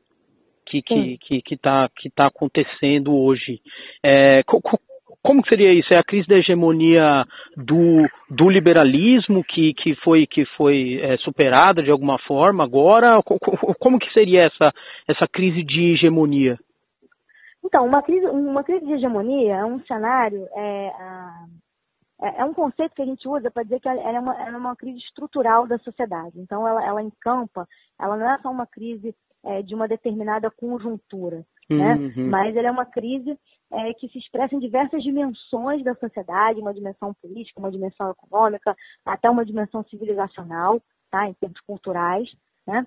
Que 0.65 0.81
que, 0.81 1.17
que, 1.19 1.41
que, 1.41 1.57
tá, 1.57 1.89
que 1.95 2.09
tá 2.09 2.27
acontecendo 2.27 3.15
hoje. 3.15 3.61
É, 4.03 4.43
como 5.23 5.45
seria 5.47 5.73
isso? 5.73 5.93
É 5.93 5.97
a 5.97 6.03
crise 6.03 6.27
da 6.27 6.37
hegemonia 6.37 7.25
do, 7.55 8.07
do 8.29 8.49
liberalismo 8.49 9.43
que, 9.43 9.73
que 9.73 9.95
foi, 9.95 10.25
que 10.25 10.45
foi 10.55 10.99
é, 11.01 11.17
superada 11.17 11.83
de 11.83 11.91
alguma 11.91 12.17
forma 12.19 12.63
agora? 12.63 13.21
Como 13.79 13.99
que 13.99 14.11
seria 14.13 14.45
essa, 14.45 14.71
essa 15.07 15.27
crise 15.27 15.63
de 15.63 15.93
hegemonia? 15.93 16.57
Então, 17.63 17.85
uma 17.85 18.01
crise, 18.01 18.25
uma 18.27 18.63
crise 18.63 18.85
de 18.85 18.93
hegemonia 18.93 19.55
é 19.55 19.65
um 19.65 19.79
cenário, 19.81 20.47
é, 20.55 20.91
é, 22.21 22.41
é 22.41 22.45
um 22.45 22.53
conceito 22.53 22.95
que 22.95 23.01
a 23.01 23.05
gente 23.05 23.27
usa 23.27 23.51
para 23.51 23.63
dizer 23.63 23.81
que 23.81 23.89
ela 23.89 24.01
é, 24.01 24.19
uma, 24.19 24.33
ela 24.35 24.55
é 24.55 24.57
uma 24.57 24.75
crise 24.75 24.99
estrutural 24.99 25.67
da 25.67 25.77
sociedade. 25.79 26.39
Então, 26.39 26.65
ela, 26.65 26.85
ela 26.85 27.03
encampa, 27.03 27.67
ela 27.99 28.15
não 28.15 28.31
é 28.31 28.37
só 28.37 28.49
uma 28.49 28.65
crise 28.65 29.13
é, 29.43 29.61
de 29.61 29.75
uma 29.75 29.87
determinada 29.87 30.49
conjuntura, 30.49 31.43
né? 31.69 31.95
Uhum. 31.95 32.29
mas 32.29 32.55
ela 32.55 32.69
é 32.69 32.71
uma 32.71 32.85
crise 32.85 33.37
é, 33.71 33.93
que 33.93 34.07
se 34.09 34.17
expressa 34.17 34.55
em 34.55 34.59
diversas 34.59 35.03
dimensões 35.03 35.83
da 35.83 35.93
sociedade, 35.95 36.61
uma 36.61 36.73
dimensão 36.73 37.13
política, 37.21 37.59
uma 37.59 37.71
dimensão 37.71 38.09
econômica, 38.09 38.75
até 39.05 39.29
uma 39.29 39.45
dimensão 39.45 39.83
civilizacional, 39.85 40.81
tá? 41.11 41.27
em 41.27 41.33
termos 41.33 41.59
culturais, 41.61 42.29
né? 42.65 42.85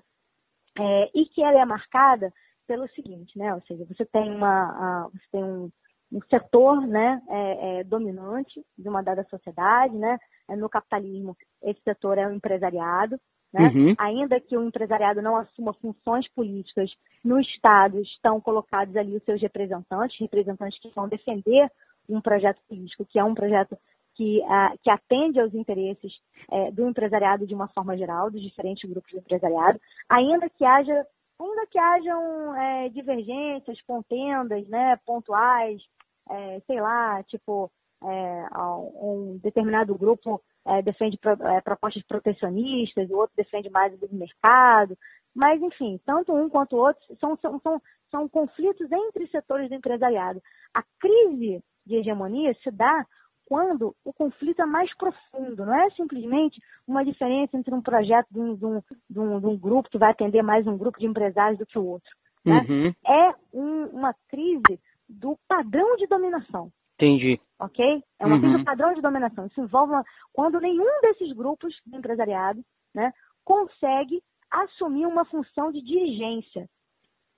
É, 0.79 1.11
e 1.13 1.25
que 1.25 1.43
ela 1.43 1.61
é 1.61 1.65
marcada 1.65 2.33
pelo 2.65 2.87
seguinte, 2.89 3.37
né? 3.37 3.53
ou 3.53 3.61
seja, 3.63 3.83
você 3.85 4.05
tem, 4.05 4.33
uma, 4.33 5.09
você 5.09 5.25
tem 5.33 5.43
um, 5.43 5.69
um 6.13 6.21
setor 6.29 6.87
né, 6.87 7.21
é, 7.27 7.79
é, 7.79 7.83
dominante 7.83 8.65
de 8.77 8.87
uma 8.87 9.03
dada 9.03 9.25
sociedade, 9.29 9.93
né? 9.97 10.17
no 10.57 10.69
capitalismo 10.69 11.35
esse 11.61 11.81
setor 11.81 12.17
é 12.17 12.25
o 12.25 12.31
empresariado, 12.31 13.19
né? 13.53 13.67
Uhum. 13.67 13.95
Ainda 13.97 14.39
que 14.39 14.57
o 14.57 14.63
empresariado 14.63 15.21
não 15.21 15.35
assuma 15.35 15.73
funções 15.73 16.27
políticas, 16.29 16.91
no 17.23 17.39
Estado 17.39 17.99
estão 18.01 18.39
colocados 18.39 18.95
ali 18.95 19.15
os 19.15 19.23
seus 19.23 19.41
representantes, 19.41 20.19
representantes 20.19 20.79
que 20.79 20.89
vão 20.89 21.07
defender 21.07 21.69
um 22.09 22.21
projeto 22.21 22.59
político, 22.67 23.05
que 23.05 23.19
é 23.19 23.23
um 23.23 23.35
projeto 23.35 23.77
que, 24.15 24.39
uh, 24.39 24.77
que 24.81 24.89
atende 24.89 25.39
aos 25.39 25.53
interesses 25.53 26.13
uh, 26.49 26.71
do 26.71 26.87
empresariado 26.87 27.45
de 27.45 27.53
uma 27.53 27.67
forma 27.69 27.97
geral, 27.97 28.29
dos 28.29 28.41
diferentes 28.41 28.89
grupos 28.89 29.11
do 29.11 29.19
empresariado, 29.19 29.79
ainda 30.09 30.49
que 30.49 30.65
haja 30.65 31.05
ainda 31.39 31.65
que 31.65 31.79
hajam 31.79 32.55
é, 32.55 32.89
divergências, 32.89 33.81
contendas, 33.81 34.67
né, 34.67 34.95
pontuais, 35.05 35.81
é, 36.29 36.59
sei 36.67 36.79
lá, 36.79 37.23
tipo, 37.23 37.71
é, 38.03 38.47
um 38.95 39.39
determinado 39.41 39.95
grupo 39.97 40.41
é, 40.65 40.81
defende 40.81 41.17
pro, 41.17 41.31
é, 41.31 41.61
propostas 41.61 42.03
protecionistas, 42.03 43.09
o 43.09 43.17
outro 43.17 43.35
defende 43.35 43.69
mais 43.69 43.93
o 43.93 43.97
livre 43.97 44.15
mercado. 44.15 44.97
Mas, 45.33 45.61
enfim, 45.61 45.99
tanto 46.05 46.33
um 46.33 46.49
quanto 46.49 46.75
o 46.75 46.79
outro 46.79 47.01
são, 47.19 47.37
são, 47.37 47.59
são, 47.59 47.81
são 48.09 48.27
conflitos 48.27 48.91
entre 48.91 49.27
setores 49.27 49.69
do 49.69 49.75
empresariado. 49.75 50.41
A 50.73 50.83
crise 50.99 51.63
de 51.85 51.95
hegemonia 51.95 52.53
se 52.61 52.69
dá 52.69 53.05
quando 53.45 53.93
o 54.05 54.13
conflito 54.13 54.61
é 54.61 54.65
mais 54.65 54.95
profundo, 54.95 55.65
não 55.65 55.75
é 55.75 55.89
simplesmente 55.91 56.61
uma 56.87 57.03
diferença 57.03 57.57
entre 57.57 57.73
um 57.73 57.81
projeto 57.81 58.27
de 58.31 58.39
um, 58.39 58.55
de 58.55 58.65
um, 58.65 58.81
de 59.09 59.19
um, 59.19 59.39
de 59.41 59.45
um 59.45 59.57
grupo 59.57 59.89
que 59.89 59.97
vai 59.97 60.11
atender 60.11 60.41
mais 60.41 60.65
um 60.65 60.77
grupo 60.77 60.97
de 60.97 61.05
empresários 61.05 61.59
do 61.59 61.65
que 61.65 61.77
o 61.77 61.85
outro. 61.85 62.09
Né? 62.45 62.65
Uhum. 62.69 62.93
É 63.05 63.35
um, 63.53 63.85
uma 63.87 64.15
crise 64.29 64.79
do 65.07 65.37
padrão 65.47 65.97
de 65.97 66.07
dominação. 66.07 66.71
Entendi. 67.01 67.39
Ok? 67.59 68.03
É 68.19 68.25
uma 68.25 68.35
uhum. 68.35 68.63
padrão 68.63 68.93
de 68.93 69.01
dominação. 69.01 69.47
Isso 69.47 69.61
envolve 69.61 69.93
uma... 69.93 70.03
quando 70.31 70.59
nenhum 70.59 71.01
desses 71.01 71.31
grupos 71.33 71.75
do 71.85 71.97
empresariado 71.97 72.63
né, 72.93 73.11
consegue 73.43 74.21
assumir 74.51 75.07
uma 75.07 75.25
função 75.25 75.71
de 75.71 75.81
dirigência. 75.81 76.69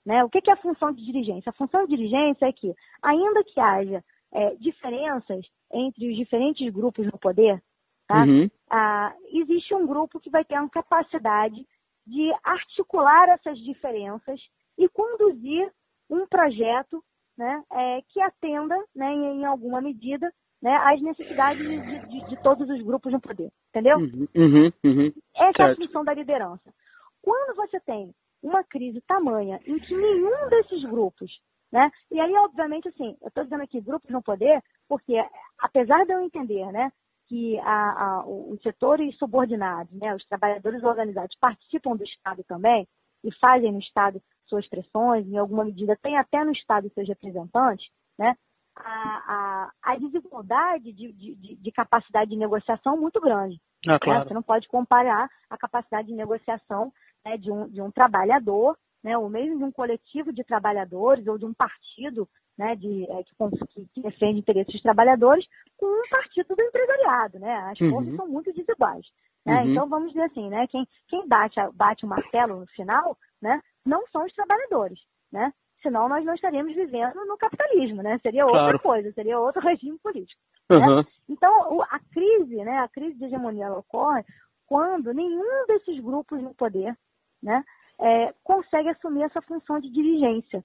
Né? 0.06 0.22
O 0.24 0.30
que 0.30 0.50
é 0.50 0.54
a 0.54 0.58
função 0.58 0.92
de 0.92 1.06
dirigência? 1.06 1.50
A 1.50 1.54
função 1.54 1.86
de 1.86 1.96
dirigência 1.96 2.46
é 2.46 2.52
que, 2.52 2.74
ainda 3.02 3.44
que 3.44 3.60
haja 3.60 4.04
é, 4.34 4.56
diferenças 4.56 5.46
entre 5.72 6.12
os 6.12 6.18
diferentes 6.18 6.72
grupos 6.74 7.06
no 7.06 7.18
poder, 7.18 7.62
tá? 8.08 8.24
Uhum. 8.24 8.50
ah, 8.70 9.14
existe 9.32 9.74
um 9.74 9.88
grupo 9.88 10.20
que 10.20 10.30
vai 10.30 10.44
ter 10.44 10.56
a 10.56 10.70
capacidade 10.70 11.66
de 12.06 12.34
articular 12.44 13.30
essas 13.30 13.58
diferenças 13.60 14.42
e 14.78 14.90
conduzir 14.90 15.72
um 16.10 16.28
projeto 16.28 17.02
né, 17.38 17.64
é, 17.72 18.02
que 18.10 18.22
atenda, 18.22 18.76
né, 18.96 19.12
em, 19.14 19.42
em, 19.42 19.46
alguma 19.46 19.82
medida, 19.82 20.32
né, 20.62 20.76
às 20.76 21.02
necessidades 21.02 21.62
de, 21.62 22.08
de, 22.08 22.30
de, 22.30 22.44
todos 22.44 22.70
os 22.70 22.82
grupos 22.82 23.12
no 23.12 23.20
poder. 23.20 23.52
Entendeu? 23.70 23.98
Uhum, 23.98 24.28
uhum, 24.36 24.72
uhum. 24.84 25.14
Essa 25.36 25.58
certo. 25.58 25.62
é 25.62 25.72
a 25.72 25.76
função 25.76 26.04
da 26.04 26.14
liderança. 26.14 26.74
Quando 27.22 27.56
você 27.56 27.80
tem 27.82 28.14
uma 28.42 28.64
crise 28.64 29.02
tamanha 29.02 29.60
em 29.66 29.80
que 29.80 29.96
nenhum 29.96 30.50
desses 30.50 30.84
grupos, 30.84 31.32
né, 31.72 31.92
e 32.12 32.20
aí, 32.20 32.34
obviamente, 32.36 32.88
assim, 32.88 33.18
eu 33.22 33.30
estou 33.30 33.44
dizendo 33.44 33.64
aqui 33.64 33.82
grupos 33.82 34.10
no 34.12 34.22
poder, 34.22 34.62
porque 34.88 35.16
apesar 35.60 36.06
de 36.06 36.14
eu 36.14 36.22
entender, 36.22 36.72
né, 36.72 36.92
que 37.28 37.58
a, 37.60 38.20
a, 38.20 38.26
os 38.28 38.62
setores 38.62 39.18
subordinados, 39.18 39.92
né, 39.94 40.14
os 40.14 40.24
trabalhadores 40.26 40.84
organizados 40.84 41.36
participam 41.40 41.96
do 41.96 42.04
Estado 42.04 42.44
também 42.44 42.88
e 43.24 43.32
fazem 43.40 43.72
no 43.72 43.80
Estado 43.80 44.22
suas 44.54 44.68
pressões, 44.68 45.26
em 45.26 45.38
alguma 45.38 45.66
medida 45.66 45.98
tem 46.02 46.16
até 46.18 46.44
no 46.44 46.52
Estado 46.52 46.92
seus 46.94 47.08
representantes, 47.08 47.88
né? 48.18 48.36
A, 48.76 49.70
a, 49.84 49.94
a 49.94 49.96
desigualdade 49.98 50.92
de, 50.94 51.12
de, 51.12 51.56
de, 51.56 51.72
capacidade 51.72 52.32
de 52.32 52.38
negociação 52.38 52.96
é 52.96 53.00
muito 53.00 53.22
grande. 53.22 53.60
Ah, 53.88 54.00
claro. 54.00 54.20
né? 54.22 54.26
Você 54.26 54.34
não 54.34 54.42
pode 54.42 54.68
comparar 54.68 55.30
a 55.48 55.58
capacidade 55.58 56.08
de 56.08 56.16
negociação 56.16 56.92
né, 57.24 57.38
de, 57.38 57.52
um, 57.52 57.70
de 57.70 57.80
um 57.82 57.92
trabalhador, 57.92 58.76
né, 59.04 59.16
ou 59.16 59.30
mesmo 59.30 59.60
de 59.60 59.64
um 59.64 59.72
coletivo 59.72 60.34
de 60.34 60.44
trabalhadores, 60.44 61.28
ou 61.28 61.38
de 61.38 61.46
um 61.46 61.54
partido 61.54 62.28
né, 62.58 62.76
de, 62.76 63.04
é, 63.12 63.24
que, 63.24 63.86
que, 63.94 64.02
defende 64.02 64.40
interesses 64.40 64.74
dos 64.74 64.82
trabalhadores, 64.82 65.46
com 65.78 65.86
um 65.86 66.10
partido 66.10 66.56
do 66.56 66.62
empresariado. 66.64 67.38
Né? 67.38 67.54
As 67.72 67.80
uhum. 67.80 67.92
forças 67.92 68.16
são 68.16 68.28
muito 68.28 68.52
desiguais. 68.54 69.06
Né? 69.46 69.62
Uhum. 69.62 69.72
Então, 69.72 69.88
vamos 69.88 70.14
dizer 70.14 70.24
assim, 70.24 70.50
né, 70.50 70.66
quem, 70.66 70.88
quem 71.10 71.28
bate, 71.28 71.60
bate 71.76 72.06
o 72.06 72.10
martelo 72.10 72.62
no 72.62 72.68
final 72.68 73.16
né, 73.40 73.62
não 73.86 74.06
são 74.08 74.26
os 74.26 74.34
trabalhadores, 74.34 75.00
né? 75.32 75.54
Senão 75.82 76.08
nós 76.08 76.24
não 76.24 76.34
estaríamos 76.34 76.74
vivendo 76.74 77.26
no 77.26 77.38
capitalismo, 77.38 78.02
né? 78.02 78.18
Seria 78.20 78.46
outra 78.46 78.62
claro. 78.62 78.80
coisa, 78.80 79.12
seria 79.12 79.40
outro 79.40 79.62
regime 79.68 80.00
político. 80.00 80.42
Uhum. 80.70 80.98
Né? 80.98 81.06
Então, 81.30 81.82
a 81.84 82.00
crise, 82.12 82.56
né? 82.64 82.80
A 82.80 82.88
crise 82.88 83.18
de 83.18 83.26
hegemonia 83.26 83.72
ocorre 83.74 84.24
quando 84.66 85.14
nenhum 85.14 85.66
desses 85.68 86.00
grupos 86.00 86.42
no 86.42 86.54
poder, 86.54 86.98
né? 87.42 87.64
É, 88.00 88.34
consegue 88.44 88.90
assumir 88.90 89.24
essa 89.24 89.42
função 89.42 89.80
de 89.80 89.90
dirigência, 89.92 90.64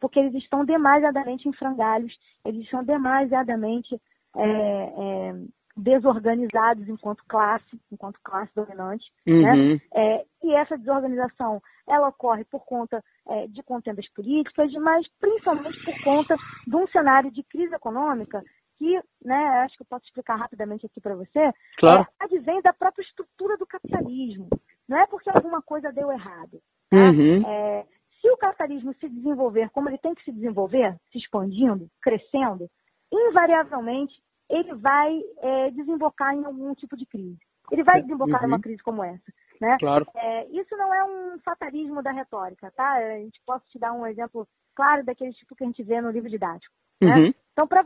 porque 0.00 0.18
eles 0.18 0.34
estão 0.34 0.64
demasiadamente 0.64 1.48
em 1.48 1.52
frangalhos, 1.52 2.16
eles 2.44 2.64
estão 2.64 2.82
demasiadamente 2.82 4.00
é, 4.36 4.42
é, 4.42 5.34
desorganizados 5.76 6.88
enquanto 6.88 7.24
classe, 7.26 7.80
enquanto 7.90 8.18
classe 8.22 8.52
dominante, 8.54 9.04
né? 9.26 9.34
uhum. 9.34 9.74
né? 9.74 9.80
É, 9.94 10.24
e 10.42 10.54
essa 10.54 10.76
desorganização, 10.76 11.62
ela 11.88 12.08
ocorre 12.08 12.44
por 12.44 12.64
conta 12.64 13.02
é, 13.28 13.46
de 13.46 13.62
contendas 13.62 14.08
políticas, 14.12 14.72
mas 14.74 15.06
principalmente 15.20 15.82
por 15.84 16.02
conta 16.02 16.36
de 16.66 16.76
um 16.76 16.86
cenário 16.88 17.30
de 17.30 17.42
crise 17.42 17.74
econômica 17.74 18.42
que, 18.78 19.00
né, 19.24 19.62
acho 19.64 19.76
que 19.76 19.82
eu 19.82 19.86
posso 19.88 20.04
explicar 20.04 20.36
rapidamente 20.36 20.86
aqui 20.86 21.00
para 21.00 21.14
você, 21.14 21.52
claro. 21.78 22.02
é, 22.02 22.24
advém 22.24 22.60
da 22.62 22.72
própria 22.72 23.02
estrutura 23.02 23.56
do 23.56 23.66
capitalismo. 23.66 24.48
Não 24.88 24.98
é 24.98 25.06
porque 25.06 25.30
alguma 25.30 25.62
coisa 25.62 25.92
deu 25.92 26.10
errado. 26.10 26.60
Tá? 26.90 26.96
Uhum. 26.96 27.46
É, 27.46 27.86
se 28.20 28.28
o 28.30 28.36
capitalismo 28.36 28.92
se 28.94 29.08
desenvolver 29.08 29.70
como 29.70 29.88
ele 29.88 29.98
tem 29.98 30.14
que 30.14 30.24
se 30.24 30.32
desenvolver, 30.32 30.96
se 31.12 31.18
expandindo, 31.18 31.88
crescendo, 32.00 32.68
invariavelmente 33.12 34.14
ele 34.48 34.74
vai 34.74 35.20
é, 35.38 35.70
desembocar 35.70 36.34
em 36.34 36.44
algum 36.44 36.74
tipo 36.74 36.96
de 36.96 37.06
crise. 37.06 37.38
Ele 37.70 37.82
vai 37.82 38.02
desembocar 38.02 38.40
uhum. 38.40 38.48
em 38.48 38.52
uma 38.52 38.60
crise 38.60 38.82
como 38.82 39.02
essa. 39.02 39.32
Né? 39.60 39.76
Claro. 39.78 40.06
É, 40.16 40.46
isso 40.48 40.76
não 40.76 40.92
é 40.92 41.04
um 41.04 41.38
fatalismo 41.44 42.02
da 42.02 42.10
retórica, 42.10 42.70
tá? 42.72 42.94
A 42.94 43.18
gente 43.18 43.40
posso 43.46 43.64
te 43.68 43.78
dar 43.78 43.92
um 43.92 44.06
exemplo 44.06 44.46
claro 44.74 45.04
daquele 45.04 45.32
tipo 45.32 45.54
que 45.54 45.62
a 45.62 45.66
gente 45.66 45.82
vê 45.82 46.00
no 46.00 46.10
livro 46.10 46.28
didático. 46.28 46.74
Né? 47.00 47.14
Uhum. 47.14 47.34
Então, 47.52 47.66
pra, 47.66 47.84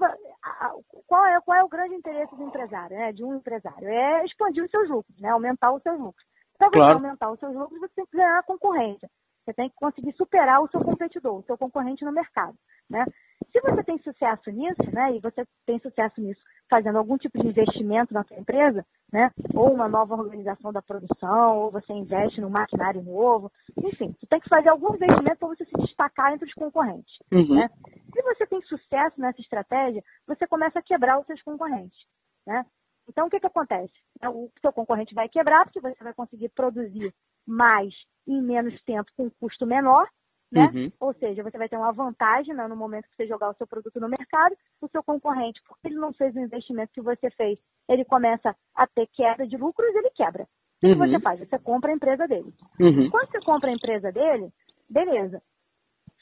qual, 1.07 1.27
é, 1.27 1.41
qual 1.41 1.59
é 1.59 1.65
o 1.65 1.69
grande 1.69 1.95
interesse 1.95 2.35
do 2.35 2.43
empresário, 2.43 2.97
né? 2.97 3.13
de 3.13 3.25
um 3.25 3.35
empresário? 3.35 3.89
É 3.89 4.25
expandir 4.25 4.65
os 4.65 4.71
seus 4.71 4.89
lucros, 4.89 5.21
né? 5.21 5.31
aumentar 5.31 5.73
os 5.73 5.83
seus 5.83 5.99
lucros. 5.99 6.25
Para 6.57 6.69
você 6.69 6.79
claro. 6.79 6.95
aumentar 6.95 7.31
os 7.31 7.39
seus 7.39 7.55
lucros, 7.55 7.81
você 7.81 7.95
tem 7.95 8.07
que 8.07 8.17
ganhar 8.17 8.39
a 8.39 8.43
concorrência. 8.43 9.09
Você 9.47 9.55
tem 9.55 9.69
que 9.69 9.77
conseguir 9.77 10.13
superar 10.17 10.61
o 10.61 10.69
seu 10.69 10.81
competidor, 10.81 11.39
o 11.39 11.43
seu 11.45 11.57
concorrente 11.57 12.05
no 12.05 12.11
mercado. 12.11 12.59
Né? 12.91 13.05
Se 13.53 13.61
você 13.61 13.85
tem 13.85 13.97
sucesso 13.99 14.51
nisso, 14.51 14.83
né, 14.93 15.15
e 15.15 15.21
você 15.21 15.47
tem 15.65 15.79
sucesso 15.79 16.21
nisso 16.21 16.43
fazendo 16.69 16.99
algum 16.99 17.17
tipo 17.17 17.39
de 17.39 17.47
investimento 17.47 18.13
na 18.13 18.25
sua 18.25 18.37
empresa, 18.39 18.85
né, 19.13 19.31
ou 19.55 19.73
uma 19.73 19.89
nova 19.89 20.17
organização 20.17 20.73
da 20.73 20.83
produção, 20.83 21.59
ou 21.59 21.71
você 21.71 21.93
investe 21.93 22.41
num 22.41 22.51
maquinário 22.51 23.03
novo, 23.03 23.53
enfim, 23.85 24.17
você 24.19 24.27
tem 24.27 24.41
que 24.41 24.49
fazer 24.49 24.69
algum 24.69 24.95
investimento 24.97 25.39
para 25.39 25.49
você 25.49 25.65
se 25.65 25.77
destacar 25.79 26.33
entre 26.33 26.49
os 26.49 26.55
concorrentes. 26.55 27.17
Uhum. 27.31 27.55
Né? 27.55 27.69
Se 28.13 28.23
você 28.23 28.47
tem 28.49 28.61
sucesso 28.63 29.21
nessa 29.21 29.41
estratégia, 29.41 30.03
você 30.27 30.45
começa 30.49 30.81
a 30.81 30.83
quebrar 30.83 31.21
os 31.21 31.27
seus 31.27 31.41
concorrentes. 31.43 31.99
Né? 32.45 32.67
Então, 33.09 33.29
o 33.29 33.31
que, 33.31 33.39
que 33.39 33.47
acontece? 33.47 33.95
O 34.25 34.51
seu 34.61 34.73
concorrente 34.73 35.15
vai 35.15 35.29
quebrar, 35.29 35.65
porque 35.65 35.81
você 35.81 36.03
vai 36.03 36.15
conseguir 36.15 36.49
produzir 36.49 37.15
mais 37.47 37.95
em 38.27 38.43
menos 38.43 38.81
tempo 38.83 39.11
com 39.17 39.27
um 39.27 39.31
custo 39.31 39.67
menor, 39.67 40.09
né? 40.51 40.71
Uhum. 40.75 40.93
Ou 41.01 41.15
seja, 41.15 41.43
você 41.43 41.59
vai 41.59 41.69
ter 41.69 41.77
uma 41.77 41.93
vantagem 41.93 42.55
né, 42.55 42.67
no 42.69 42.77
momento 42.77 43.09
que 43.09 43.17
você 43.17 43.27
jogar 43.27 43.51
o 43.51 43.55
seu 43.55 43.67
produto 43.67 44.01
no 44.01 44.09
mercado, 44.09 44.57
o 44.81 44.89
seu 44.89 45.03
concorrente, 45.03 45.61
porque 45.67 45.89
ele 45.89 45.97
não 45.97 46.13
fez 46.13 46.35
o 46.35 46.41
investimento 46.41 46.93
que 46.93 47.01
você 47.01 47.31
fez, 47.31 47.59
ele 47.89 48.05
começa 48.05 48.55
a 48.75 48.87
ter 48.87 49.07
queda 49.09 49.47
de 49.47 49.57
lucros, 49.57 49.95
ele 49.95 50.11
quebra. 50.11 50.45
O 50.45 50.81
que 50.81 50.87
uhum. 50.87 50.99
você 50.99 51.21
faz? 51.21 51.41
Você 51.41 51.59
compra 51.59 51.91
a 51.91 51.95
empresa 51.95 52.29
dele. 52.29 52.53
Uhum. 52.79 53.11
Quando 53.11 53.31
você 53.31 53.41
compra 53.41 53.71
a 53.71 53.73
empresa 53.75 54.13
dele, 54.13 54.53
beleza. 54.89 55.43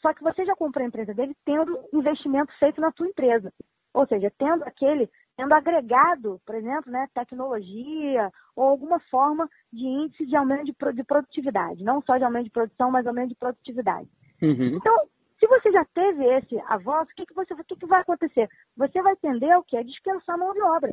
Só 0.00 0.12
que 0.12 0.22
você 0.22 0.44
já 0.44 0.54
comprou 0.54 0.84
a 0.84 0.88
empresa 0.88 1.14
dele 1.14 1.34
tendo 1.44 1.78
investimento 1.92 2.52
feito 2.58 2.80
na 2.80 2.92
sua 2.92 3.08
empresa. 3.08 3.52
Ou 3.92 4.06
seja, 4.06 4.30
tendo 4.38 4.62
aquele, 4.64 5.08
tendo 5.36 5.52
agregado, 5.52 6.40
por 6.46 6.54
exemplo, 6.54 6.90
né, 6.90 7.08
tecnologia 7.14 8.30
ou 8.54 8.64
alguma 8.64 9.00
forma 9.10 9.48
de 9.72 9.84
índice 9.86 10.26
de 10.26 10.36
aumento 10.36 10.64
de, 10.64 10.74
de 10.94 11.04
produtividade. 11.04 11.82
Não 11.84 12.00
só 12.02 12.16
de 12.16 12.24
aumento 12.24 12.44
de 12.44 12.50
produção, 12.50 12.90
mas 12.90 13.06
aumento 13.06 13.30
de 13.30 13.36
produtividade. 13.36 14.08
Uhum. 14.40 14.76
Então, 14.76 15.08
se 15.38 15.46
você 15.46 15.72
já 15.72 15.84
teve 15.86 16.24
esse 16.24 16.58
avanço, 16.66 17.10
o 17.10 17.14
que, 17.14 17.26
que, 17.26 17.34
você, 17.34 17.52
o 17.54 17.64
que, 17.64 17.76
que 17.76 17.86
vai 17.86 18.00
acontecer? 18.00 18.48
Você 18.76 19.02
vai 19.02 19.16
tender 19.16 19.56
o 19.58 19.64
que? 19.64 19.76
A 19.76 19.82
dispensar 19.82 20.38
mão 20.38 20.52
de 20.52 20.62
obra. 20.62 20.92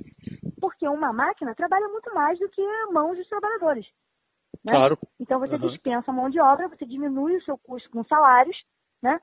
Porque 0.60 0.88
uma 0.88 1.14
máquina 1.14 1.56
trabalha 1.56 1.88
muito 1.88 2.14
mais 2.14 2.38
do 2.40 2.50
que 2.50 2.62
mãos 2.92 3.18
dos 3.18 3.28
trabalhadores. 3.28 3.86
Né? 4.64 4.74
Claro. 4.74 4.98
Então 5.20 5.40
você 5.40 5.56
uhum. 5.56 5.70
dispensa 5.70 6.12
mão 6.12 6.30
de 6.30 6.40
obra, 6.40 6.68
você 6.68 6.86
diminui 6.86 7.38
o 7.38 7.44
seu 7.44 7.58
custo 7.58 7.90
com 7.90 8.04
salários, 8.04 8.58
né? 9.02 9.20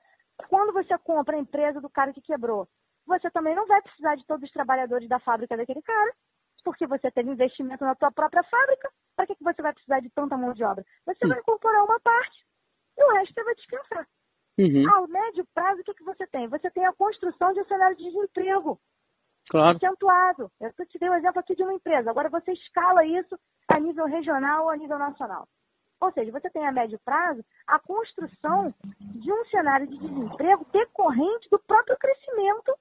Quando 0.49 0.73
você 0.73 0.97
compra 0.99 1.37
a 1.37 1.41
empresa 1.41 1.81
do 1.81 1.91
cara 1.91 2.13
que 2.13 2.21
quebrou, 2.21 2.69
você 3.09 3.31
também 3.31 3.57
não 3.57 3.67
vai 3.67 3.81
precisar 3.81 4.15
de 4.17 4.27
todos 4.27 4.45
os 4.45 4.53
trabalhadores 4.53 5.09
da 5.09 5.19
fábrica 5.19 5.57
daquele 5.57 5.83
cara, 5.83 6.13
porque 6.63 6.87
você 6.87 7.11
teve 7.11 7.31
investimento 7.31 7.85
na 7.85 7.95
tua 7.95 8.13
própria 8.13 8.43
fábrica. 8.45 8.91
Para 9.17 9.27
que, 9.27 9.35
que 9.35 9.43
você 9.43 9.63
vai 9.63 9.73
precisar 9.73 10.01
de 10.01 10.11
tanta 10.11 10.37
mão 10.37 10.53
de 10.53 10.63
obra? 10.63 10.85
Você 11.07 11.27
vai 11.27 11.39
incorporar 11.41 11.85
uma 11.85 11.99
parte 11.99 12.45
e 12.97 13.05
o 13.05 13.13
resto 13.15 13.35
você 13.35 13.45
vai 13.45 13.55
dispensar. 13.55 14.07
Uhum. 14.59 14.95
Ao 14.95 15.09
médio 15.09 15.47
prazo, 15.55 15.81
o 15.81 15.85
que, 15.85 15.95
que 15.95 16.05
você 16.05 16.27
tem? 16.27 16.49
Você 16.49 16.71
tem 16.71 16.85
a 16.85 16.93
construção 16.93 17.53
de 17.53 17.61
um 17.61 17.65
cenário 17.65 17.97
de 17.97 18.05
desemprego 18.05 18.79
claro. 19.49 19.77
acentuado. 19.77 20.51
Eu 20.61 20.87
te 20.87 20.99
dei 20.99 21.09
um 21.09 21.15
exemplo 21.15 21.41
aqui 21.41 21.55
de 21.55 21.63
uma 21.63 21.75
empresa. 21.75 22.11
Agora 22.11 22.29
você 22.29 22.53
escala 22.53 23.05
isso 23.05 23.39
a 23.69 23.81
nível 23.81 24.07
regional 24.07 24.65
ou 24.65 24.71
a 24.71 24.77
nível 24.77 24.99
nacional. 24.99 25.49
Ou 26.01 26.13
seja, 26.13 26.31
você 26.31 26.51
tem 26.51 26.67
a 26.67 26.73
médio 26.73 26.99
prazo 27.05 27.45
a 27.67 27.79
construção 27.79 28.75
de 29.01 29.33
um 29.33 29.45
cenário 29.47 29.87
de 29.87 29.99
desemprego 29.99 30.67
decorrente 30.73 31.49
do 31.51 31.59
próprio 31.59 31.97
crescimento 31.97 32.77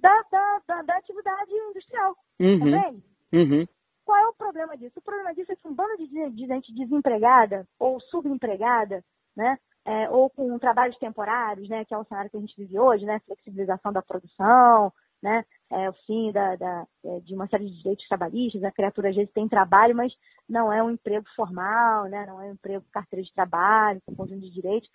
da, 0.00 0.22
da, 0.30 0.60
da, 0.66 0.82
da 0.82 0.96
atividade 0.96 1.52
industrial. 1.52 2.16
Uhum. 2.38 2.58
Também? 2.58 3.04
Uhum. 3.32 3.66
Qual 4.04 4.18
é 4.18 4.26
o 4.28 4.34
problema 4.34 4.76
disso? 4.76 4.98
O 4.98 5.02
problema 5.02 5.34
disso 5.34 5.52
é 5.52 5.56
que 5.56 5.68
um 5.68 5.74
bando 5.74 5.96
de, 5.98 6.30
de 6.30 6.46
gente 6.46 6.74
desempregada 6.74 7.66
ou 7.78 8.00
subempregada, 8.00 9.04
né? 9.36 9.58
É, 9.84 10.10
ou 10.10 10.28
com 10.28 10.58
trabalhos 10.58 10.98
temporários, 10.98 11.68
né, 11.68 11.86
que 11.86 11.94
é 11.94 11.96
o 11.96 12.04
cenário 12.04 12.30
que 12.30 12.36
a 12.36 12.40
gente 12.40 12.54
vive 12.54 12.78
hoje, 12.78 13.06
né, 13.06 13.18
flexibilização 13.20 13.90
da 13.90 14.02
produção, 14.02 14.92
né, 15.22 15.42
é, 15.70 15.88
o 15.88 15.92
fim 16.06 16.30
da, 16.32 16.54
da, 16.54 16.86
é, 17.02 17.20
de 17.20 17.34
uma 17.34 17.48
série 17.48 17.64
de 17.64 17.78
direitos 17.78 18.06
trabalhistas, 18.06 18.62
a 18.62 18.70
criatura 18.70 19.08
às 19.08 19.16
vezes 19.16 19.32
tem 19.32 19.48
trabalho, 19.48 19.96
mas 19.96 20.12
não 20.46 20.70
é 20.70 20.82
um 20.82 20.90
emprego 20.90 21.24
formal, 21.34 22.04
né, 22.04 22.26
não 22.26 22.42
é 22.42 22.48
um 22.48 22.52
emprego 22.52 22.84
carteira 22.92 23.24
de 23.24 23.32
trabalho, 23.32 24.02
com 24.04 24.14
conjunto 24.14 24.42
de 24.42 24.50
direitos. 24.50 24.88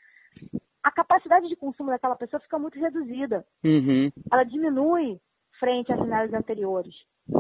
A 0.95 1.03
capacidade 1.03 1.49
de 1.49 1.57
consumo 1.57 1.89
daquela 1.89 2.15
pessoa 2.15 2.39
fica 2.39 2.57
muito 2.57 2.79
reduzida. 2.79 3.45
Uhum. 3.63 4.09
Ela 4.31 4.43
diminui 4.43 5.19
frente 5.59 5.91
a 5.91 5.97
cenários 5.97 6.33
anteriores, 6.33 6.95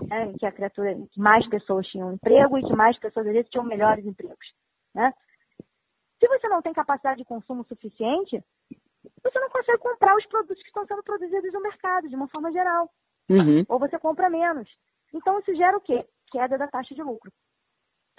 né, 0.09 0.25
em 0.25 0.37
que 0.37 0.45
a 0.45 0.51
criatura, 0.51 0.91
em 0.91 1.05
que 1.07 1.19
mais 1.19 1.47
pessoas 1.47 1.87
tinham 1.87 2.13
emprego 2.13 2.57
e 2.57 2.63
que 2.63 2.75
mais 2.75 2.99
pessoas 2.99 3.27
às 3.27 3.33
vezes 3.33 3.49
tinham 3.49 3.65
melhores 3.65 4.05
empregos, 4.05 4.53
né? 4.93 5.13
Se 6.19 6.27
você 6.27 6.47
não 6.47 6.61
tem 6.61 6.73
capacidade 6.73 7.17
de 7.17 7.25
consumo 7.25 7.63
suficiente, 7.65 8.43
você 9.23 9.39
não 9.39 9.49
consegue 9.49 9.77
comprar 9.79 10.15
os 10.15 10.25
produtos 10.27 10.61
que 10.61 10.67
estão 10.67 10.85
sendo 10.85 11.03
produzidos 11.03 11.53
no 11.53 11.61
mercado, 11.61 12.09
de 12.09 12.15
uma 12.15 12.27
forma 12.27 12.51
geral. 12.51 12.89
Uhum. 13.29 13.63
Ou 13.67 13.79
você 13.79 13.97
compra 13.99 14.29
menos. 14.29 14.67
Então, 15.13 15.39
isso 15.39 15.55
gera 15.55 15.77
o 15.77 15.81
quê? 15.81 16.05
Queda 16.31 16.57
da 16.57 16.67
taxa 16.67 16.93
de 16.93 17.03
lucro. 17.03 17.31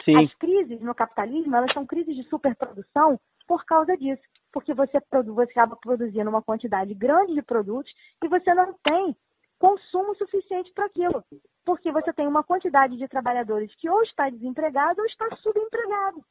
Sim. 0.04 0.16
As 0.24 0.34
crises 0.34 0.80
no 0.80 0.94
capitalismo, 0.94 1.56
elas 1.56 1.72
são 1.72 1.86
crises 1.86 2.14
de 2.14 2.22
superprodução 2.24 3.18
por 3.46 3.64
causa 3.64 3.96
disso. 3.96 4.22
Porque 4.52 4.72
você, 4.74 4.98
você 5.10 5.52
acaba 5.52 5.76
produzindo 5.76 6.30
uma 6.30 6.42
quantidade 6.42 6.94
grande 6.94 7.34
de 7.34 7.42
produtos 7.42 7.92
e 8.24 8.28
você 8.28 8.54
não 8.54 8.72
tem 8.82 9.16
consumo 9.58 10.14
suficiente 10.16 10.72
para 10.72 10.86
aquilo. 10.86 11.22
Porque 11.64 11.90
você 11.92 12.12
tem 12.12 12.26
uma 12.26 12.44
quantidade 12.44 12.96
de 12.96 13.08
trabalhadores 13.08 13.74
que 13.76 13.88
ou 13.88 14.02
está 14.02 14.30
desempregado 14.30 15.00
ou 15.00 15.06
está 15.06 15.28
subempregado. 15.36 16.24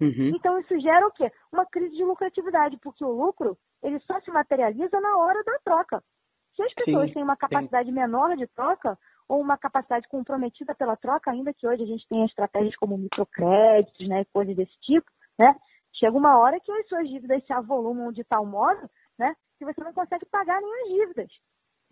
Uhum. 0.00 0.32
Então 0.34 0.58
isso 0.58 0.80
gera 0.80 1.06
o 1.06 1.12
quê? 1.12 1.30
Uma 1.52 1.64
crise 1.66 1.96
de 1.96 2.04
lucratividade, 2.04 2.76
porque 2.78 3.04
o 3.04 3.12
lucro 3.12 3.56
ele 3.82 3.98
só 4.00 4.20
se 4.20 4.30
materializa 4.30 5.00
na 5.00 5.16
hora 5.18 5.42
da 5.44 5.58
troca. 5.64 6.02
Se 6.56 6.62
as 6.62 6.74
pessoas 6.74 7.08
sim, 7.08 7.14
têm 7.14 7.22
uma 7.22 7.36
capacidade 7.36 7.88
sim. 7.88 7.94
menor 7.94 8.36
de 8.36 8.46
troca, 8.48 8.98
ou 9.28 9.40
uma 9.40 9.56
capacidade 9.56 10.06
comprometida 10.08 10.74
pela 10.74 10.96
troca, 10.96 11.30
ainda 11.30 11.54
que 11.54 11.66
hoje 11.66 11.82
a 11.82 11.86
gente 11.86 12.06
tenha 12.08 12.26
estratégias 12.26 12.76
como 12.76 12.98
microcréditos, 12.98 14.06
né, 14.06 14.24
coisas 14.32 14.54
desse 14.54 14.78
tipo, 14.80 15.10
né, 15.38 15.56
chega 16.02 16.18
uma 16.18 16.36
hora 16.36 16.58
que 16.58 16.72
as 16.72 16.88
suas 16.88 17.08
dívidas 17.08 17.44
se 17.46 17.52
avolumam 17.52 18.10
de 18.10 18.24
tal 18.24 18.44
modo, 18.44 18.90
né, 19.16 19.34
que 19.56 19.64
você 19.64 19.82
não 19.84 19.92
consegue 19.92 20.26
pagar 20.26 20.58
as 20.58 20.88
dívidas. 20.88 21.30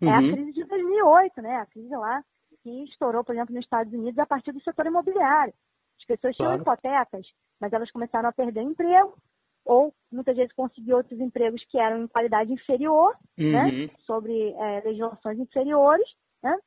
Uhum. 0.01 0.09
É 0.09 0.15
a 0.15 0.19
uhum. 0.19 0.31
crise 0.33 0.51
de 0.51 0.65
2008, 0.65 1.41
né, 1.41 1.55
a 1.55 1.65
crise 1.65 1.95
lá 1.95 2.21
que 2.61 2.83
estourou, 2.83 3.23
por 3.23 3.33
exemplo, 3.33 3.55
nos 3.55 3.63
Estados 3.63 3.93
Unidos 3.93 4.19
a 4.19 4.25
partir 4.25 4.51
do 4.51 4.61
setor 4.61 4.85
imobiliário. 4.85 5.53
As 5.97 6.05
pessoas 6.05 6.35
claro. 6.35 6.51
tinham 6.51 6.61
hipotecas, 6.61 7.25
mas 7.59 7.71
elas 7.71 7.89
começaram 7.91 8.27
a 8.27 8.33
perder 8.33 8.61
emprego, 8.61 9.15
ou 9.63 9.93
muitas 10.11 10.35
vezes 10.35 10.51
conseguir 10.53 10.93
outros 10.93 11.19
empregos 11.19 11.63
que 11.69 11.79
eram 11.79 12.03
em 12.03 12.07
qualidade 12.07 12.51
inferior, 12.51 13.15
né, 13.37 13.63
uhum. 13.63 13.85
né, 13.85 13.89
sobre 14.05 14.51
é, 14.51 14.81
legislações 14.81 15.39
inferiores, 15.39 16.07
né, 16.43 16.57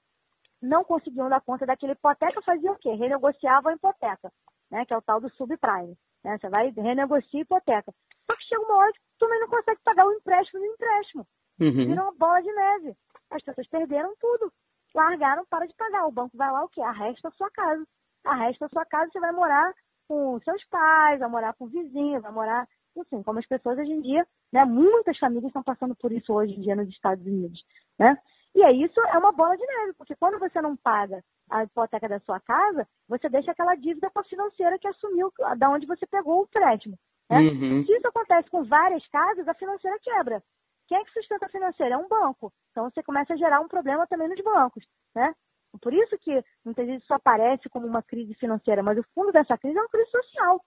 não 0.62 0.82
conseguiam 0.82 1.28
dar 1.28 1.42
conta 1.42 1.66
daquela 1.66 1.92
hipoteca, 1.92 2.40
faziam 2.40 2.72
o 2.72 2.78
quê? 2.78 2.90
Renegociavam 2.94 3.72
a 3.72 3.74
hipoteca, 3.74 4.32
né, 4.70 4.86
que 4.86 4.94
é 4.94 4.96
o 4.96 5.02
tal 5.02 5.20
do 5.20 5.28
subprime. 5.34 5.94
Né, 6.24 6.38
você 6.38 6.48
vai 6.48 6.70
renegociar 6.70 7.30
a 7.34 7.38
hipoteca. 7.40 7.92
Só 8.26 8.36
que 8.36 8.44
chega 8.44 8.62
uma 8.62 8.76
hora 8.76 8.92
que 8.92 9.00
tu 9.00 9.18
também 9.18 9.40
não 9.40 9.48
consegue 9.48 9.80
pagar 9.84 10.06
o 10.06 10.12
empréstimo 10.12 10.60
do 10.60 10.66
empréstimo. 10.66 11.26
Uhum. 11.60 11.86
Vira 11.86 12.02
uma 12.02 12.14
bola 12.14 12.40
de 12.40 12.52
neve. 12.52 12.96
As 13.30 13.42
pessoas 13.42 13.68
perderam 13.68 14.14
tudo. 14.20 14.52
Largaram, 14.94 15.44
para 15.46 15.66
de 15.66 15.74
pagar. 15.74 16.06
O 16.06 16.12
banco 16.12 16.36
vai 16.36 16.50
lá 16.50 16.64
o 16.64 16.68
quê? 16.68 16.80
Arresta 16.80 17.28
a 17.28 17.32
sua 17.32 17.50
casa. 17.50 17.84
Arresta 18.24 18.66
a 18.66 18.68
sua 18.70 18.86
casa, 18.86 19.10
você 19.12 19.20
vai 19.20 19.32
morar 19.32 19.74
com 20.08 20.40
seus 20.40 20.64
pais, 20.66 21.20
vai 21.20 21.28
morar 21.28 21.54
com 21.54 21.66
vizinhos, 21.66 22.22
vai 22.22 22.32
morar 22.32 22.66
assim, 23.00 23.22
como 23.22 23.38
as 23.38 23.46
pessoas 23.46 23.78
hoje 23.78 23.92
em 23.92 24.00
dia, 24.00 24.26
né, 24.52 24.64
muitas 24.64 25.18
famílias 25.18 25.46
estão 25.46 25.62
passando 25.62 25.96
por 25.96 26.12
isso 26.12 26.32
hoje 26.32 26.54
em 26.54 26.60
dia 26.60 26.76
nos 26.76 26.88
Estados 26.88 27.24
Unidos, 27.26 27.64
né? 27.98 28.16
E 28.54 28.62
é 28.62 28.72
isso 28.72 29.00
é 29.00 29.18
uma 29.18 29.32
bola 29.32 29.56
de 29.56 29.66
neve, 29.66 29.94
porque 29.94 30.14
quando 30.14 30.38
você 30.38 30.60
não 30.62 30.76
paga 30.76 31.22
a 31.50 31.64
hipoteca 31.64 32.08
da 32.08 32.18
sua 32.20 32.40
casa, 32.40 32.86
você 33.08 33.28
deixa 33.28 33.50
aquela 33.50 33.74
dívida 33.74 34.10
com 34.10 34.20
a 34.20 34.24
financeira 34.24 34.78
que 34.78 34.88
assumiu, 34.88 35.32
da 35.58 35.70
onde 35.70 35.86
você 35.86 36.06
pegou 36.06 36.40
o 36.40 36.44
empréstimo. 36.44 36.96
Né? 37.30 37.38
Uhum. 37.38 37.84
Se 37.84 37.92
isso 37.92 38.06
acontece 38.08 38.50
com 38.50 38.64
várias 38.64 39.06
casas, 39.08 39.46
a 39.46 39.54
financeira 39.54 39.98
quebra. 40.00 40.42
Quem 40.86 40.98
é 40.98 41.04
que 41.04 41.12
sustenta 41.12 41.46
a 41.46 41.50
financeira? 41.50 41.94
É 41.94 41.98
um 41.98 42.08
banco. 42.08 42.52
Então 42.70 42.90
você 42.90 43.02
começa 43.02 43.32
a 43.32 43.36
gerar 43.36 43.60
um 43.60 43.68
problema 43.68 44.06
também 44.06 44.28
nos 44.28 44.42
bancos. 44.42 44.84
Né? 45.14 45.34
Por 45.80 45.92
isso 45.94 46.18
que 46.18 46.44
muitas 46.64 46.86
vezes 46.86 47.02
isso 47.02 47.14
aparece 47.14 47.68
como 47.68 47.86
uma 47.86 48.02
crise 48.02 48.34
financeira, 48.34 48.82
mas 48.82 48.98
o 48.98 49.04
fundo 49.14 49.32
dessa 49.32 49.56
crise 49.56 49.78
é 49.78 49.80
uma 49.80 49.88
crise 49.88 50.10
social. 50.10 50.60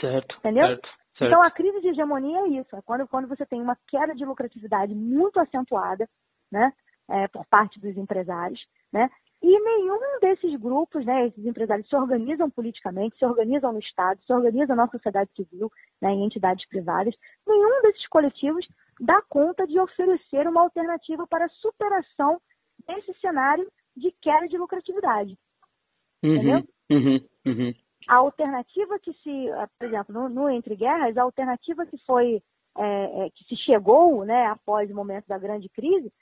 Certo. 0.00 0.36
Entendeu? 0.38 0.66
Certo. 0.66 0.88
Certo. 1.20 1.32
Então, 1.32 1.42
a 1.42 1.50
crise 1.50 1.80
de 1.82 1.88
hegemonia 1.88 2.38
é 2.38 2.48
isso, 2.48 2.74
é 2.74 2.80
quando, 2.80 3.06
quando 3.06 3.28
você 3.28 3.44
tem 3.44 3.60
uma 3.60 3.76
queda 3.88 4.14
de 4.14 4.24
lucratividade 4.24 4.94
muito 4.94 5.38
acentuada, 5.38 6.08
né, 6.50 6.72
é, 7.10 7.28
por 7.28 7.44
parte 7.44 7.78
dos 7.78 7.94
empresários, 7.96 8.64
né, 8.90 9.10
E 9.42 9.58
nenhum 9.58 10.20
desses 10.20 10.54
grupos, 10.60 11.04
né, 11.06 11.26
esses 11.26 11.44
empresários 11.46 11.88
se 11.88 11.96
organizam 11.96 12.50
politicamente, 12.50 13.16
se 13.16 13.24
organizam 13.24 13.72
no 13.72 13.78
Estado, 13.78 14.20
se 14.22 14.32
organizam 14.32 14.76
na 14.76 14.86
sociedade 14.88 15.30
civil, 15.34 15.70
né, 16.00 16.10
em 16.12 16.24
entidades 16.24 16.66
privadas. 16.68 17.14
Nenhum 17.46 17.80
desses 17.82 18.06
coletivos 18.08 18.66
dá 19.00 19.22
conta 19.28 19.66
de 19.66 19.78
oferecer 19.80 20.46
uma 20.46 20.60
alternativa 20.60 21.26
para 21.26 21.46
a 21.46 21.50
superação 21.50 22.38
desse 22.86 23.14
cenário 23.20 23.66
de 23.96 24.12
queda 24.20 24.46
de 24.46 24.58
lucratividade. 24.58 25.38
Uhum, 26.22 26.34
entendeu? 26.34 26.68
Uhum, 26.90 27.20
uhum. 27.46 27.74
A 28.08 28.16
alternativa 28.16 28.98
que 28.98 29.12
se, 29.14 29.46
por 29.78 29.88
exemplo, 29.88 30.14
no, 30.14 30.28
no 30.28 30.50
Entre 30.50 30.76
Guerras, 30.76 31.16
a 31.16 31.22
alternativa 31.22 31.86
que 31.86 31.96
foi, 32.04 32.42
é, 32.76 33.26
é, 33.26 33.30
que 33.30 33.44
se 33.44 33.56
chegou, 33.56 34.24
né, 34.26 34.46
após 34.46 34.90
o 34.90 34.94
momento 34.94 35.26
da 35.26 35.38
grande 35.38 35.68
crise, 35.70 36.12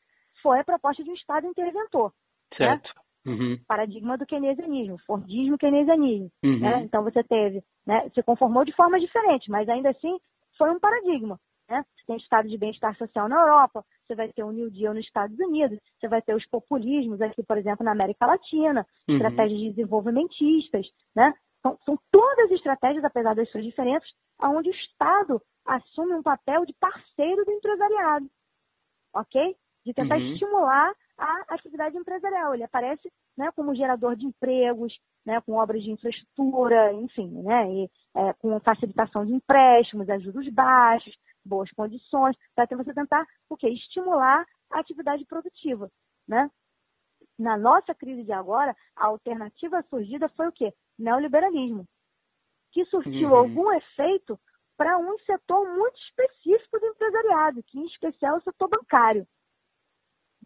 foi 0.41 0.61
a 0.61 0.64
proposta 0.64 1.03
de 1.03 1.11
um 1.11 1.14
Estado 1.14 1.49
interventor. 1.49 2.12
Né? 2.53 2.66
Certo. 2.66 2.87
Né? 2.95 3.08
Uhum. 3.27 3.59
Paradigma 3.66 4.16
do 4.16 4.27
keynesianismo, 4.27 4.99
Fordismo, 5.07 5.59
keynesianismo. 5.59 6.31
Uhum. 6.45 6.61
Né? 6.61 6.83
Então 6.83 7.03
você 7.03 7.23
teve, 7.23 7.62
né, 7.87 8.09
se 8.11 8.23
conformou 8.23 8.64
de 8.64 8.75
forma 8.75 8.99
diferente, 8.99 9.51
mas 9.51 9.69
ainda 9.69 9.91
assim 9.91 10.19
foi 10.57 10.71
um 10.71 10.81
paradigma. 10.81 11.39
Né? 11.69 11.85
Você 11.95 12.07
tem 12.07 12.16
estado 12.16 12.49
de 12.49 12.57
bem-estar 12.57 12.97
social 12.97 13.29
na 13.29 13.41
Europa, 13.41 13.85
você 14.07 14.14
vai 14.14 14.33
ter 14.33 14.43
o 14.43 14.53
New 14.53 14.71
Deal 14.71 14.95
nos 14.95 15.05
Estados 15.05 15.39
Unidos, 15.39 15.79
você 16.01 16.09
vai 16.09 16.23
ter 16.23 16.35
os 16.35 16.47
populismos 16.47 17.21
aqui, 17.21 17.43
por 17.43 17.59
exemplo, 17.59 17.85
na 17.85 17.93
América 17.93 18.27
Latina, 18.27 18.87
uhum. 19.07 19.16
estratégias 19.16 19.61
de 19.61 19.71
desenvolvimentistas, 19.71 20.87
né? 21.14 21.35
São, 21.61 21.77
são 21.85 21.99
todas 22.11 22.51
estratégias, 22.53 23.05
apesar 23.05 23.35
das 23.35 23.51
suas 23.51 23.64
diferenças, 23.64 24.09
onde 24.41 24.71
o 24.71 24.73
Estado 24.73 25.43
assume 25.66 26.14
um 26.14 26.23
papel 26.23 26.64
de 26.64 26.73
parceiro 26.75 27.45
do 27.45 27.53
empresariado, 27.53 28.27
ok? 29.14 29.57
De 29.85 29.93
tentar 29.93 30.16
uhum. 30.16 30.33
estimular 30.33 30.95
a 31.19 31.55
atividade 31.55 31.97
empresarial. 31.97 32.55
Ele 32.55 32.62
aparece 32.62 33.12
né, 33.37 33.51
como 33.53 33.75
gerador 33.75 34.16
de 34.16 34.25
empregos, 34.25 34.97
né, 35.27 35.41
com 35.41 35.55
obras 35.55 35.83
de 35.83 35.91
infraestrutura, 35.91 36.93
enfim, 36.93 37.43
né, 37.43 37.71
e, 37.71 37.91
é, 38.16 38.33
com 38.35 38.59
facilitação 38.61 39.27
de 39.27 39.35
empréstimos, 39.35 40.09
a 40.09 40.19
juros 40.19 40.49
baixos, 40.51 41.14
boas 41.45 41.71
condições, 41.73 42.37
para 42.55 42.66
você 42.77 42.95
tentar 42.95 43.27
o 43.49 43.57
quê? 43.57 43.69
estimular 43.69 44.47
a 44.71 44.81
atividade 44.81 45.25
produtiva. 45.27 45.91
Né? 46.27 46.49
Na 47.39 47.57
nossa 47.57 47.95
crise 47.95 48.25
de 48.25 48.33
agora, 48.33 48.77
a 48.97 49.07
alternativa 49.07 49.83
surgida 49.91 50.29
foi 50.31 50.49
o 50.49 50.53
quê? 50.53 50.73
Neoliberalismo, 50.99 51.85
que 52.73 52.85
surtiu 52.87 53.31
uhum. 53.31 53.37
algum 53.37 53.73
efeito 53.73 54.39
para 54.77 54.97
um 54.99 55.19
setor 55.21 55.66
muito 55.77 55.99
específico 55.99 56.79
do 56.79 56.87
empresariado, 56.87 57.62
que 57.64 57.79
em 57.79 57.87
especial 57.87 58.37
é 58.37 58.39
o 58.39 58.43
setor 58.43 58.69
bancário. 58.69 59.27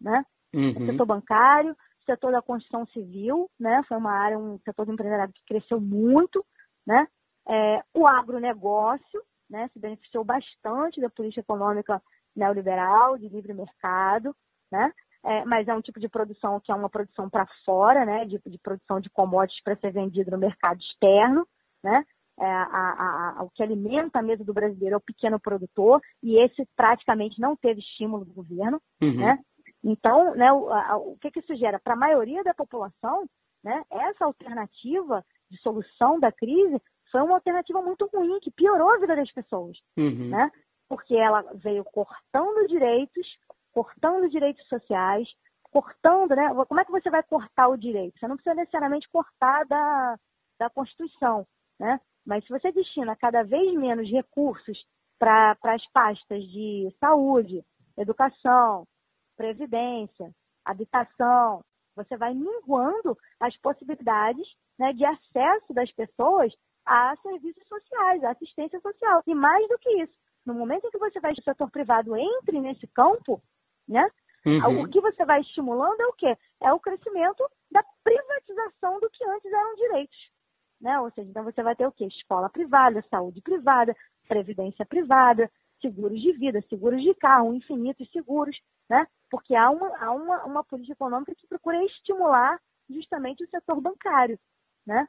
Né? 0.01 0.25
Uhum. 0.53 0.83
O 0.83 0.85
setor 0.85 1.05
bancário, 1.05 1.75
setor 2.05 2.31
da 2.31 2.41
construção 2.41 2.85
civil, 2.87 3.49
né? 3.59 3.81
Foi 3.87 3.97
uma 3.97 4.11
área, 4.11 4.37
um 4.37 4.59
setor 4.59 4.85
do 4.85 4.93
empresariado 4.93 5.33
que 5.33 5.45
cresceu 5.45 5.79
muito, 5.79 6.45
né? 6.85 7.07
É, 7.47 7.81
o 7.93 8.07
agronegócio, 8.07 9.21
né? 9.49 9.69
Se 9.73 9.79
beneficiou 9.79 10.23
bastante 10.23 11.01
da 11.01 11.09
política 11.09 11.41
econômica 11.41 12.01
neoliberal, 12.35 13.17
de 13.17 13.27
livre 13.29 13.53
mercado, 13.53 14.35
né? 14.71 14.91
É, 15.25 15.45
mas 15.45 15.67
é 15.67 15.73
um 15.73 15.81
tipo 15.81 15.99
de 15.99 16.09
produção 16.09 16.59
que 16.59 16.71
é 16.71 16.75
uma 16.75 16.89
produção 16.89 17.29
para 17.29 17.47
fora, 17.65 18.05
né? 18.05 18.25
De, 18.25 18.39
de, 18.45 18.57
produção 18.57 18.99
de 18.99 19.09
commodities 19.09 19.63
para 19.63 19.77
ser 19.77 19.91
vendido 19.91 20.31
no 20.31 20.37
mercado 20.37 20.79
externo, 20.79 21.47
né? 21.83 22.03
É, 22.39 22.45
a, 22.45 22.63
a, 22.63 23.35
a, 23.37 23.43
o 23.43 23.49
que 23.51 23.61
alimenta 23.61 24.17
a 24.17 24.23
mesa 24.23 24.43
do 24.43 24.53
brasileiro 24.53 24.95
é 24.95 24.97
o 24.97 25.01
pequeno 25.01 25.39
produtor 25.39 26.01
e 26.21 26.43
esse 26.43 26.67
praticamente 26.75 27.39
não 27.39 27.55
teve 27.55 27.79
estímulo 27.79 28.25
do 28.25 28.33
governo, 28.33 28.81
uhum. 29.01 29.17
né? 29.17 29.39
Então, 29.83 30.33
né, 30.35 30.51
o, 30.51 30.71
a, 30.71 30.97
o 30.97 31.17
que, 31.17 31.31
que 31.31 31.39
isso 31.39 31.55
gera? 31.55 31.79
Para 31.79 31.93
a 31.93 31.97
maioria 31.97 32.43
da 32.43 32.53
população, 32.53 33.27
né, 33.63 33.83
essa 33.89 34.25
alternativa 34.25 35.23
de 35.49 35.57
solução 35.59 36.19
da 36.19 36.31
crise 36.31 36.81
foi 37.11 37.21
uma 37.21 37.35
alternativa 37.35 37.81
muito 37.81 38.09
ruim, 38.13 38.39
que 38.39 38.51
piorou 38.51 38.91
a 38.91 38.97
vida 38.97 39.15
das 39.15 39.31
pessoas. 39.31 39.77
Uhum. 39.97 40.29
Né? 40.29 40.51
Porque 40.87 41.15
ela 41.15 41.43
veio 41.55 41.83
cortando 41.83 42.67
direitos, 42.67 43.27
cortando 43.71 44.29
direitos 44.29 44.65
sociais, 44.67 45.27
cortando, 45.71 46.35
né? 46.35 46.49
Como 46.67 46.79
é 46.79 46.85
que 46.85 46.91
você 46.91 47.09
vai 47.09 47.23
cortar 47.23 47.67
o 47.67 47.77
direito? 47.77 48.19
Você 48.19 48.27
não 48.27 48.35
precisa 48.35 48.55
necessariamente 48.55 49.09
cortar 49.09 49.65
da, 49.65 50.19
da 50.59 50.69
Constituição, 50.69 51.47
né? 51.79 51.99
Mas 52.25 52.45
se 52.45 52.49
você 52.49 52.71
destina 52.71 53.15
cada 53.15 53.43
vez 53.43 53.73
menos 53.73 54.09
recursos 54.09 54.77
para 55.19 55.57
as 55.63 55.85
pastas 55.91 56.43
de 56.43 56.95
saúde, 56.99 57.63
educação, 57.97 58.85
previdência, 59.35 60.31
habitação, 60.65 61.63
você 61.95 62.17
vai 62.17 62.33
minguando 62.33 63.17
as 63.39 63.55
possibilidades 63.57 64.47
né, 64.77 64.93
de 64.93 65.05
acesso 65.05 65.73
das 65.73 65.91
pessoas 65.91 66.53
a 66.85 67.15
serviços 67.21 67.63
sociais, 67.67 68.23
a 68.23 68.31
assistência 68.31 68.79
social. 68.79 69.21
E 69.27 69.33
mais 69.33 69.67
do 69.67 69.77
que 69.77 69.89
isso, 70.01 70.13
no 70.45 70.53
momento 70.53 70.85
em 70.85 70.91
que 70.91 70.97
você 70.97 71.19
vai 71.19 71.33
que 71.33 71.41
o 71.41 71.43
setor 71.43 71.69
privado 71.69 72.15
entre 72.15 72.59
nesse 72.59 72.87
campo, 72.87 73.41
né, 73.87 74.05
uhum. 74.45 74.83
o 74.83 74.89
que 74.89 74.99
você 74.99 75.23
vai 75.25 75.41
estimulando 75.41 75.99
é 76.01 76.07
o 76.07 76.13
quê? 76.13 76.37
É 76.61 76.73
o 76.73 76.79
crescimento 76.79 77.43
da 77.71 77.83
privatização 78.03 78.99
do 78.99 79.09
que 79.09 79.23
antes 79.25 79.51
eram 79.51 79.75
direitos. 79.75 80.17
Né? 80.81 80.99
Ou 80.99 81.09
seja, 81.11 81.29
então 81.29 81.43
você 81.43 81.63
vai 81.63 81.75
ter 81.75 81.87
o 81.87 81.91
quê? 81.91 82.05
Escola 82.05 82.49
privada, 82.49 83.03
saúde 83.09 83.41
privada, 83.41 83.95
previdência 84.27 84.85
privada, 84.85 85.49
seguros 85.79 86.21
de 86.21 86.33
vida, 86.33 86.61
seguros 86.67 87.01
de 87.01 87.13
carro, 87.15 87.53
infinitos 87.53 88.09
seguros, 88.11 88.57
né? 88.89 89.07
Porque 89.33 89.55
há 89.55 89.71
uma, 89.71 89.97
há 89.97 90.11
uma, 90.11 90.43
uma 90.45 90.63
política 90.63 90.93
econômica 90.93 91.33
que 91.33 91.47
procura 91.47 91.83
estimular 91.85 92.59
justamente 92.87 93.43
o 93.43 93.49
setor 93.49 93.81
bancário, 93.81 94.37
né? 94.85 95.07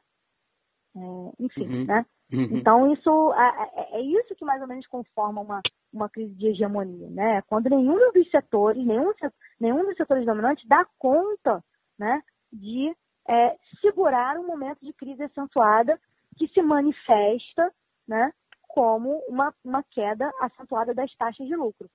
É, 0.95 0.99
enfim, 1.37 1.67
uhum. 1.67 1.85
né? 1.85 2.03
Uhum. 2.33 2.57
Então 2.57 2.91
isso 2.91 3.33
é, 3.35 3.47
é, 3.47 3.99
é, 3.99 4.01
isso 4.01 4.33
que 4.33 4.43
mais 4.43 4.59
ou 4.63 4.67
menos 4.67 4.87
conforma 4.87 5.41
uma, 5.41 5.61
uma 5.93 6.09
crise 6.09 6.33
de 6.33 6.47
hegemonia, 6.47 7.07
né? 7.11 7.43
Quando 7.43 7.69
nenhum 7.69 8.11
dos 8.13 8.31
setores, 8.31 8.83
nenhum, 8.83 9.13
nenhum 9.59 9.85
dos 9.85 9.95
setores 9.95 10.25
dominantes 10.25 10.67
dá 10.67 10.83
conta, 10.97 11.63
né, 11.95 12.23
de 12.51 12.95
é, 13.29 13.55
segurar 13.79 14.39
um 14.39 14.47
momento 14.47 14.83
de 14.83 14.91
crise 14.93 15.21
acentuada 15.21 16.01
que 16.35 16.47
se 16.47 16.63
manifesta, 16.63 17.71
né, 18.07 18.33
como 18.67 19.19
uma, 19.27 19.53
uma 19.63 19.83
queda 19.83 20.31
acentuada 20.41 20.95
das 20.95 21.15
taxas 21.15 21.45
de 21.45 21.55
lucro. 21.55 21.87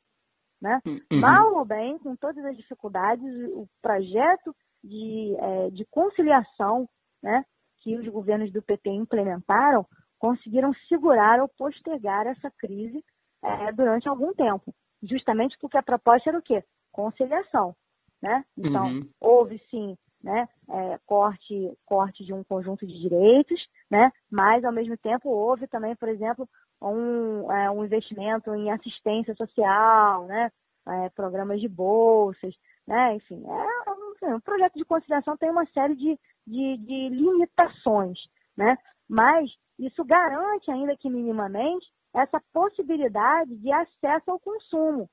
Né? 0.60 0.80
Uhum. 0.84 1.20
Mal 1.20 1.54
ou 1.54 1.64
bem, 1.64 1.98
com 1.98 2.14
todas 2.16 2.44
as 2.44 2.56
dificuldades, 2.56 3.24
o 3.54 3.66
projeto 3.80 4.54
de, 4.84 5.34
é, 5.38 5.70
de 5.70 5.86
conciliação 5.86 6.86
né, 7.22 7.44
que 7.82 7.96
os 7.96 8.06
governos 8.08 8.52
do 8.52 8.62
PT 8.62 8.90
implementaram 8.90 9.86
conseguiram 10.18 10.72
segurar 10.86 11.40
ou 11.40 11.48
postergar 11.56 12.26
essa 12.26 12.50
crise 12.58 13.02
é, 13.42 13.72
durante 13.72 14.08
algum 14.08 14.34
tempo. 14.34 14.74
Justamente 15.02 15.56
porque 15.58 15.78
a 15.78 15.82
proposta 15.82 16.28
era 16.28 16.38
o 16.38 16.42
quê? 16.42 16.62
Conciliação. 16.92 17.74
Né? 18.22 18.44
Então, 18.58 18.86
uhum. 18.86 19.08
houve 19.18 19.58
sim 19.70 19.96
né, 20.22 20.46
é, 20.68 20.98
corte, 21.06 21.72
corte 21.86 22.22
de 22.24 22.34
um 22.34 22.44
conjunto 22.44 22.86
de 22.86 23.00
direitos, 23.00 23.58
né, 23.90 24.12
mas 24.30 24.62
ao 24.62 24.72
mesmo 24.72 24.96
tempo 24.98 25.30
houve 25.30 25.66
também, 25.66 25.96
por 25.96 26.08
exemplo, 26.08 26.46
um, 26.82 27.50
é, 27.50 27.70
um 27.70 27.84
investimento 27.84 28.54
em 28.54 28.70
assistência 28.70 29.34
social, 29.34 30.24
né, 30.26 30.50
é, 30.88 31.08
programas 31.10 31.60
de 31.60 31.68
bolsas, 31.68 32.54
né, 32.86 33.16
enfim, 33.16 33.42
é, 33.46 34.26
um, 34.26 34.36
um 34.36 34.40
projeto 34.40 34.74
de 34.74 34.84
conciliação 34.84 35.36
tem 35.36 35.50
uma 35.50 35.66
série 35.66 35.94
de, 35.94 36.18
de, 36.46 36.76
de 36.78 37.08
limitações, 37.10 38.18
né, 38.56 38.76
mas 39.08 39.50
isso 39.78 40.04
garante 40.04 40.70
ainda 40.70 40.96
que 40.96 41.08
minimamente 41.08 41.86
essa 42.14 42.40
possibilidade 42.52 43.56
de 43.56 43.72
acesso 43.72 44.30
ao 44.30 44.40
consumo, 44.40 45.08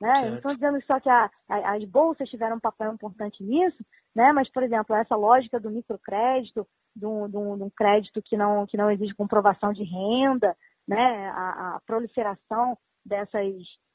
né? 0.00 0.36
Estou 0.36 0.54
dizendo 0.54 0.80
só 0.84 1.00
que 1.00 1.08
a, 1.08 1.28
a, 1.48 1.74
as 1.74 1.84
bolsas 1.84 2.28
tiveram 2.28 2.56
um 2.56 2.60
papel 2.60 2.92
importante 2.92 3.42
nisso, 3.42 3.84
né? 4.14 4.32
mas, 4.32 4.48
por 4.50 4.62
exemplo, 4.62 4.94
essa 4.94 5.16
lógica 5.16 5.58
do 5.58 5.70
microcrédito, 5.70 6.66
de 6.94 7.06
um 7.06 7.70
crédito 7.76 8.22
que 8.22 8.36
não, 8.36 8.66
que 8.66 8.76
não 8.76 8.90
exige 8.90 9.14
comprovação 9.14 9.72
de 9.72 9.84
renda, 9.84 10.56
né? 10.88 11.30
a, 11.30 11.76
a 11.76 11.80
proliferação 11.86 12.76
dessas 13.04 13.54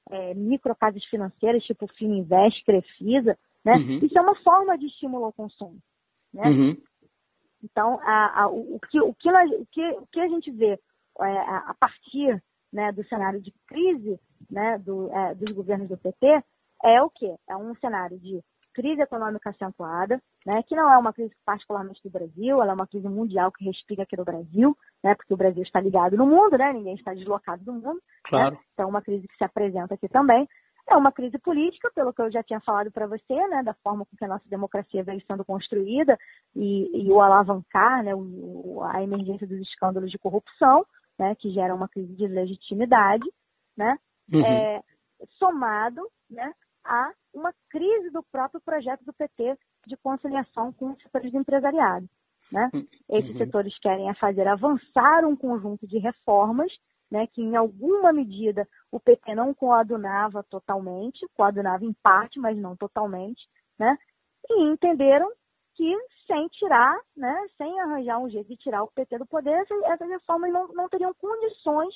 é, 0.09 0.33
microcasas 0.33 1.03
financeiras, 1.05 1.63
tipo 1.63 1.87
Fininvest, 1.97 2.63
Crefisa, 2.63 3.37
né? 3.65 3.73
Uhum. 3.75 3.99
isso 4.03 4.17
é 4.17 4.21
uma 4.21 4.35
forma 4.43 4.77
de 4.77 4.85
estímulo 4.87 5.25
ao 5.25 5.33
consumo. 5.33 5.79
Né? 6.33 6.47
Uhum. 6.47 6.77
Então, 7.63 7.99
a, 8.01 8.43
a, 8.43 8.47
o, 8.47 8.79
que, 8.91 8.99
o, 8.99 9.13
que 9.13 9.31
nós, 9.31 9.49
o, 9.51 9.65
que, 9.71 9.89
o 9.91 10.07
que 10.07 10.19
a 10.19 10.27
gente 10.27 10.51
vê 10.51 10.77
é, 11.21 11.39
a 11.39 11.75
partir 11.79 12.43
né, 12.71 12.91
do 12.91 13.05
cenário 13.07 13.39
de 13.39 13.53
crise 13.67 14.19
né, 14.51 14.77
do, 14.79 15.11
é, 15.13 15.35
dos 15.35 15.53
governos 15.53 15.87
do 15.87 15.97
PT 15.97 16.43
é 16.83 17.01
o 17.01 17.09
quê? 17.09 17.33
É 17.47 17.55
um 17.55 17.73
cenário 17.75 18.19
de 18.19 18.41
crise 18.73 19.01
econômica 19.01 19.49
acentuada, 19.49 20.19
né, 20.45 20.61
que 20.63 20.75
não 20.75 20.91
é 20.91 20.97
uma 20.97 21.13
crise 21.13 21.33
particularmente 21.45 22.01
do 22.03 22.09
Brasil, 22.09 22.61
ela 22.61 22.71
é 22.71 22.75
uma 22.75 22.87
crise 22.87 23.07
mundial 23.07 23.51
que 23.51 23.63
respira 23.63 24.03
aqui 24.03 24.17
no 24.17 24.25
Brasil, 24.25 24.75
né, 25.03 25.15
porque 25.15 25.33
o 25.33 25.37
Brasil 25.37 25.63
está 25.63 25.79
ligado 25.79 26.17
no 26.17 26.25
mundo, 26.25 26.57
né, 26.57 26.73
ninguém 26.73 26.95
está 26.95 27.13
deslocado 27.13 27.63
do 27.63 27.73
mundo. 27.73 27.93
Né. 27.93 27.99
Claro. 28.25 28.55
Né, 28.55 28.61
então, 28.73 28.89
uma 28.89 29.01
crise 29.01 29.27
que 29.27 29.37
se 29.37 29.43
apresenta 29.43 29.93
aqui 29.93 30.09
também. 30.09 30.47
É 30.89 30.97
uma 30.97 31.13
crise 31.13 31.39
política, 31.39 31.89
pelo 31.95 32.11
que 32.11 32.21
eu 32.21 32.29
já 32.29 32.43
tinha 32.43 32.59
falado 32.59 32.91
para 32.91 33.07
você, 33.07 33.47
né, 33.47 33.63
da 33.63 33.73
forma 33.75 34.05
com 34.05 34.17
que 34.17 34.25
a 34.25 34.27
nossa 34.27 34.47
democracia 34.49 35.03
veio 35.03 35.23
sendo 35.25 35.45
construída 35.45 36.17
e, 36.53 37.05
e 37.05 37.11
o 37.11 37.21
alavancar, 37.21 38.03
né, 38.03 38.13
o, 38.13 38.81
a 38.83 39.01
emergência 39.01 39.47
dos 39.47 39.61
escândalos 39.61 40.11
de 40.11 40.19
corrupção, 40.19 40.85
né, 41.17 41.35
que 41.35 41.51
gera 41.51 41.73
uma 41.73 41.87
crise 41.87 42.13
de 42.15 42.27
legitimidade, 42.27 43.23
né, 43.77 43.97
uhum. 44.31 44.45
é, 44.45 44.81
somado, 45.39 46.01
né, 46.29 46.53
a 46.85 47.11
uma 47.33 47.53
crise 47.69 48.09
do 48.11 48.23
próprio 48.23 48.61
projeto 48.61 49.03
do 49.03 49.13
PT 49.13 49.57
de 49.87 49.97
conciliação 49.97 50.71
com 50.73 50.91
os 50.91 51.01
setores 51.01 51.31
do 51.31 51.39
empresariado. 51.39 52.07
Né? 52.51 52.69
Uhum. 52.73 52.87
Esses 53.09 53.37
setores 53.37 53.77
querem 53.79 54.09
é 54.09 54.13
fazer 54.15 54.47
avançar 54.47 55.25
um 55.25 55.35
conjunto 55.35 55.87
de 55.87 55.97
reformas 55.97 56.71
né, 57.13 57.27
que 57.27 57.43
em 57.43 57.55
alguma 57.55 58.11
medida 58.11 58.67
o 58.91 58.99
PT 58.99 59.35
não 59.35 59.53
coadunava 59.53 60.43
totalmente, 60.49 61.23
coadunava 61.35 61.85
em 61.85 61.93
parte, 62.01 62.39
mas 62.39 62.57
não 62.57 62.75
totalmente, 62.75 63.39
né, 63.77 63.95
e 64.49 64.63
entenderam 64.63 65.31
que 65.75 65.95
sem 66.25 66.47
tirar, 66.47 66.99
né, 67.15 67.47
sem 67.55 67.79
arranjar 67.81 68.17
um 68.17 68.29
jeito 68.29 68.47
de 68.47 68.57
tirar 68.57 68.81
o 68.81 68.91
PT 68.91 69.19
do 69.19 69.27
poder, 69.27 69.63
essas 69.85 70.09
reformas 70.09 70.51
não, 70.51 70.67
não 70.69 70.89
teriam 70.89 71.13
condições 71.13 71.93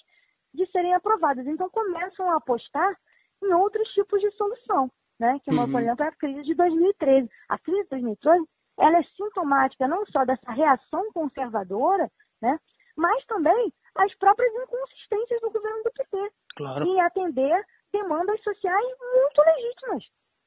de 0.54 0.68
serem 0.68 0.94
aprovadas. 0.94 1.48
Então 1.48 1.68
começam 1.70 2.30
a 2.30 2.38
apostar 2.38 2.96
em 3.44 3.54
outros 3.54 3.88
tipos 3.90 4.20
de 4.22 4.32
solução, 4.32 4.90
né, 5.20 5.40
que, 5.44 5.52
uhum. 5.52 5.72
por 5.72 5.82
exemplo, 5.82 6.04
é 6.04 6.08
a 6.08 6.16
crise 6.16 6.44
de 6.44 6.54
2013. 6.54 7.30
A 7.50 7.58
crise 7.60 7.84
de 7.84 7.90
2013 7.90 8.46
ela 8.80 9.00
é 9.00 9.04
sintomática 9.04 9.88
não 9.88 10.06
só 10.06 10.24
dessa 10.24 10.52
reação 10.52 11.12
conservadora, 11.12 12.10
né, 12.42 12.60
mas 12.96 13.26
também 13.26 13.74
as 13.96 14.14
próprias 14.16 14.54
inconsistências 14.54 15.42
do 15.42 15.52
governo 15.52 15.84
do 15.84 15.92
PT 15.92 16.32
claro. 16.56 16.86
em 16.86 17.02
atender 17.02 17.66
demandas 17.92 18.42
sociais 18.44 18.86
muito 19.00 19.42
legítimas, 19.42 20.04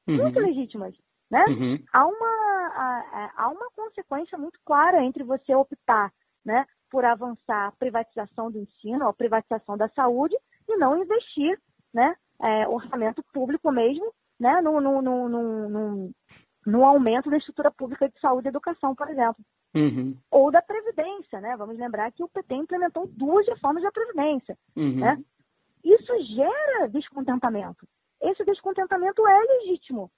uhum. 0.09 0.17
muito 0.17 0.41
legítimas, 0.41 0.95
né? 1.31 1.45
Uhum. 1.49 1.85
Há 1.93 2.07
uma 2.07 2.27
há, 2.75 3.33
há 3.37 3.49
uma 3.49 3.71
consequência 3.71 4.37
muito 4.37 4.59
clara 4.65 5.03
entre 5.03 5.25
você 5.25 5.55
optar, 5.55 6.13
né, 6.45 6.67
por 6.91 7.05
avançar 7.05 7.69
a 7.69 7.73
privatização 7.73 8.51
do 8.51 8.59
ensino, 8.59 9.07
a 9.07 9.13
privatização 9.13 9.77
da 9.77 9.89
saúde 9.91 10.37
e 10.69 10.77
não 10.77 11.01
investir, 11.01 11.59
né, 11.95 12.15
é, 12.43 12.69
orçamento 12.69 13.23
público 13.33 13.71
mesmo, 13.71 14.13
né, 14.39 14.61
no, 14.61 14.81
no, 14.81 15.03
no, 15.03 15.29
no, 15.29 16.11
no 16.67 16.85
aumento 16.85 17.31
da 17.31 17.37
estrutura 17.37 17.71
pública 17.71 18.09
de 18.09 18.19
saúde 18.21 18.49
e 18.49 18.51
educação, 18.51 18.95
por 18.95 19.09
exemplo. 19.11 19.45
Uhum. 19.75 20.17
Ou 20.31 20.51
da 20.51 20.61
Previdência, 20.61 21.41
né? 21.41 21.57
Vamos 21.57 21.79
lembrar 21.79 22.11
que 22.11 22.25
o 22.25 22.29
PT 22.29 22.55
implementou 22.55 23.07
duas 23.07 23.47
reformas 23.47 23.83
da 23.83 23.93
Previdência. 23.93 24.57
Uhum. 24.77 24.97
Né? 24.97 25.23
Isso 25.85 26.13
gera 26.35 26.89
descontentamento. 26.89 27.87
Esse 28.21 28.45
descontentamento 28.45 29.27
é 29.27 29.39
legítimo. 29.39 30.11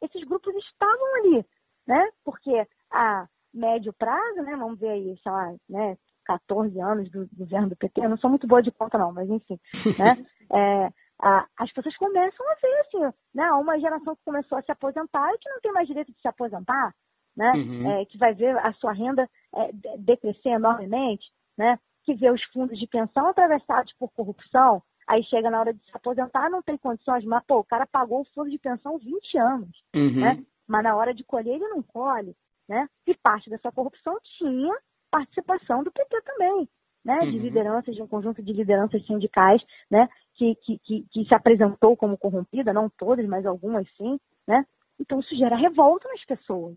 Esses 0.00 0.22
grupos 0.24 0.54
estavam 0.54 1.14
ali, 1.16 1.44
né? 1.86 2.08
Porque 2.24 2.66
a 2.90 3.26
médio 3.52 3.92
prazo, 3.92 4.42
né? 4.42 4.56
Vamos 4.56 4.78
ver 4.78 4.90
aí, 4.90 5.18
sei 5.22 5.32
lá, 5.32 5.54
né? 5.68 5.96
14 6.24 6.80
anos 6.80 7.10
do 7.10 7.28
governo 7.36 7.70
do 7.70 7.76
PT, 7.76 8.04
eu 8.04 8.08
não 8.08 8.16
sou 8.16 8.30
muito 8.30 8.46
boa 8.46 8.62
de 8.62 8.70
conta 8.70 8.96
não, 8.96 9.12
mas 9.12 9.28
enfim, 9.28 9.58
né? 9.98 10.24
É, 10.52 10.90
a, 11.22 11.46
as 11.58 11.72
pessoas 11.72 11.96
começam 11.96 12.50
a 12.50 12.54
ver, 12.54 12.80
assim, 12.80 13.16
né? 13.34 13.52
Uma 13.52 13.78
geração 13.78 14.16
que 14.16 14.24
começou 14.24 14.58
a 14.58 14.62
se 14.62 14.72
aposentar 14.72 15.32
e 15.34 15.38
que 15.38 15.48
não 15.48 15.60
tem 15.60 15.72
mais 15.72 15.86
direito 15.86 16.12
de 16.12 16.20
se 16.20 16.28
aposentar, 16.28 16.94
né? 17.36 17.52
Uhum. 17.52 17.90
É, 17.90 18.04
que 18.06 18.18
vai 18.18 18.34
ver 18.34 18.56
a 18.58 18.72
sua 18.74 18.92
renda 18.92 19.28
é, 19.54 19.70
decrescer 19.98 20.52
enormemente, 20.52 21.30
né? 21.56 21.78
Que 22.04 22.14
vê 22.14 22.30
os 22.30 22.42
fundos 22.44 22.78
de 22.78 22.86
pensão 22.86 23.26
atravessados 23.26 23.92
por 23.98 24.10
corrupção, 24.12 24.82
aí 25.06 25.22
chega 25.24 25.50
na 25.50 25.60
hora 25.60 25.74
de 25.74 25.84
se 25.84 25.90
aposentar, 25.94 26.48
não 26.48 26.62
tem 26.62 26.78
condições, 26.78 27.24
mas 27.24 27.44
pô, 27.44 27.58
o 27.58 27.64
cara 27.64 27.86
pagou 27.86 28.22
o 28.22 28.26
fundo 28.34 28.50
de 28.50 28.58
pensão 28.58 28.98
20 28.98 29.38
anos, 29.38 29.82
uhum. 29.94 30.20
né? 30.20 30.42
Mas 30.66 30.84
na 30.84 30.96
hora 30.96 31.12
de 31.12 31.24
colher 31.24 31.54
ele 31.54 31.68
não 31.68 31.82
colhe, 31.82 32.34
né? 32.68 32.88
E 33.06 33.14
parte 33.14 33.50
dessa 33.50 33.70
corrupção 33.70 34.16
tinha 34.38 34.74
participação 35.10 35.82
do 35.82 35.90
PT 35.90 36.22
também, 36.22 36.68
né? 37.04 37.20
Uhum. 37.20 37.30
De 37.30 37.38
lideranças, 37.38 37.94
de 37.94 38.02
um 38.02 38.06
conjunto 38.06 38.42
de 38.42 38.52
lideranças 38.52 39.04
sindicais, 39.06 39.62
né? 39.90 40.08
Que, 40.34 40.54
que, 40.56 40.78
que, 40.78 41.06
que 41.10 41.24
se 41.24 41.34
apresentou 41.34 41.96
como 41.96 42.18
corrompida, 42.18 42.72
não 42.72 42.88
todas, 42.88 43.26
mas 43.26 43.44
algumas 43.46 43.86
sim, 43.96 44.18
né? 44.46 44.64
Então 44.98 45.20
isso 45.20 45.34
gera 45.36 45.56
revolta 45.56 46.08
nas 46.08 46.24
pessoas, 46.24 46.76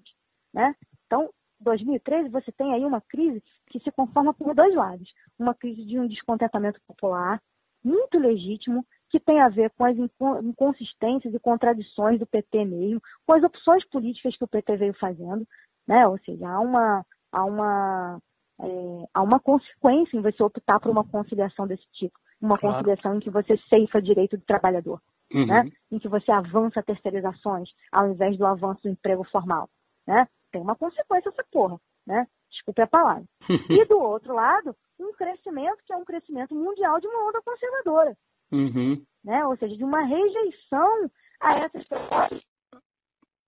né? 0.53 0.75
Então, 1.05 1.29
2013 1.59 2.29
você 2.29 2.51
tem 2.51 2.73
aí 2.73 2.85
uma 2.85 3.01
crise 3.01 3.41
que 3.67 3.79
se 3.79 3.91
conforma 3.91 4.33
por 4.33 4.53
dois 4.53 4.73
lados. 4.75 5.09
Uma 5.37 5.53
crise 5.53 5.83
de 5.85 5.99
um 5.99 6.07
descontentamento 6.07 6.79
popular, 6.87 7.41
muito 7.83 8.17
legítimo, 8.17 8.85
que 9.09 9.19
tem 9.19 9.39
a 9.41 9.49
ver 9.49 9.71
com 9.77 9.85
as 9.85 9.95
inconsistências 10.43 11.33
e 11.33 11.39
contradições 11.39 12.19
do 12.19 12.25
PT 12.25 12.65
mesmo, 12.65 13.01
com 13.25 13.33
as 13.33 13.43
opções 13.43 13.87
políticas 13.89 14.35
que 14.35 14.43
o 14.43 14.47
PT 14.47 14.77
veio 14.77 14.93
fazendo, 14.95 15.45
né? 15.87 16.07
Ou 16.07 16.17
seja, 16.19 16.49
há 16.49 16.59
uma, 16.59 17.05
há 17.31 17.45
uma, 17.45 18.19
é, 18.61 19.07
há 19.13 19.21
uma 19.21 19.39
consequência 19.39 20.17
em 20.17 20.21
você 20.21 20.41
optar 20.43 20.79
por 20.79 20.91
uma 20.91 21.03
conciliação 21.03 21.67
desse 21.67 21.85
tipo. 21.93 22.17
Uma 22.41 22.57
claro. 22.57 22.75
conciliação 22.75 23.15
em 23.15 23.19
que 23.19 23.29
você 23.29 23.57
ceifa 23.69 24.01
direito 24.01 24.37
do 24.37 24.45
trabalhador, 24.45 25.01
uhum. 25.33 25.45
né? 25.45 25.71
Em 25.91 25.99
que 25.99 26.09
você 26.09 26.31
avança 26.31 26.83
terceirizações 26.83 27.69
ao 27.91 28.09
invés 28.09 28.37
do 28.37 28.45
avanço 28.45 28.83
do 28.83 28.89
emprego 28.89 29.23
formal, 29.23 29.69
né? 30.05 30.27
tem 30.53 30.61
uma 30.61 30.75
consequência 30.75 31.29
essa 31.29 31.43
porra, 31.51 31.77
né? 32.05 32.27
Desculpe 32.49 32.81
a 32.81 32.87
palavra. 32.87 33.25
e 33.69 33.85
do 33.85 33.99
outro 33.99 34.33
lado, 34.35 34.75
um 34.99 35.11
crescimento 35.13 35.83
que 35.85 35.91
é 35.91 35.97
um 35.97 36.05
crescimento 36.05 36.53
mundial 36.53 36.99
de 36.99 37.07
uma 37.07 37.27
onda 37.27 37.41
conservadora. 37.41 38.15
Uhum. 38.51 39.03
Né? 39.25 39.45
Ou 39.47 39.57
seja, 39.57 39.75
de 39.75 39.83
uma 39.83 40.01
rejeição 40.03 41.09
a 41.41 41.59
essas 41.59 41.85
propostas 41.87 42.39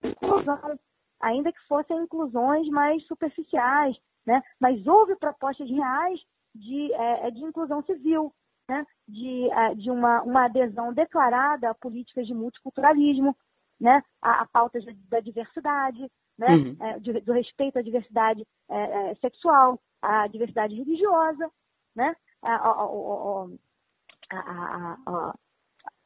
de 0.01 0.09
inclusão, 0.09 0.79
ainda 1.21 1.51
que 1.51 1.67
fossem 1.67 1.97
inclusões 1.97 2.67
mais 2.69 3.05
superficiais, 3.05 3.95
né? 4.26 4.41
Mas 4.59 4.86
houve 4.88 5.15
propostas 5.15 5.69
reais 5.69 6.19
de, 6.53 6.93
é, 6.93 7.28
é 7.28 7.32
de 7.32 7.43
inclusão 7.43 7.84
civil, 7.84 8.34
né? 8.67 8.86
de, 9.07 9.49
é, 9.51 9.76
de 9.76 9.91
uma, 9.91 10.21
uma 10.23 10.45
adesão 10.45 10.93
declarada 10.93 11.69
a 11.69 11.76
políticas 11.76 12.26
de 12.26 12.34
multiculturalismo, 12.34 13.36
né? 13.80 14.01
a, 14.21 14.41
a 14.41 14.45
pautas 14.47 14.84
da, 14.86 14.91
da 15.09 15.19
diversidade, 15.19 16.09
né? 16.38 16.49
Uhum. 16.49 16.78
É, 16.82 16.99
de, 16.99 17.21
do 17.21 17.34
respeito 17.34 17.80
à 17.80 17.82
diversidade 17.82 18.45
é, 18.69 19.11
é, 19.11 19.15
sexual, 19.15 19.80
à 20.01 20.28
diversidade 20.28 20.76
religiosa, 20.76 21.49
né? 21.95 22.13
A, 22.41 22.55
a, 22.55 22.67
a, 25.07 25.36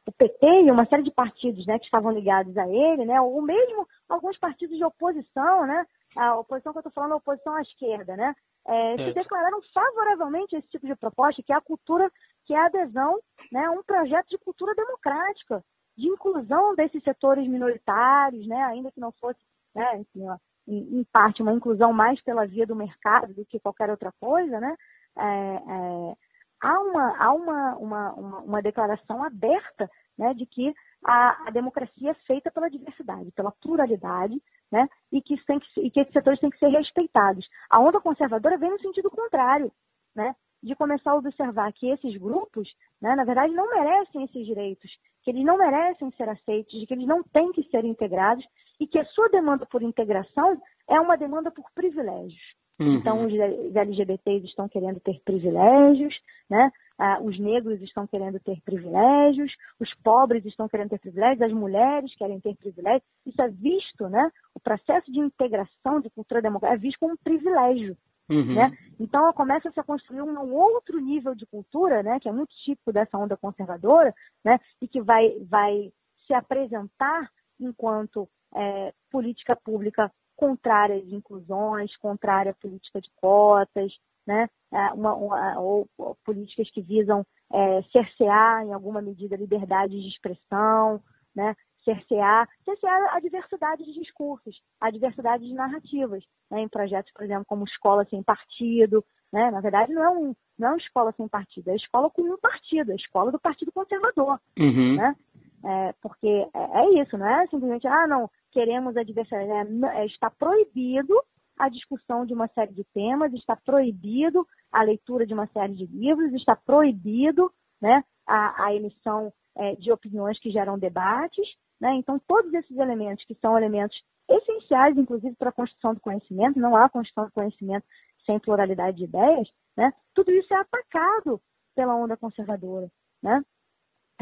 o 0.06 0.12
PT 0.12 0.46
e 0.64 0.70
uma 0.70 0.86
série 0.86 1.02
de 1.02 1.10
partidos 1.10 1.64
né, 1.66 1.78
que 1.78 1.84
estavam 1.84 2.10
ligados 2.10 2.56
a 2.56 2.66
ele, 2.68 3.04
né, 3.04 3.20
ou 3.20 3.40
mesmo 3.42 3.86
alguns 4.08 4.36
partidos 4.38 4.76
de 4.76 4.84
oposição, 4.84 5.66
né, 5.66 5.86
a 6.16 6.38
oposição 6.38 6.72
que 6.72 6.78
eu 6.78 6.80
estou 6.80 6.92
falando, 6.92 7.12
a 7.12 7.16
oposição 7.16 7.54
à 7.54 7.62
esquerda, 7.62 8.16
né, 8.16 8.34
é, 8.66 8.96
se 8.96 9.12
declararam 9.14 9.60
favoravelmente 9.72 10.54
a 10.54 10.58
esse 10.58 10.68
tipo 10.68 10.86
de 10.86 10.94
proposta, 10.96 11.42
que 11.42 11.52
é 11.52 11.56
a 11.56 11.60
cultura, 11.60 12.10
que 12.44 12.54
é 12.54 12.58
a 12.58 12.66
adesão 12.66 13.18
né, 13.50 13.68
um 13.70 13.82
projeto 13.82 14.28
de 14.28 14.38
cultura 14.38 14.74
democrática, 14.74 15.64
de 15.96 16.08
inclusão 16.08 16.74
desses 16.74 17.02
setores 17.02 17.46
minoritários, 17.48 18.46
né, 18.46 18.62
ainda 18.64 18.90
que 18.92 19.00
não 19.00 19.12
fosse 19.12 19.40
né, 19.74 19.98
enfim, 19.98 20.28
ó, 20.28 20.36
em, 20.66 21.00
em, 21.00 21.04
parte 21.04 21.42
uma 21.42 21.52
inclusão 21.52 21.92
mais 21.92 22.20
pela 22.22 22.46
via 22.46 22.66
do 22.66 22.76
mercado 22.76 23.32
do 23.34 23.44
que 23.44 23.60
qualquer 23.60 23.90
outra 23.90 24.12
coisa, 24.20 24.60
né, 24.60 24.76
é, 25.16 25.22
é, 25.22 26.16
há, 26.60 26.80
uma, 26.80 27.16
há 27.18 27.32
uma, 27.32 27.76
uma, 27.76 28.12
uma, 28.14 28.38
uma 28.40 28.62
declaração 28.62 29.22
aberta 29.22 29.90
né, 30.18 30.34
de 30.34 30.46
que 30.46 30.74
a, 31.04 31.48
a, 31.48 31.50
democracia 31.50 32.10
é 32.10 32.14
feita 32.26 32.50
pela 32.50 32.68
diversidade, 32.68 33.30
pela 33.32 33.52
pluralidade, 33.52 34.40
né, 34.70 34.88
e, 35.10 35.20
que 35.20 35.36
tem 35.44 35.58
que, 35.58 35.80
e 35.80 35.90
que 35.90 36.00
esses 36.00 36.12
setores 36.12 36.40
têm 36.40 36.50
que 36.50 36.58
ser 36.58 36.68
respeitados. 36.68 37.46
A 37.68 37.80
onda 37.80 38.00
conservadora 38.00 38.58
vem 38.58 38.70
no 38.70 38.80
sentido 38.80 39.10
contrário, 39.10 39.72
né, 40.14 40.34
de 40.62 40.74
começar 40.74 41.12
a 41.12 41.16
observar 41.16 41.72
que 41.72 41.88
esses 41.88 42.16
grupos, 42.16 42.68
né, 43.00 43.14
na 43.14 43.24
verdade, 43.24 43.52
não 43.54 43.68
merecem 43.70 44.24
esses 44.24 44.44
direitos, 44.44 44.90
que 45.22 45.30
eles 45.30 45.44
não 45.44 45.56
merecem 45.56 46.10
ser 46.12 46.28
aceitos, 46.28 46.78
de 46.78 46.86
que 46.86 46.94
eles 46.94 47.06
não 47.06 47.22
têm 47.22 47.50
que 47.52 47.62
ser 47.70 47.84
integrados 47.84 48.44
e 48.78 48.86
que 48.86 48.98
a 48.98 49.04
sua 49.06 49.28
demanda 49.28 49.66
por 49.66 49.82
integração 49.82 50.60
é 50.88 51.00
uma 51.00 51.16
demanda 51.16 51.50
por 51.50 51.64
privilégios. 51.74 52.40
Uhum. 52.80 52.94
Então, 52.94 53.26
os 53.26 53.32
LGBTs 53.76 54.46
estão 54.46 54.66
querendo 54.66 54.98
ter 55.00 55.20
privilégios, 55.22 56.18
né? 56.48 56.72
Ah, 56.98 57.18
os 57.20 57.38
negros 57.38 57.80
estão 57.82 58.06
querendo 58.06 58.40
ter 58.40 58.58
privilégios, 58.62 59.52
os 59.78 59.92
pobres 60.02 60.44
estão 60.46 60.66
querendo 60.66 60.88
ter 60.88 60.98
privilégios, 60.98 61.42
as 61.42 61.52
mulheres 61.52 62.14
querem 62.16 62.40
ter 62.40 62.56
privilégios. 62.56 63.04
Isso 63.26 63.40
é 63.42 63.48
visto, 63.48 64.08
né? 64.08 64.30
O 64.54 64.60
processo 64.60 65.12
de 65.12 65.20
integração 65.20 66.00
de 66.00 66.08
cultura 66.08 66.40
democrática 66.40 66.78
é 66.78 66.82
visto 66.82 66.98
como 66.98 67.12
um 67.12 67.16
privilégio. 67.22 67.96
Uhum. 68.30 68.54
Né? 68.54 68.78
Então 68.98 69.30
começa 69.32 69.70
-se 69.70 69.80
a 69.80 69.84
construir 69.84 70.22
um 70.22 70.54
outro 70.54 71.00
nível 71.00 71.34
de 71.34 71.44
cultura, 71.46 72.00
né, 72.00 72.20
que 72.20 72.28
é 72.28 72.32
muito 72.32 72.54
típico 72.64 72.92
dessa 72.92 73.18
onda 73.18 73.36
conservadora, 73.36 74.14
né, 74.44 74.60
e 74.80 74.86
que 74.86 75.02
vai, 75.02 75.30
vai 75.48 75.90
se 76.28 76.32
apresentar 76.32 77.28
enquanto 77.58 78.28
é, 78.54 78.94
política 79.10 79.56
pública 79.56 80.12
contrária 80.40 81.02
de 81.02 81.14
inclusões, 81.14 81.94
contrária 81.98 82.52
à 82.52 82.54
política 82.54 82.98
de 82.98 83.10
cotas, 83.20 83.92
né? 84.26 84.48
É, 84.72 84.92
uma, 84.94 85.14
uma, 85.14 85.60
ou, 85.60 85.86
ou, 85.98 86.16
políticas 86.24 86.70
que 86.70 86.80
visam 86.80 87.24
é, 87.52 87.82
cercear, 87.92 88.64
em 88.64 88.72
alguma 88.72 89.02
medida, 89.02 89.34
a 89.34 89.38
liberdade 89.38 90.00
de 90.00 90.08
expressão, 90.08 91.02
né, 91.34 91.54
cercear, 91.84 92.48
cercear 92.64 93.14
a 93.14 93.20
diversidade 93.20 93.84
de 93.84 93.92
discursos, 93.92 94.60
a 94.80 94.90
diversidade 94.90 95.46
de 95.46 95.54
narrativas, 95.54 96.22
né, 96.50 96.60
em 96.60 96.68
projetos, 96.68 97.12
por 97.12 97.24
exemplo, 97.24 97.44
como 97.46 97.64
Escola 97.64 98.04
Sem 98.04 98.22
Partido, 98.22 99.04
né, 99.32 99.50
na 99.50 99.60
verdade 99.60 99.92
não 99.92 100.04
é, 100.04 100.10
um, 100.10 100.34
não 100.58 100.68
é 100.68 100.70
uma 100.72 100.78
escola 100.78 101.12
sem 101.16 101.26
partido, 101.26 101.68
é 101.68 101.72
a 101.72 101.76
escola 101.76 102.10
com 102.10 102.22
um 102.22 102.38
partido, 102.38 102.90
é 102.90 102.92
a 102.92 102.96
escola 102.96 103.32
do 103.32 103.40
Partido 103.40 103.72
Conservador, 103.72 104.38
uhum. 104.58 104.96
né, 104.96 105.16
é, 105.64 105.92
porque 106.00 106.26
é, 106.26 106.48
é, 106.54 107.02
isso, 107.02 107.16
não 107.18 107.26
é 107.26 107.46
simplesmente, 107.46 107.86
ah, 107.86 108.06
não, 108.06 108.30
queremos 108.50 108.96
a 108.96 109.02
diversidade, 109.02 109.50
é, 109.50 110.02
é, 110.02 110.06
está 110.06 110.30
proibido 110.30 111.14
a 111.58 111.68
discussão 111.68 112.24
de 112.24 112.32
uma 112.32 112.48
série 112.48 112.72
de 112.72 112.84
temas, 112.84 113.32
está 113.34 113.54
proibido 113.54 114.46
a 114.72 114.82
leitura 114.82 115.26
de 115.26 115.34
uma 115.34 115.46
série 115.48 115.74
de 115.74 115.86
livros, 115.86 116.32
está 116.32 116.56
proibido 116.56 117.52
né, 117.80 118.02
a, 118.26 118.66
a 118.66 118.74
emissão 118.74 119.32
é, 119.56 119.76
de 119.76 119.92
opiniões 119.92 120.40
que 120.40 120.50
geram 120.50 120.78
debates. 120.78 121.46
Né? 121.78 121.94
Então, 121.96 122.18
todos 122.26 122.52
esses 122.54 122.76
elementos, 122.78 123.24
que 123.26 123.34
são 123.34 123.58
elementos 123.58 123.96
essenciais, 124.28 124.96
inclusive, 124.96 125.36
para 125.36 125.50
a 125.50 125.52
construção 125.52 125.92
do 125.92 126.00
conhecimento, 126.00 126.58
não 126.58 126.74
há 126.74 126.88
construção 126.88 127.26
do 127.26 127.32
conhecimento 127.32 127.84
sem 128.24 128.38
pluralidade 128.38 128.96
de 128.96 129.04
ideias, 129.04 129.48
né? 129.76 129.92
tudo 130.14 130.30
isso 130.30 130.52
é 130.54 130.56
atacado 130.58 131.40
pela 131.74 131.96
onda 131.96 132.16
conservadora. 132.16 132.90
Né? 133.22 133.42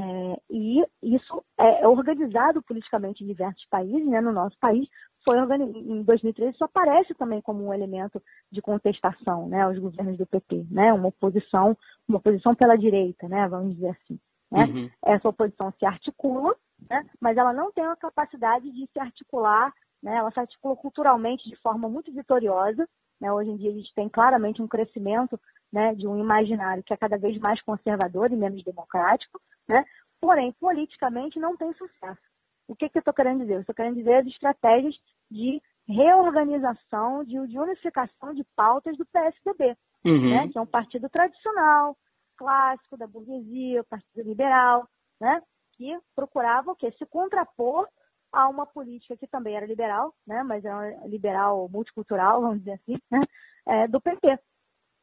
É, 0.01 0.41
e 0.49 0.85
isso 1.03 1.45
é 1.59 1.87
organizado 1.87 2.63
politicamente 2.63 3.25
em 3.25 3.27
diversos 3.27 3.67
países, 3.69 4.07
né? 4.07 4.21
no 4.21 4.33
nosso 4.33 4.57
país, 4.61 4.89
foi 5.25 5.37
em 5.37 6.03
2013 6.05 6.55
isso 6.55 6.65
aparece 6.65 7.15
também 7.15 7.41
como 7.43 7.67
um 7.67 7.75
elemento 7.75 8.23
de 8.51 8.63
contestação 8.63 9.49
né, 9.49 9.63
aos 9.63 9.77
governos 9.77 10.17
do 10.17 10.25
PT, 10.25 10.67
né? 10.71 10.93
uma 10.93 11.09
oposição, 11.09 11.77
uma 12.09 12.19
oposição 12.19 12.55
pela 12.55 12.77
direita, 12.77 13.29
né? 13.29 13.49
vamos 13.49 13.75
dizer 13.75 13.91
assim. 13.91 14.21
Né? 14.53 14.65
Uhum. 14.65 14.91
Essa 15.05 15.29
oposição 15.29 15.73
se 15.73 15.85
articula, 15.85 16.55
né? 16.89 17.05
mas 17.21 17.37
ela 17.37 17.53
não 17.53 17.73
tem 17.73 17.85
a 17.85 17.97
capacidade 17.97 18.71
de 18.71 18.89
se 18.93 19.01
articular, 19.01 19.73
né? 20.01 20.15
ela 20.15 20.31
se 20.31 20.39
articula 20.39 20.77
culturalmente 20.77 21.49
de 21.51 21.57
forma 21.57 21.89
muito 21.89 22.13
vitoriosa. 22.13 22.89
Né? 23.21 23.33
Hoje 23.33 23.51
em 23.51 23.57
dia 23.57 23.71
a 23.71 23.75
gente 23.75 23.93
tem 23.95 24.09
claramente 24.09 24.63
um 24.63 24.69
crescimento 24.69 25.39
né, 25.73 25.95
de 25.95 26.07
um 26.07 26.19
imaginário 26.19 26.83
que 26.83 26.93
é 26.93 26.97
cada 26.97 27.19
vez 27.19 27.37
mais 27.39 27.61
conservador 27.63 28.33
e 28.33 28.37
menos 28.37 28.63
democrático, 28.65 29.41
né? 29.69 29.85
porém, 30.21 30.53
politicamente 30.53 31.39
não 31.39 31.57
tem 31.57 31.73
sucesso. 31.75 32.21
O 32.67 32.77
que, 32.77 32.89
que 32.89 32.99
eu 32.99 33.01
estou 33.01 33.15
querendo 33.15 33.41
dizer? 33.41 33.55
Eu 33.55 33.61
estou 33.61 33.75
querendo 33.75 33.97
dizer 33.97 34.17
as 34.17 34.27
estratégias 34.27 34.95
de 35.31 35.63
reorganização, 35.87 37.25
de, 37.25 37.47
de 37.47 37.59
unificação 37.59 38.35
de 38.35 38.45
pautas 38.55 38.97
do 38.97 39.07
PSDB, 39.07 39.77
uhum. 40.05 40.31
né? 40.31 40.49
que 40.49 40.59
é 40.59 40.61
um 40.61 40.67
partido 40.67 41.09
tradicional, 41.09 41.97
clássico 42.37 42.97
da 42.97 43.07
burguesia, 43.07 43.85
partido 43.85 44.23
liberal, 44.29 44.87
né? 45.21 45.43
que 45.73 45.99
procurava 46.15 46.73
o 46.73 46.77
quê? 46.77 46.93
Se 46.99 47.07
contrapor 47.07 47.89
a 48.33 48.49
uma 48.49 48.67
política 48.67 49.17
que 49.17 49.27
também 49.27 49.57
era 49.57 49.67
liberal, 49.67 50.15
né? 50.27 50.43
mas 50.43 50.65
era 50.65 51.07
liberal 51.07 51.69
multicultural, 51.69 52.41
vamos 52.43 52.59
dizer 52.59 52.73
assim, 52.73 52.99
né? 53.11 53.21
É, 53.67 53.89
do 53.89 54.01
PT. 54.01 54.39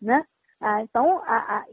Né? 0.01 0.25
Ah, 0.59 0.81
então, 0.81 1.19
a, 1.23 1.57
a, 1.57 1.65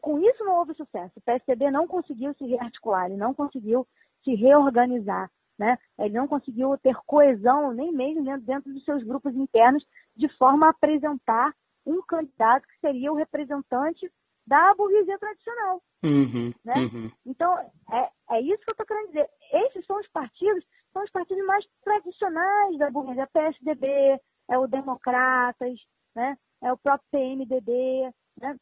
com 0.00 0.18
isso 0.18 0.44
não 0.44 0.56
houve 0.56 0.74
sucesso. 0.74 1.12
O 1.16 1.20
PSDB 1.22 1.70
não 1.70 1.86
conseguiu 1.86 2.34
se 2.34 2.46
rearticular, 2.46 3.06
ele 3.06 3.16
não 3.16 3.34
conseguiu 3.34 3.86
se 4.24 4.34
reorganizar, 4.34 5.30
né? 5.58 5.78
Ele 5.98 6.14
não 6.14 6.28
conseguiu 6.28 6.76
ter 6.78 6.94
coesão 7.06 7.72
nem 7.72 7.92
mesmo 7.92 8.22
dentro 8.40 8.72
dos 8.72 8.84
seus 8.84 9.02
grupos 9.02 9.34
internos, 9.34 9.84
de 10.16 10.28
forma 10.36 10.66
a 10.66 10.70
apresentar 10.70 11.54
um 11.86 12.02
candidato 12.02 12.66
que 12.66 12.78
seria 12.80 13.12
o 13.12 13.16
representante 13.16 14.10
da 14.46 14.74
burguesia 14.74 15.18
tradicional. 15.18 15.82
Uhum, 16.02 16.52
né? 16.64 16.74
Uhum. 16.74 17.10
Então, 17.26 17.58
é, 17.92 18.10
é 18.30 18.40
isso 18.40 18.64
que 18.64 18.70
eu 18.70 18.72
estou 18.72 18.86
querendo 18.86 19.08
dizer. 19.08 19.28
Esses 19.52 19.84
são 19.86 19.98
os 19.98 20.08
partidos, 20.08 20.64
são 20.92 21.02
os 21.02 21.10
partidos 21.10 21.44
mais 21.46 21.64
tradicionais 21.82 22.78
da 22.78 22.90
burguesia. 22.90 23.26
PSDB, 23.26 24.20
é 24.48 24.58
o 24.58 24.66
Democratas, 24.66 25.78
né? 26.14 26.36
é 26.62 26.72
o 26.72 26.78
próprio 26.78 27.08
PMDB. 27.10 28.12
Né? 28.40 28.56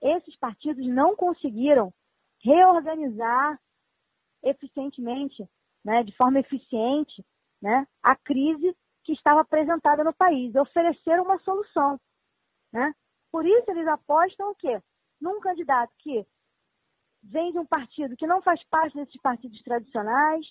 Esses 0.00 0.36
partidos 0.38 0.86
não 0.86 1.14
conseguiram 1.14 1.92
reorganizar 2.42 3.58
eficientemente, 4.42 5.48
né, 5.84 6.02
de 6.02 6.16
forma 6.16 6.40
eficiente, 6.40 7.24
né, 7.60 7.86
a 8.02 8.16
crise 8.16 8.76
que 9.04 9.12
estava 9.12 9.40
apresentada 9.40 10.02
no 10.02 10.12
país, 10.12 10.54
oferecer 10.54 11.20
uma 11.20 11.38
solução. 11.40 12.00
Né? 12.72 12.92
Por 13.30 13.46
isso 13.46 13.70
eles 13.70 13.86
apostam 13.86 14.50
o 14.50 14.54
quê? 14.54 14.80
Num 15.20 15.40
candidato 15.40 15.92
que 15.98 16.26
vem 17.22 17.52
de 17.52 17.58
um 17.58 17.66
partido 17.66 18.16
que 18.16 18.26
não 18.26 18.42
faz 18.42 18.62
parte 18.64 18.96
desses 18.96 19.20
partidos 19.20 19.62
tradicionais, 19.62 20.44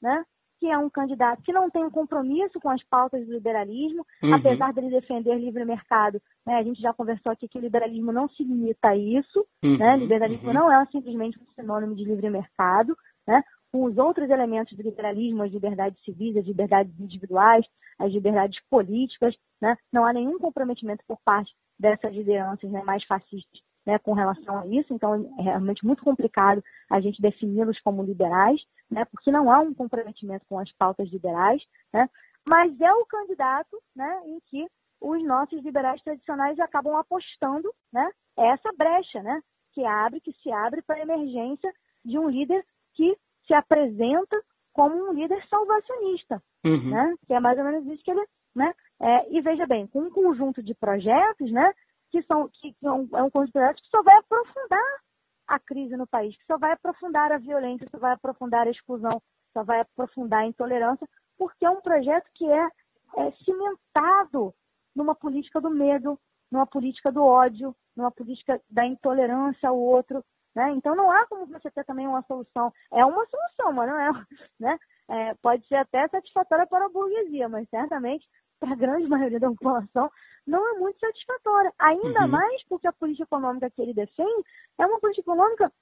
né? 0.00 0.24
que 0.60 0.66
é 0.66 0.76
um 0.76 0.90
candidato 0.90 1.42
que 1.42 1.54
não 1.54 1.70
tem 1.70 1.82
um 1.82 1.90
compromisso 1.90 2.60
com 2.60 2.68
as 2.68 2.82
pautas 2.84 3.26
do 3.26 3.32
liberalismo, 3.32 4.06
uhum. 4.22 4.34
apesar 4.34 4.74
dele 4.74 4.90
defender 4.90 5.34
livre 5.36 5.64
mercado. 5.64 6.20
Né? 6.46 6.56
A 6.56 6.62
gente 6.62 6.80
já 6.82 6.92
conversou 6.92 7.32
aqui 7.32 7.48
que 7.48 7.58
o 7.58 7.60
liberalismo 7.62 8.12
não 8.12 8.28
se 8.28 8.44
limita 8.44 8.88
a 8.88 8.96
isso. 8.96 9.46
Uhum. 9.64 9.78
Né? 9.78 9.96
Liberalismo 9.96 10.48
uhum. 10.48 10.54
não 10.54 10.70
é 10.70 10.84
simplesmente 10.86 11.40
um 11.40 11.50
sinônimo 11.54 11.96
de 11.96 12.04
livre 12.04 12.28
mercado. 12.28 12.94
Né? 13.26 13.42
Com 13.72 13.84
os 13.84 13.96
outros 13.96 14.28
elementos 14.28 14.76
do 14.76 14.82
liberalismo, 14.82 15.42
as 15.42 15.50
liberdades 15.50 15.98
civis, 16.04 16.36
as 16.36 16.44
liberdades 16.44 16.92
individuais, 17.00 17.64
as 17.98 18.12
liberdades 18.12 18.60
políticas, 18.68 19.34
né? 19.62 19.76
não 19.90 20.04
há 20.04 20.12
nenhum 20.12 20.38
comprometimento 20.38 21.02
por 21.08 21.18
parte 21.24 21.50
dessas 21.78 22.12
lideranças 22.12 22.70
né, 22.70 22.82
mais 22.84 23.02
fascistas 23.04 23.60
né, 23.90 23.98
com 23.98 24.12
relação 24.12 24.60
a 24.60 24.66
isso, 24.68 24.94
então 24.94 25.28
é 25.38 25.42
realmente 25.42 25.84
muito 25.84 26.04
complicado 26.04 26.62
a 26.88 27.00
gente 27.00 27.20
defini-los 27.20 27.80
como 27.80 28.04
liberais, 28.04 28.60
né, 28.88 29.04
porque 29.06 29.32
não 29.32 29.50
há 29.50 29.58
um 29.58 29.74
comprometimento 29.74 30.46
com 30.48 30.60
as 30.60 30.70
pautas 30.74 31.10
liberais, 31.10 31.60
né, 31.92 32.08
mas 32.48 32.80
é 32.80 32.92
o 32.92 33.04
candidato 33.04 33.76
né, 33.96 34.22
em 34.26 34.38
que 34.46 34.66
os 35.00 35.24
nossos 35.24 35.60
liberais 35.64 36.00
tradicionais 36.02 36.58
acabam 36.60 36.96
apostando 36.96 37.68
né, 37.92 38.08
essa 38.38 38.70
brecha 38.78 39.20
né, 39.22 39.40
que 39.72 39.84
abre, 39.84 40.20
que 40.20 40.32
se 40.34 40.52
abre 40.52 40.82
para 40.82 40.96
a 40.96 41.02
emergência 41.02 41.72
de 42.04 42.16
um 42.16 42.28
líder 42.28 42.64
que 42.94 43.16
se 43.44 43.54
apresenta 43.54 44.40
como 44.72 44.94
um 44.94 45.12
líder 45.12 45.44
salvacionista, 45.48 46.40
uhum. 46.64 46.90
né, 46.90 47.14
que 47.26 47.34
é 47.34 47.40
mais 47.40 47.58
ou 47.58 47.64
menos 47.64 47.84
isso 47.86 48.04
que 48.04 48.10
ele. 48.12 48.24
Né, 48.54 48.72
é, 49.00 49.32
e 49.32 49.40
veja 49.40 49.66
bem, 49.66 49.86
com 49.86 50.00
um 50.00 50.10
conjunto 50.10 50.62
de 50.62 50.74
projetos, 50.74 51.50
né, 51.52 51.72
que, 52.10 52.22
são, 52.22 52.48
que, 52.48 52.72
que 52.72 52.86
é 52.86 52.90
um, 52.90 53.08
é 53.14 53.22
um 53.22 53.30
conjunto 53.30 53.52
que 53.52 53.88
só 53.90 54.02
vai 54.02 54.16
aprofundar 54.16 55.00
a 55.46 55.58
crise 55.58 55.96
no 55.96 56.06
país, 56.06 56.36
que 56.36 56.46
só 56.46 56.58
vai 56.58 56.72
aprofundar 56.72 57.32
a 57.32 57.38
violência, 57.38 57.88
só 57.90 57.98
vai 57.98 58.12
aprofundar 58.12 58.66
a 58.66 58.70
exclusão, 58.70 59.20
só 59.52 59.64
vai 59.64 59.80
aprofundar 59.80 60.40
a 60.40 60.46
intolerância, 60.46 61.08
porque 61.36 61.64
é 61.64 61.70
um 61.70 61.80
projeto 61.80 62.26
que 62.34 62.50
é, 62.50 62.68
é 63.16 63.30
cimentado 63.44 64.54
numa 64.94 65.14
política 65.14 65.60
do 65.60 65.70
medo, 65.70 66.18
numa 66.50 66.66
política 66.66 67.10
do 67.10 67.22
ódio, 67.22 67.74
numa 67.96 68.10
política 68.10 68.60
da 68.68 68.86
intolerância 68.86 69.68
ao 69.68 69.78
outro. 69.78 70.24
Né? 70.54 70.72
Então 70.72 70.94
não 70.96 71.10
há 71.10 71.26
como 71.26 71.46
você 71.46 71.70
ter 71.70 71.84
também 71.84 72.06
uma 72.06 72.22
solução. 72.22 72.72
É 72.92 73.04
uma 73.04 73.26
solução, 73.26 73.72
mas 73.72 73.88
não 73.88 74.00
é. 74.00 74.10
Né? 74.60 74.78
É, 75.08 75.34
pode 75.42 75.66
ser 75.66 75.76
até 75.76 76.06
satisfatória 76.08 76.66
para 76.66 76.86
a 76.86 76.88
burguesia, 76.88 77.48
mas 77.48 77.68
certamente 77.68 78.24
para 78.60 78.72
a 78.72 78.76
grande 78.76 79.08
maioria 79.08 79.40
da 79.40 79.48
população, 79.48 80.10
não 80.46 80.76
é 80.76 80.78
muito 80.78 81.00
satisfatória. 81.00 81.72
Ainda 81.78 82.22
uhum. 82.22 82.28
mais 82.28 82.62
porque 82.68 82.86
a 82.86 82.92
política 82.92 83.24
econômica 83.24 83.70
que 83.70 83.80
ele 83.80 83.94
defende 83.94 84.44
é 84.78 84.86
uma 84.86 85.00
política 85.00 85.22
econômica 85.22 85.72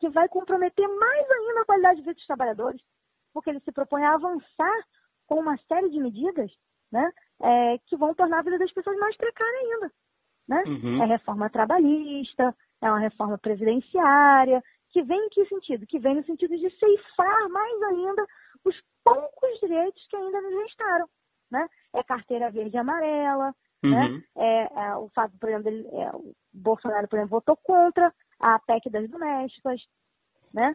que 0.00 0.08
vai 0.10 0.28
comprometer 0.28 0.86
mais 0.88 1.30
ainda 1.30 1.60
a 1.60 1.64
qualidade 1.64 1.96
de 1.96 2.02
vida 2.02 2.14
dos 2.14 2.26
trabalhadores, 2.26 2.82
porque 3.32 3.50
ele 3.50 3.60
se 3.60 3.70
propõe 3.70 4.02
a 4.04 4.14
avançar 4.14 4.84
com 5.26 5.36
uma 5.36 5.56
série 5.68 5.90
de 5.90 6.00
medidas 6.00 6.50
né, 6.90 7.12
é, 7.40 7.78
que 7.86 7.96
vão 7.96 8.14
tornar 8.14 8.40
a 8.40 8.42
vida 8.42 8.58
das 8.58 8.72
pessoas 8.72 8.96
mais 8.98 9.16
precária 9.16 9.58
ainda. 9.60 9.92
Né? 10.48 10.64
Uhum. 10.66 11.02
É 11.02 11.06
reforma 11.06 11.48
trabalhista, 11.48 12.54
é 12.82 12.90
uma 12.90 12.98
reforma 12.98 13.38
previdenciária, 13.38 14.62
que 14.88 15.02
vem 15.02 15.26
em 15.26 15.28
que 15.28 15.46
sentido? 15.46 15.86
Que 15.86 16.00
vem 16.00 16.16
no 16.16 16.24
sentido 16.24 16.56
de 16.56 16.68
ceifar 16.76 17.48
mais 17.50 17.82
ainda 17.82 18.26
os 18.64 18.74
poucos 19.04 19.60
direitos 19.60 20.04
que 20.08 20.16
ainda 20.16 20.40
nos 20.40 20.62
restaram 20.62 21.08
né? 21.50 21.66
É 21.94 22.02
carteira 22.02 22.50
verde 22.50 22.76
e 22.76 22.78
amarela, 22.78 23.54
né? 23.82 23.88
uhum. 23.88 24.16
né? 24.16 24.22
É, 24.36 24.62
é, 24.86 24.96
o 24.96 25.08
fato, 25.10 25.36
por 25.38 25.48
exemplo, 25.48 25.64
dele, 25.64 25.88
é, 25.92 26.10
o 26.14 26.34
Bolsonaro, 26.52 27.08
por 27.08 27.16
exemplo, 27.16 27.36
votou 27.36 27.56
contra 27.56 28.12
a 28.38 28.58
PEC 28.60 28.90
das 28.90 29.08
domésticas, 29.08 29.80
né? 30.52 30.74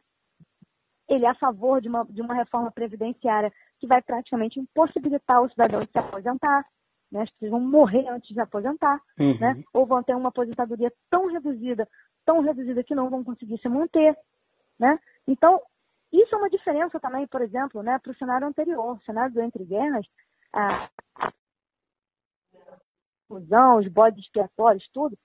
Ele 1.07 1.25
é 1.25 1.29
a 1.29 1.35
favor 1.35 1.81
de 1.81 1.87
uma, 1.87 2.03
de 2.05 2.21
uma 2.21 2.33
reforma 2.33 2.71
previdenciária 2.71 3.53
que 3.79 3.87
vai 3.87 4.01
praticamente 4.01 4.59
impossibilitar 4.59 5.41
o 5.41 5.49
cidadão 5.49 5.83
de 5.83 5.91
se 5.91 5.97
aposentar, 5.97 6.65
né? 7.11 7.21
As 7.21 7.29
pessoas 7.31 7.51
vão 7.51 7.59
morrer 7.61 8.07
antes 8.09 8.27
de 8.29 8.33
se 8.33 8.41
aposentar, 8.41 8.99
uhum. 9.19 9.39
né? 9.39 9.63
Ou 9.73 9.85
vão 9.85 10.03
ter 10.03 10.15
uma 10.15 10.29
aposentadoria 10.29 10.91
tão 11.09 11.27
reduzida, 11.27 11.87
tão 12.25 12.41
reduzida 12.41 12.83
que 12.83 12.95
não 12.95 13.09
vão 13.09 13.23
conseguir 13.23 13.59
se 13.59 13.69
manter, 13.69 14.17
né? 14.79 14.99
Então, 15.27 15.61
isso 16.11 16.33
é 16.33 16.37
uma 16.37 16.49
diferença 16.49 16.99
também, 16.99 17.27
por 17.27 17.41
exemplo, 17.41 17.83
né, 17.83 17.99
para 17.99 18.11
o 18.11 18.15
cenário 18.15 18.47
anterior. 18.47 18.95
O 18.95 19.03
cenário 19.03 19.33
do 19.33 19.41
Entre 19.41 19.65
Guerras, 19.65 20.05
a, 20.55 20.89
fusão, 23.27 23.77
os 23.77 23.87
bodes 23.87 24.23
expiatórios, 24.23 24.87
tudo, 24.93 25.17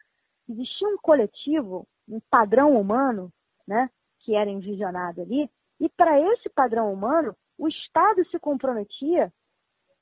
existia 0.49 0.89
um 0.89 0.97
coletivo, 0.99 1.87
um 2.09 2.21
padrão 2.29 2.79
humano, 2.79 3.33
né, 3.67 3.89
que 4.21 4.35
era 4.35 4.51
envisionado 4.51 5.23
ali, 5.23 5.49
E 5.79 5.89
para 5.89 6.21
esse 6.21 6.49
padrão 6.51 6.93
humano, 6.93 7.35
o 7.57 7.67
Estado 7.67 8.23
se 8.31 8.39
comprometia 8.39 9.33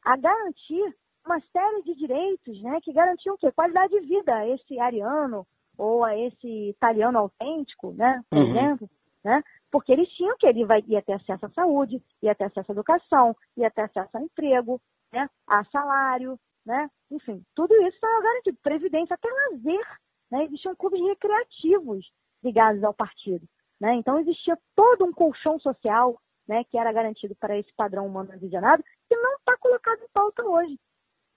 a 0.05 0.16
garantir 0.16 0.97
uma 1.24 1.41
série 1.53 1.83
de 1.83 1.95
direitos 1.95 2.61
né, 2.62 2.81
que 2.83 2.93
garantiam 2.93 3.35
o 3.35 3.39
quê? 3.39 3.53
Qualidade 3.53 3.93
de 3.93 4.07
vida 4.07 4.35
a 4.35 4.49
esse 4.49 4.81
ariano 4.81 5.47
ou 5.76 6.05
a 6.05 6.16
esse 6.18 6.70
italiano 6.70 7.18
autêntico, 7.18 7.93
né, 7.93 8.24
por 8.29 8.39
uhum. 8.39 8.51
exemplo, 8.51 8.91
né? 9.24 9.43
Porque 9.70 9.93
eles 9.93 10.09
tinham 10.11 10.37
que 10.39 10.47
ele 10.47 10.64
vai, 10.64 10.83
ia 10.87 11.03
ter 11.03 11.12
acesso 11.12 11.47
à 11.47 11.51
saúde, 11.51 12.03
ia 12.22 12.35
ter 12.35 12.45
acesso 12.45 12.72
à 12.72 12.74
educação, 12.74 13.37
ia 13.57 13.70
ter 13.70 13.83
acesso 13.83 14.16
a 14.16 14.22
emprego, 14.22 14.81
né, 15.12 15.28
a 15.46 15.64
salário, 15.64 16.38
né? 16.64 16.90
Enfim, 17.11 17.42
tudo 17.54 17.74
isso 17.74 17.94
estava 17.94 18.22
garantido. 18.22 18.59
Previdência, 18.62 19.14
até 19.14 19.28
lazer, 19.28 19.86
né? 20.30 20.44
Existiam 20.44 20.76
clubes 20.76 21.00
recreativos 21.00 22.06
ligados 22.42 22.84
ao 22.84 22.94
partido, 22.94 23.46
né? 23.80 23.94
Então 23.94 24.18
existia 24.18 24.56
todo 24.76 25.04
um 25.04 25.12
colchão 25.12 25.59
social, 25.59 26.20
né, 26.46 26.64
que 26.64 26.78
era 26.78 26.92
garantido 26.92 27.34
para 27.36 27.59
esse 27.59 27.72
padrão 27.74 28.06
humano 28.06 28.30
visionado, 28.38 28.82
que 29.09 29.16
não 29.16 29.36
está 29.36 29.56
colocado 29.59 30.02
em 30.02 30.09
pauta 30.12 30.42
hoje. 30.44 30.78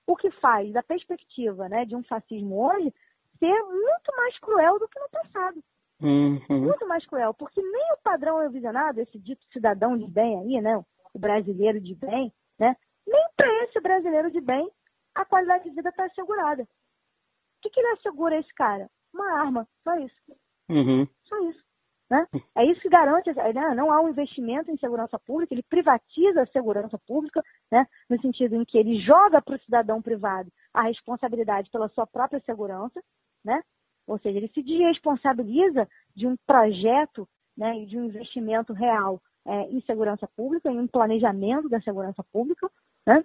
O 0.07 0.15
que 0.15 0.32
faz, 0.32 0.72
da 0.72 0.82
perspectiva 0.82 1.67
né, 1.67 1.86
de 1.86 1.95
um 1.95 2.03
fascismo 2.03 2.65
hoje, 2.65 2.93
ser 3.38 3.63
muito 3.63 4.15
mais 4.15 4.39
cruel 4.39 4.80
do 4.80 4.88
que 4.88 4.99
no 4.99 5.09
passado. 5.09 5.63
Uhum. 6.01 6.61
Muito 6.61 6.88
mais 6.88 7.05
cruel, 7.05 7.34
porque 7.34 7.61
nem 7.61 7.93
o 7.93 8.01
padrão 8.01 8.49
visionado, 8.49 8.99
esse 8.99 9.19
dito 9.19 9.45
cidadão 9.51 9.97
de 9.97 10.07
bem 10.07 10.39
aí, 10.39 10.61
né, 10.61 10.78
o 11.13 11.19
brasileiro 11.19 11.80
de 11.80 11.93
bem, 11.93 12.34
né, 12.57 12.76
nem 13.08 13.28
para 13.36 13.64
esse 13.64 13.80
brasileiro 13.80 14.32
de 14.32 14.41
bem 14.41 14.70
a 15.16 15.26
qualidade 15.26 15.66
de 15.66 15.76
vida 15.76 15.89
está 15.89 16.06
assegurada. 16.06 16.64
O 16.64 16.68
que, 17.62 17.70
que 17.70 17.80
ele 17.80 17.89
assegura 17.89 18.36
a 18.36 18.39
esse 18.39 18.54
cara? 18.54 18.89
Uma 19.14 19.39
arma, 19.39 19.68
só 19.84 19.95
isso. 19.97 20.16
Uhum. 20.70 21.08
Só 21.26 21.49
isso. 21.49 21.64
Né? 22.10 22.28
É 22.56 22.66
isso 22.66 22.82
que 22.82 22.89
garante, 22.89 23.32
né? 23.34 23.74
não 23.74 23.89
há 23.89 24.02
um 24.02 24.10
investimento 24.10 24.70
em 24.70 24.78
segurança 24.78 25.18
pública, 25.20 25.54
ele 25.54 25.64
privatiza 25.64 26.41
a 26.41 26.47
segurança 26.47 26.99
pública, 27.08 27.41
né? 27.72 27.88
no 28.10 28.20
sentido 28.22 28.56
em 28.56 28.66
que 28.66 28.78
ele 28.78 28.99
joga 28.99 29.41
para 29.41 29.56
o 29.56 29.60
cidadão 29.60 30.02
privado 30.02 30.52
a 30.74 30.84
responsabilidade 30.84 31.70
pela 31.70 31.88
sua 31.89 32.06
própria 32.06 32.41
segurança, 32.41 33.02
né? 33.45 33.62
ou 34.06 34.20
seja, 34.20 34.38
ele 34.38 34.49
se 34.49 34.62
desresponsabiliza 34.62 35.88
de 36.14 36.28
um 36.28 36.36
projeto 36.45 37.28
né, 37.56 37.80
e 37.80 37.86
de 37.86 37.97
um 37.97 38.06
investimento 38.06 38.74
real 38.74 39.22
é, 39.45 39.70
em 39.70 39.82
segurança 39.82 40.28
pública, 40.36 40.70
em 40.70 40.80
um 40.80 40.88
planejamento 40.88 41.70
da 41.70 41.80
segurança 41.82 42.24
pública, 42.32 42.70
né? 43.06 43.24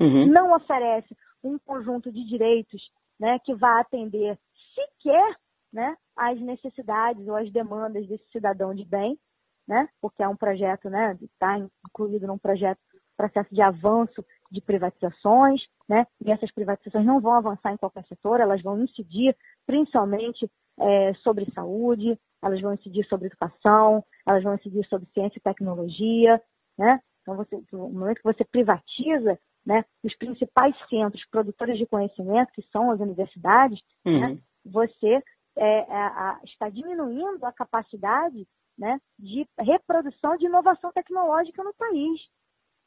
uhum. 0.00 0.26
não 0.26 0.54
oferece 0.54 1.16
um 1.42 1.58
conjunto 1.58 2.10
de 2.10 2.24
direitos 2.24 2.82
né, 3.18 3.38
que 3.40 3.54
vá 3.54 3.80
atender 3.80 4.38
sequer 4.74 5.36
né, 5.72 5.96
as 6.16 6.40
necessidades 6.40 7.26
ou 7.28 7.36
as 7.36 7.50
demandas 7.50 8.06
desse 8.06 8.28
cidadão 8.30 8.74
de 8.74 8.84
bem, 8.84 9.18
né, 9.66 9.88
porque 10.00 10.22
é 10.22 10.28
um 10.28 10.36
projeto, 10.36 10.88
né, 10.88 11.16
está 11.20 11.58
incluído 11.58 12.26
num 12.26 12.38
projeto, 12.38 12.78
processo 13.16 13.54
de 13.54 13.62
avanço 13.62 14.24
de 14.50 14.60
privatizações, 14.60 15.60
né, 15.88 16.06
e 16.24 16.30
essas 16.30 16.52
privatizações 16.52 17.04
não 17.04 17.20
vão 17.20 17.32
avançar 17.32 17.72
em 17.72 17.76
qualquer 17.76 18.04
setor, 18.06 18.40
elas 18.40 18.62
vão 18.62 18.80
incidir 18.80 19.36
principalmente 19.66 20.50
é, 20.78 21.14
sobre 21.14 21.50
saúde, 21.52 22.18
elas 22.42 22.60
vão 22.60 22.74
incidir 22.74 23.04
sobre 23.06 23.26
educação, 23.26 24.04
elas 24.26 24.42
vão 24.42 24.54
incidir 24.54 24.86
sobre 24.86 25.08
ciência 25.12 25.38
e 25.38 25.42
tecnologia, 25.42 26.40
né, 26.78 27.00
então 27.26 27.34
você, 27.34 27.60
no 27.72 27.88
momento 27.90 28.18
que 28.18 28.22
você 28.22 28.44
privatiza, 28.44 29.36
né, 29.66 29.84
os 30.04 30.14
principais 30.16 30.76
centros 30.88 31.26
produtores 31.28 31.76
de 31.76 31.84
conhecimento, 31.84 32.52
que 32.52 32.62
são 32.70 32.92
as 32.92 33.00
universidades, 33.00 33.80
né, 34.04 34.12
uhum. 34.12 34.20
né, 34.20 34.38
você 34.64 35.20
é, 35.56 35.78
é, 35.78 35.92
a, 35.92 36.40
está 36.44 36.68
diminuindo 36.68 37.44
a 37.44 37.52
capacidade 37.52 38.46
né, 38.78 39.00
de 39.18 39.44
reprodução 39.58 40.36
de 40.36 40.46
inovação 40.46 40.92
tecnológica 40.92 41.64
no 41.64 41.74
país. 41.74 42.20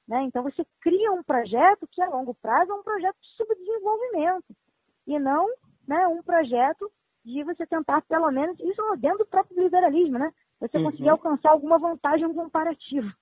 Né? 0.08 0.24
Então, 0.24 0.42
você 0.42 0.66
cria 0.82 1.12
um 1.12 1.22
projeto 1.22 1.86
que, 1.92 2.02
a 2.02 2.10
longo 2.10 2.34
prazo, 2.36 2.72
é 2.72 2.76
um 2.76 2.84
projeto 2.84 3.18
de 3.22 3.28
subdesenvolvimento 3.36 4.56
e 5.06 5.20
não 5.20 5.48
né, 5.86 6.08
um 6.08 6.24
projeto 6.24 6.90
de 7.26 7.44
você 7.44 7.66
tentar, 7.68 8.02
pelo 8.04 8.32
menos, 8.32 8.58
isso 8.60 8.82
dentro 8.98 9.20
do 9.20 9.26
próprio 9.26 9.62
liberalismo, 9.62 10.18
né? 10.18 10.32
Você 10.62 10.78
uhum. 10.78 10.86
conseguir 10.86 11.10
alcançar 11.10 11.52
alguma 11.52 11.78
vantagem 11.78 12.34
comparativa? 12.34 13.14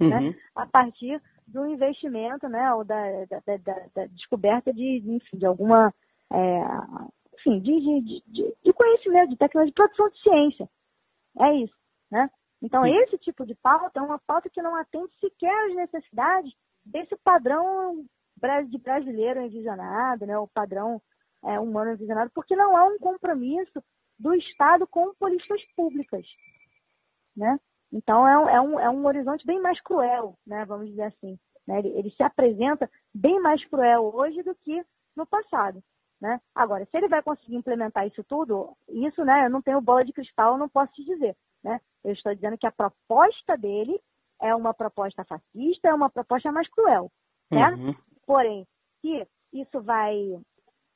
Uhum. 0.00 0.08
né? 0.08 0.34
A 0.54 0.66
partir 0.66 1.20
do 1.46 1.66
investimento, 1.66 2.48
né? 2.48 2.72
Ou 2.74 2.84
da, 2.84 3.24
da, 3.26 3.40
da, 3.56 3.86
da 3.94 4.06
descoberta 4.06 4.72
de, 4.72 5.02
enfim, 5.06 5.38
de 5.38 5.46
alguma 5.46 5.92
é, 6.32 6.62
enfim, 7.34 7.60
de, 7.60 7.80
de, 7.80 8.22
de, 8.26 8.56
de 8.64 8.72
conhecimento, 8.72 9.30
de 9.30 9.36
tecnologia, 9.36 9.70
de 9.70 9.74
produção 9.74 10.08
de 10.08 10.22
ciência. 10.22 10.68
É 11.40 11.54
isso, 11.56 11.74
né? 12.10 12.28
Então, 12.60 12.82
Sim. 12.82 12.96
esse 12.98 13.18
tipo 13.18 13.46
de 13.46 13.54
pauta 13.54 14.00
é 14.00 14.02
uma 14.02 14.18
pauta 14.18 14.50
que 14.50 14.60
não 14.60 14.74
atende 14.74 15.12
sequer 15.20 15.54
às 15.66 15.76
necessidades 15.76 16.52
desse 16.84 17.16
padrão 17.18 18.04
de 18.68 18.78
brasileiro 18.78 19.40
envisionado, 19.40 20.26
né? 20.26 20.36
o 20.38 20.48
padrão 20.48 21.00
é, 21.44 21.58
humano 21.58 21.92
envisionado, 21.92 22.30
porque 22.34 22.56
não 22.56 22.76
há 22.76 22.84
um 22.84 22.98
compromisso 22.98 23.82
do 24.18 24.34
Estado 24.34 24.86
com 24.86 25.14
políticas 25.14 25.60
públicas. 25.76 26.24
Né? 27.36 27.58
Então, 27.92 28.26
é 28.26 28.38
um, 28.38 28.48
é, 28.48 28.60
um, 28.60 28.80
é 28.80 28.90
um 28.90 29.06
horizonte 29.06 29.46
bem 29.46 29.60
mais 29.60 29.80
cruel, 29.80 30.34
né? 30.46 30.64
vamos 30.64 30.88
dizer 30.88 31.04
assim. 31.04 31.38
Né? 31.66 31.78
Ele, 31.78 31.88
ele 31.88 32.10
se 32.10 32.22
apresenta 32.22 32.90
bem 33.14 33.40
mais 33.40 33.64
cruel 33.66 34.10
hoje 34.14 34.42
do 34.42 34.54
que 34.54 34.84
no 35.16 35.26
passado. 35.26 35.82
Né? 36.20 36.40
Agora, 36.54 36.84
se 36.84 36.96
ele 36.96 37.08
vai 37.08 37.22
conseguir 37.22 37.56
implementar 37.56 38.06
isso 38.06 38.24
tudo, 38.24 38.76
isso, 38.88 39.24
né, 39.24 39.46
eu 39.46 39.50
não 39.50 39.62
tenho 39.62 39.80
bola 39.80 40.04
de 40.04 40.12
cristal, 40.12 40.54
eu 40.54 40.58
não 40.58 40.68
posso 40.68 40.92
te 40.92 41.04
dizer. 41.04 41.36
Né? 41.62 41.80
Eu 42.04 42.12
estou 42.12 42.34
dizendo 42.34 42.58
que 42.58 42.66
a 42.66 42.72
proposta 42.72 43.56
dele 43.56 44.00
é 44.40 44.54
uma 44.54 44.74
proposta 44.74 45.24
fascista, 45.24 45.88
é 45.88 45.94
uma 45.94 46.10
proposta 46.10 46.50
mais 46.52 46.68
cruel. 46.68 47.10
Né? 47.50 47.70
Uhum. 47.70 47.94
Porém, 48.26 48.66
se 49.00 49.26
isso 49.52 49.80
vai 49.80 50.38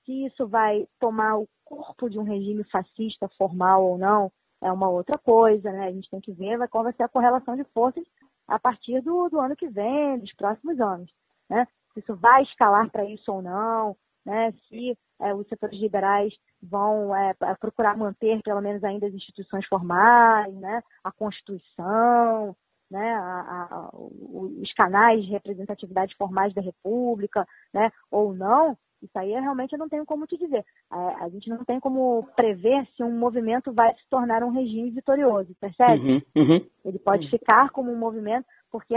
se 0.05 0.27
isso 0.27 0.49
vai 0.49 0.87
tomar 0.99 1.37
o 1.39 1.49
corpo 1.65 2.11
de 2.11 2.19
um 2.19 2.25
regime 2.25 2.65
fascista 2.65 3.29
formal 3.39 3.85
ou 3.85 3.97
não, 3.97 4.33
é 4.63 4.73
uma 4.73 4.89
outra 4.89 5.19
coisa, 5.19 5.71
né? 5.71 5.89
A 5.89 5.93
gente 5.93 6.09
tem 6.09 6.21
que 6.21 6.33
ver 6.33 6.57
vai 6.57 6.93
ser 6.93 7.03
a 7.03 7.09
correlação 7.09 7.57
de 7.57 7.65
forças 7.65 8.05
a 8.47 8.59
partir 8.59 9.01
do, 9.03 9.29
do 9.29 9.41
ano 9.41 9.57
que 9.57 9.69
vem, 9.69 10.19
dos 10.19 10.33
próximos 10.35 10.81
anos, 10.81 11.11
né? 11.51 11.67
Se 11.93 12.01
isso 12.01 12.17
vai 12.17 12.43
escalar 12.45 12.89
para 12.91 13.05
isso 13.05 13.31
ou 13.31 13.43
não, 13.43 13.97
né? 14.25 14.53
Se 14.69 14.97
é, 15.21 15.35
os 15.35 15.47
setores 15.49 15.79
liberais 15.79 16.33
vão 16.63 17.15
é, 17.15 17.35
procurar 17.59 17.97
manter, 17.97 18.43
pelo 18.43 18.61
menos 18.61 18.83
ainda, 18.85 19.07
as 19.07 19.15
instituições 19.15 19.67
formais, 19.67 20.55
né? 20.55 20.83
a 21.03 21.13
Constituição, 21.13 22.57
né? 22.91 23.15
A, 23.15 23.69
a, 23.71 23.91
os 23.93 24.73
canais 24.75 25.25
de 25.25 25.31
representatividade 25.31 26.15
formais 26.17 26.55
da 26.55 26.63
República, 26.63 27.47
né? 27.73 27.91
ou 28.11 28.35
não, 28.35 28.77
isso 29.03 29.19
aí 29.19 29.35
eu 29.35 29.43
realmente 29.43 29.77
não 29.77 29.89
tenho 29.89 30.07
como 30.07 30.27
te 30.27 30.37
dizer. 30.39 30.65
A, 30.91 31.25
a, 31.25 31.29
gente 31.29 31.49
não 31.51 31.65
tem 31.65 31.81
como 31.81 32.27
prever 32.37 32.87
se 32.97 33.03
um 33.03 33.19
movimento 33.19 33.73
vai 33.73 33.93
se 33.95 34.09
tornar 34.09 34.43
um 34.43 34.51
regime 34.51 34.91
vitorioso, 34.91 35.55
percebe? 35.61 36.23
Uhum, 36.37 36.43
uhum. 36.43 36.67
Ele 36.85 36.99
pode 36.99 37.25
uhum. 37.25 37.31
ficar 37.31 37.71
como 37.71 37.91
um 37.91 37.99
movimento, 37.99 38.47
porque 38.71 38.95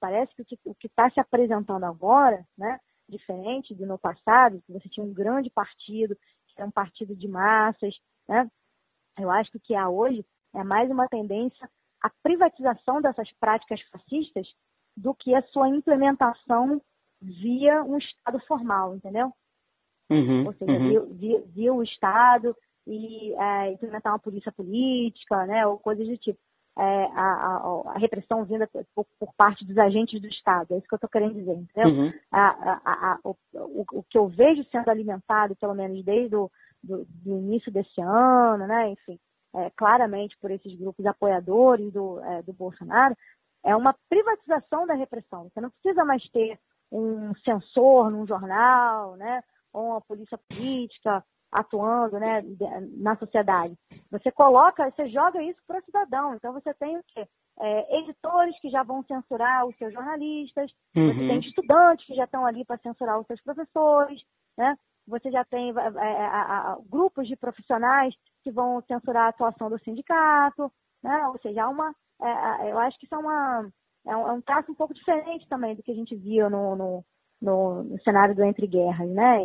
parece 0.00 0.32
que 0.34 0.58
o 0.64 0.74
que 0.74 0.86
está 0.86 1.08
se 1.10 1.20
apresentando 1.20 1.84
agora, 1.84 2.44
né? 2.56 2.78
diferente 3.08 3.74
do 3.74 3.86
no 3.86 3.98
passado, 3.98 4.62
que 4.66 4.72
você 4.72 4.88
tinha 4.88 5.04
um 5.04 5.12
grande 5.12 5.48
partido, 5.50 6.14
que 6.14 6.54
era 6.56 6.66
um 6.66 6.70
partido 6.70 7.16
de 7.16 7.26
massas, 7.26 7.94
né? 8.28 8.48
Eu 9.18 9.30
acho 9.30 9.50
que 9.50 9.56
o 9.56 9.60
que 9.60 9.74
há 9.74 9.88
hoje 9.88 10.24
é 10.54 10.62
mais 10.62 10.90
uma 10.90 11.08
tendência 11.08 11.68
à 12.02 12.10
privatização 12.22 13.00
dessas 13.00 13.30
práticas 13.40 13.80
fascistas 13.90 14.46
do 14.96 15.14
que 15.14 15.34
a 15.34 15.42
sua 15.48 15.68
implementação 15.68 16.80
via 17.20 17.82
um 17.82 17.98
Estado 17.98 18.40
formal, 18.46 18.94
entendeu? 18.94 19.32
Uhum, 20.10 20.46
Ou 20.46 20.52
seja, 20.54 20.72
uhum. 20.72 20.88
via, 20.88 21.00
via, 21.00 21.42
via, 21.48 21.74
o 21.74 21.82
Estado 21.82 22.56
e 22.86 23.34
é, 23.34 23.72
implementar 23.72 24.12
uma 24.12 24.18
polícia 24.18 24.50
política, 24.50 25.46
né, 25.46 25.66
ou 25.66 25.78
coisas 25.78 26.06
do 26.06 26.16
tipo 26.16 26.38
é, 26.78 27.04
a, 27.06 27.24
a, 27.24 27.92
a, 27.92 27.98
repressão 27.98 28.44
vinda 28.44 28.68
por, 28.94 29.04
por, 29.18 29.34
parte 29.36 29.64
dos 29.64 29.76
agentes 29.76 30.20
do 30.22 30.28
Estado. 30.28 30.72
É 30.72 30.78
isso 30.78 30.86
que 30.86 30.94
eu 30.94 30.96
estou 30.96 31.10
querendo 31.10 31.34
dizer, 31.34 31.54
entendeu? 31.54 31.90
Uhum. 31.92 32.12
A, 32.30 33.18
o, 33.24 33.34
o, 33.92 34.02
que 34.04 34.16
eu 34.16 34.28
vejo 34.28 34.64
sendo 34.70 34.88
alimentado, 34.88 35.56
pelo 35.56 35.74
menos 35.74 36.04
desde 36.04 36.36
o 36.36 36.48
do, 36.82 37.04
do 37.04 37.36
início 37.36 37.72
desse 37.72 38.00
ano, 38.00 38.64
né, 38.66 38.90
enfim, 38.90 39.18
é, 39.56 39.70
claramente 39.70 40.36
por 40.40 40.52
esses 40.52 40.72
grupos 40.78 41.04
apoiadores 41.04 41.92
do, 41.92 42.20
é, 42.20 42.42
do 42.42 42.52
Bolsonaro, 42.52 43.16
é 43.64 43.74
uma 43.74 43.94
privatização 44.08 44.86
da 44.86 44.94
repressão. 44.94 45.48
Você 45.48 45.60
não 45.60 45.70
precisa 45.70 46.04
mais 46.04 46.22
ter 46.30 46.58
um 46.90 47.34
censor 47.44 48.10
num 48.10 48.26
jornal, 48.26 49.16
né, 49.16 49.42
ou 49.72 49.90
uma 49.90 50.00
polícia 50.00 50.38
política, 50.48 51.24
atuando 51.50 52.18
né, 52.18 52.42
na 52.98 53.16
sociedade. 53.16 53.74
Você 54.10 54.30
coloca, 54.30 54.90
você 54.90 55.08
joga 55.08 55.42
isso 55.42 55.60
para 55.66 55.78
o 55.78 55.84
cidadão. 55.84 56.34
Então 56.34 56.52
você 56.52 56.72
tem 56.74 56.96
o 56.96 57.04
quê? 57.08 57.26
É, 57.60 57.98
editores 57.98 58.58
que 58.60 58.70
já 58.70 58.82
vão 58.82 59.02
censurar 59.02 59.66
os 59.66 59.76
seus 59.76 59.92
jornalistas, 59.92 60.70
uhum. 60.94 61.08
você 61.08 61.18
tem 61.18 61.40
estudantes 61.40 62.06
que 62.06 62.14
já 62.14 62.24
estão 62.24 62.46
ali 62.46 62.64
para 62.64 62.78
censurar 62.78 63.18
os 63.18 63.26
seus 63.26 63.42
professores, 63.42 64.22
né? 64.56 64.76
Você 65.08 65.30
já 65.30 65.44
tem 65.44 65.70
é, 65.70 66.22
é, 66.22 66.76
grupos 66.88 67.26
de 67.26 67.34
profissionais 67.34 68.14
que 68.44 68.50
vão 68.52 68.80
censurar 68.82 69.24
a 69.24 69.28
atuação 69.28 69.70
do 69.70 69.78
sindicato, 69.80 70.70
né? 71.02 71.26
Ou 71.28 71.38
seja, 71.40 71.64
há 71.64 71.68
uma, 71.68 71.92
é, 72.22 72.70
eu 72.70 72.78
acho 72.78 72.98
que 72.98 73.06
isso 73.06 73.14
é, 73.14 73.18
uma, 73.18 73.68
é, 74.06 74.16
um, 74.16 74.28
é 74.28 74.32
um 74.32 74.40
traço 74.40 74.70
um 74.70 74.74
pouco 74.74 74.94
diferente 74.94 75.48
também 75.48 75.74
do 75.74 75.82
que 75.82 75.90
a 75.90 75.94
gente 75.94 76.14
via 76.16 76.48
no, 76.48 76.76
no, 76.76 77.04
no, 77.40 77.82
no 77.84 78.00
cenário 78.02 78.34
do 78.34 78.44
Entre 78.44 78.66
Guerras, 78.66 79.08
né? 79.10 79.38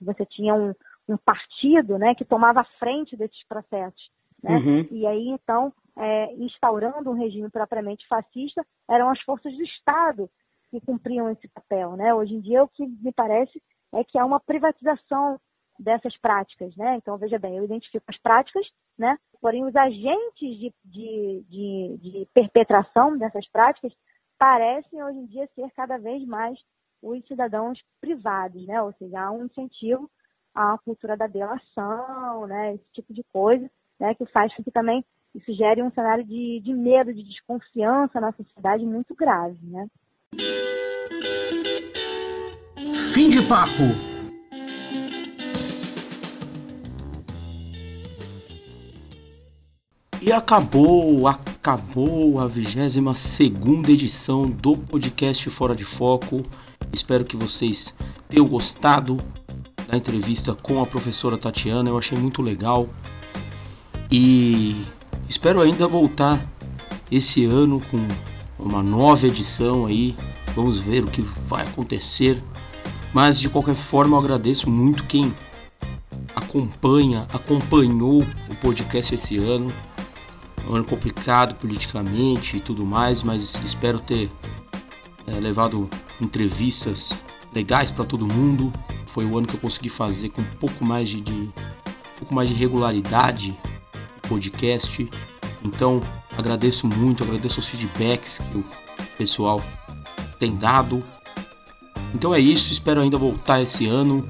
Você 0.00 0.24
tinha 0.26 0.54
um, 0.54 0.72
um 1.08 1.16
partido 1.16 1.98
né, 1.98 2.14
que 2.14 2.24
tomava 2.24 2.60
a 2.60 2.78
frente 2.78 3.16
desses 3.16 3.46
processos. 3.46 4.10
Né? 4.42 4.56
Uhum. 4.56 4.88
E 4.90 5.06
aí, 5.06 5.28
então, 5.28 5.72
é, 5.96 6.34
instaurando 6.34 7.10
um 7.10 7.14
regime 7.14 7.48
propriamente 7.50 8.06
fascista, 8.08 8.64
eram 8.88 9.10
as 9.10 9.20
forças 9.22 9.54
do 9.54 9.62
Estado 9.62 10.28
que 10.70 10.80
cumpriam 10.80 11.30
esse 11.30 11.48
papel. 11.48 11.96
Né? 11.96 12.14
Hoje 12.14 12.34
em 12.34 12.40
dia, 12.40 12.64
o 12.64 12.68
que 12.68 12.86
me 12.86 13.12
parece 13.12 13.62
é 13.94 14.02
que 14.02 14.18
há 14.18 14.24
uma 14.24 14.40
privatização 14.40 15.38
dessas 15.78 16.16
práticas. 16.18 16.74
Né? 16.76 16.96
Então, 16.96 17.18
veja 17.18 17.38
bem, 17.38 17.56
eu 17.56 17.64
identifico 17.64 18.04
as 18.08 18.18
práticas, 18.18 18.66
né? 18.98 19.16
Porém 19.42 19.64
os 19.64 19.74
agentes 19.74 20.38
de, 20.38 20.72
de, 20.84 21.44
de, 21.50 21.98
de 21.98 22.28
perpetração 22.32 23.18
dessas 23.18 23.46
práticas 23.48 23.92
parecem 24.38 25.02
hoje 25.02 25.18
em 25.18 25.26
dia 25.26 25.48
ser 25.56 25.68
cada 25.72 25.98
vez 25.98 26.24
mais 26.24 26.56
os 27.02 27.26
cidadãos 27.26 27.76
privados, 28.00 28.64
né? 28.64 28.80
ou 28.80 28.92
seja, 28.92 29.20
há 29.20 29.32
um 29.32 29.46
incentivo 29.46 30.08
à 30.54 30.78
cultura 30.78 31.16
da 31.16 31.26
delação, 31.26 32.46
né? 32.46 32.74
esse 32.74 32.84
tipo 32.92 33.12
de 33.12 33.24
coisa, 33.32 33.68
né? 33.98 34.14
que 34.14 34.24
faz 34.26 34.54
com 34.54 34.62
que 34.62 34.70
também 34.70 35.04
isso 35.34 35.52
gere 35.54 35.82
um 35.82 35.90
cenário 35.90 36.24
de, 36.24 36.60
de 36.60 36.72
medo, 36.72 37.12
de 37.12 37.24
desconfiança 37.24 38.20
na 38.20 38.30
sociedade 38.32 38.86
muito 38.86 39.12
grave. 39.16 39.58
Né? 39.60 39.88
Fim 43.12 43.28
de 43.28 43.42
papo! 43.48 44.11
E 50.24 50.30
acabou, 50.30 51.26
acabou 51.26 52.38
a 52.38 52.46
22 52.46 53.18
segunda 53.18 53.90
edição 53.90 54.46
do 54.46 54.76
podcast 54.76 55.50
Fora 55.50 55.74
de 55.74 55.84
Foco. 55.84 56.44
Espero 56.92 57.24
que 57.24 57.36
vocês 57.36 57.92
tenham 58.28 58.46
gostado 58.46 59.16
da 59.88 59.96
entrevista 59.96 60.54
com 60.54 60.80
a 60.80 60.86
professora 60.86 61.36
Tatiana, 61.36 61.90
eu 61.90 61.98
achei 61.98 62.16
muito 62.16 62.40
legal. 62.40 62.88
E 64.12 64.80
espero 65.28 65.60
ainda 65.60 65.88
voltar 65.88 66.40
esse 67.10 67.44
ano 67.44 67.82
com 67.90 68.06
uma 68.60 68.80
nova 68.80 69.26
edição 69.26 69.86
aí. 69.86 70.16
Vamos 70.54 70.78
ver 70.78 71.02
o 71.02 71.10
que 71.10 71.20
vai 71.20 71.66
acontecer. 71.66 72.40
Mas 73.12 73.40
de 73.40 73.48
qualquer 73.48 73.74
forma, 73.74 74.16
eu 74.16 74.20
agradeço 74.20 74.70
muito 74.70 75.02
quem 75.02 75.34
acompanha, 76.36 77.26
acompanhou 77.32 78.24
o 78.48 78.54
podcast 78.60 79.16
esse 79.16 79.36
ano 79.36 79.72
um 80.68 80.76
ano 80.76 80.84
complicado 80.84 81.54
politicamente 81.56 82.56
e 82.56 82.60
tudo 82.60 82.84
mais, 82.84 83.22
mas 83.22 83.60
espero 83.64 83.98
ter 83.98 84.30
é, 85.26 85.32
levado 85.40 85.88
entrevistas 86.20 87.18
legais 87.54 87.90
para 87.90 88.04
todo 88.04 88.26
mundo. 88.26 88.72
Foi 89.06 89.24
o 89.24 89.36
ano 89.36 89.46
que 89.46 89.54
eu 89.54 89.60
consegui 89.60 89.88
fazer 89.88 90.30
com 90.30 90.42
um 90.42 90.56
pouco 90.60 90.84
mais 90.84 91.08
de, 91.08 91.20
de 91.20 91.32
um 91.32 91.52
pouco 92.18 92.34
mais 92.34 92.48
de 92.48 92.54
regularidade 92.54 93.56
o 94.24 94.28
podcast. 94.28 95.08
Então 95.64 96.02
agradeço 96.36 96.86
muito, 96.86 97.22
agradeço 97.22 97.60
os 97.60 97.68
feedbacks 97.68 98.40
que 98.50 98.58
o 98.58 98.64
pessoal 99.18 99.62
tem 100.38 100.56
dado. 100.56 101.02
Então 102.14 102.34
é 102.34 102.40
isso, 102.40 102.72
espero 102.72 103.00
ainda 103.00 103.16
voltar 103.16 103.62
esse 103.62 103.86
ano, 103.86 104.28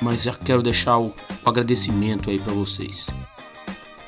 mas 0.00 0.22
já 0.22 0.34
quero 0.34 0.62
deixar 0.62 0.98
o, 0.98 1.06
o 1.06 1.48
agradecimento 1.48 2.30
aí 2.30 2.38
para 2.38 2.52
vocês. 2.52 3.08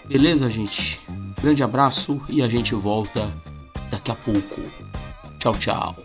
Beleza, 0.07 0.51
gente? 0.51 1.01
Grande 1.43 1.65
abraço 1.65 2.21
e 2.29 2.41
a 2.41 2.49
gente 2.49 2.73
volta 2.73 3.29
daqui 3.91 4.13
a 4.13 4.15
pouco. 4.15 4.61
Tchau, 5.41 5.55
tchau. 5.59 5.97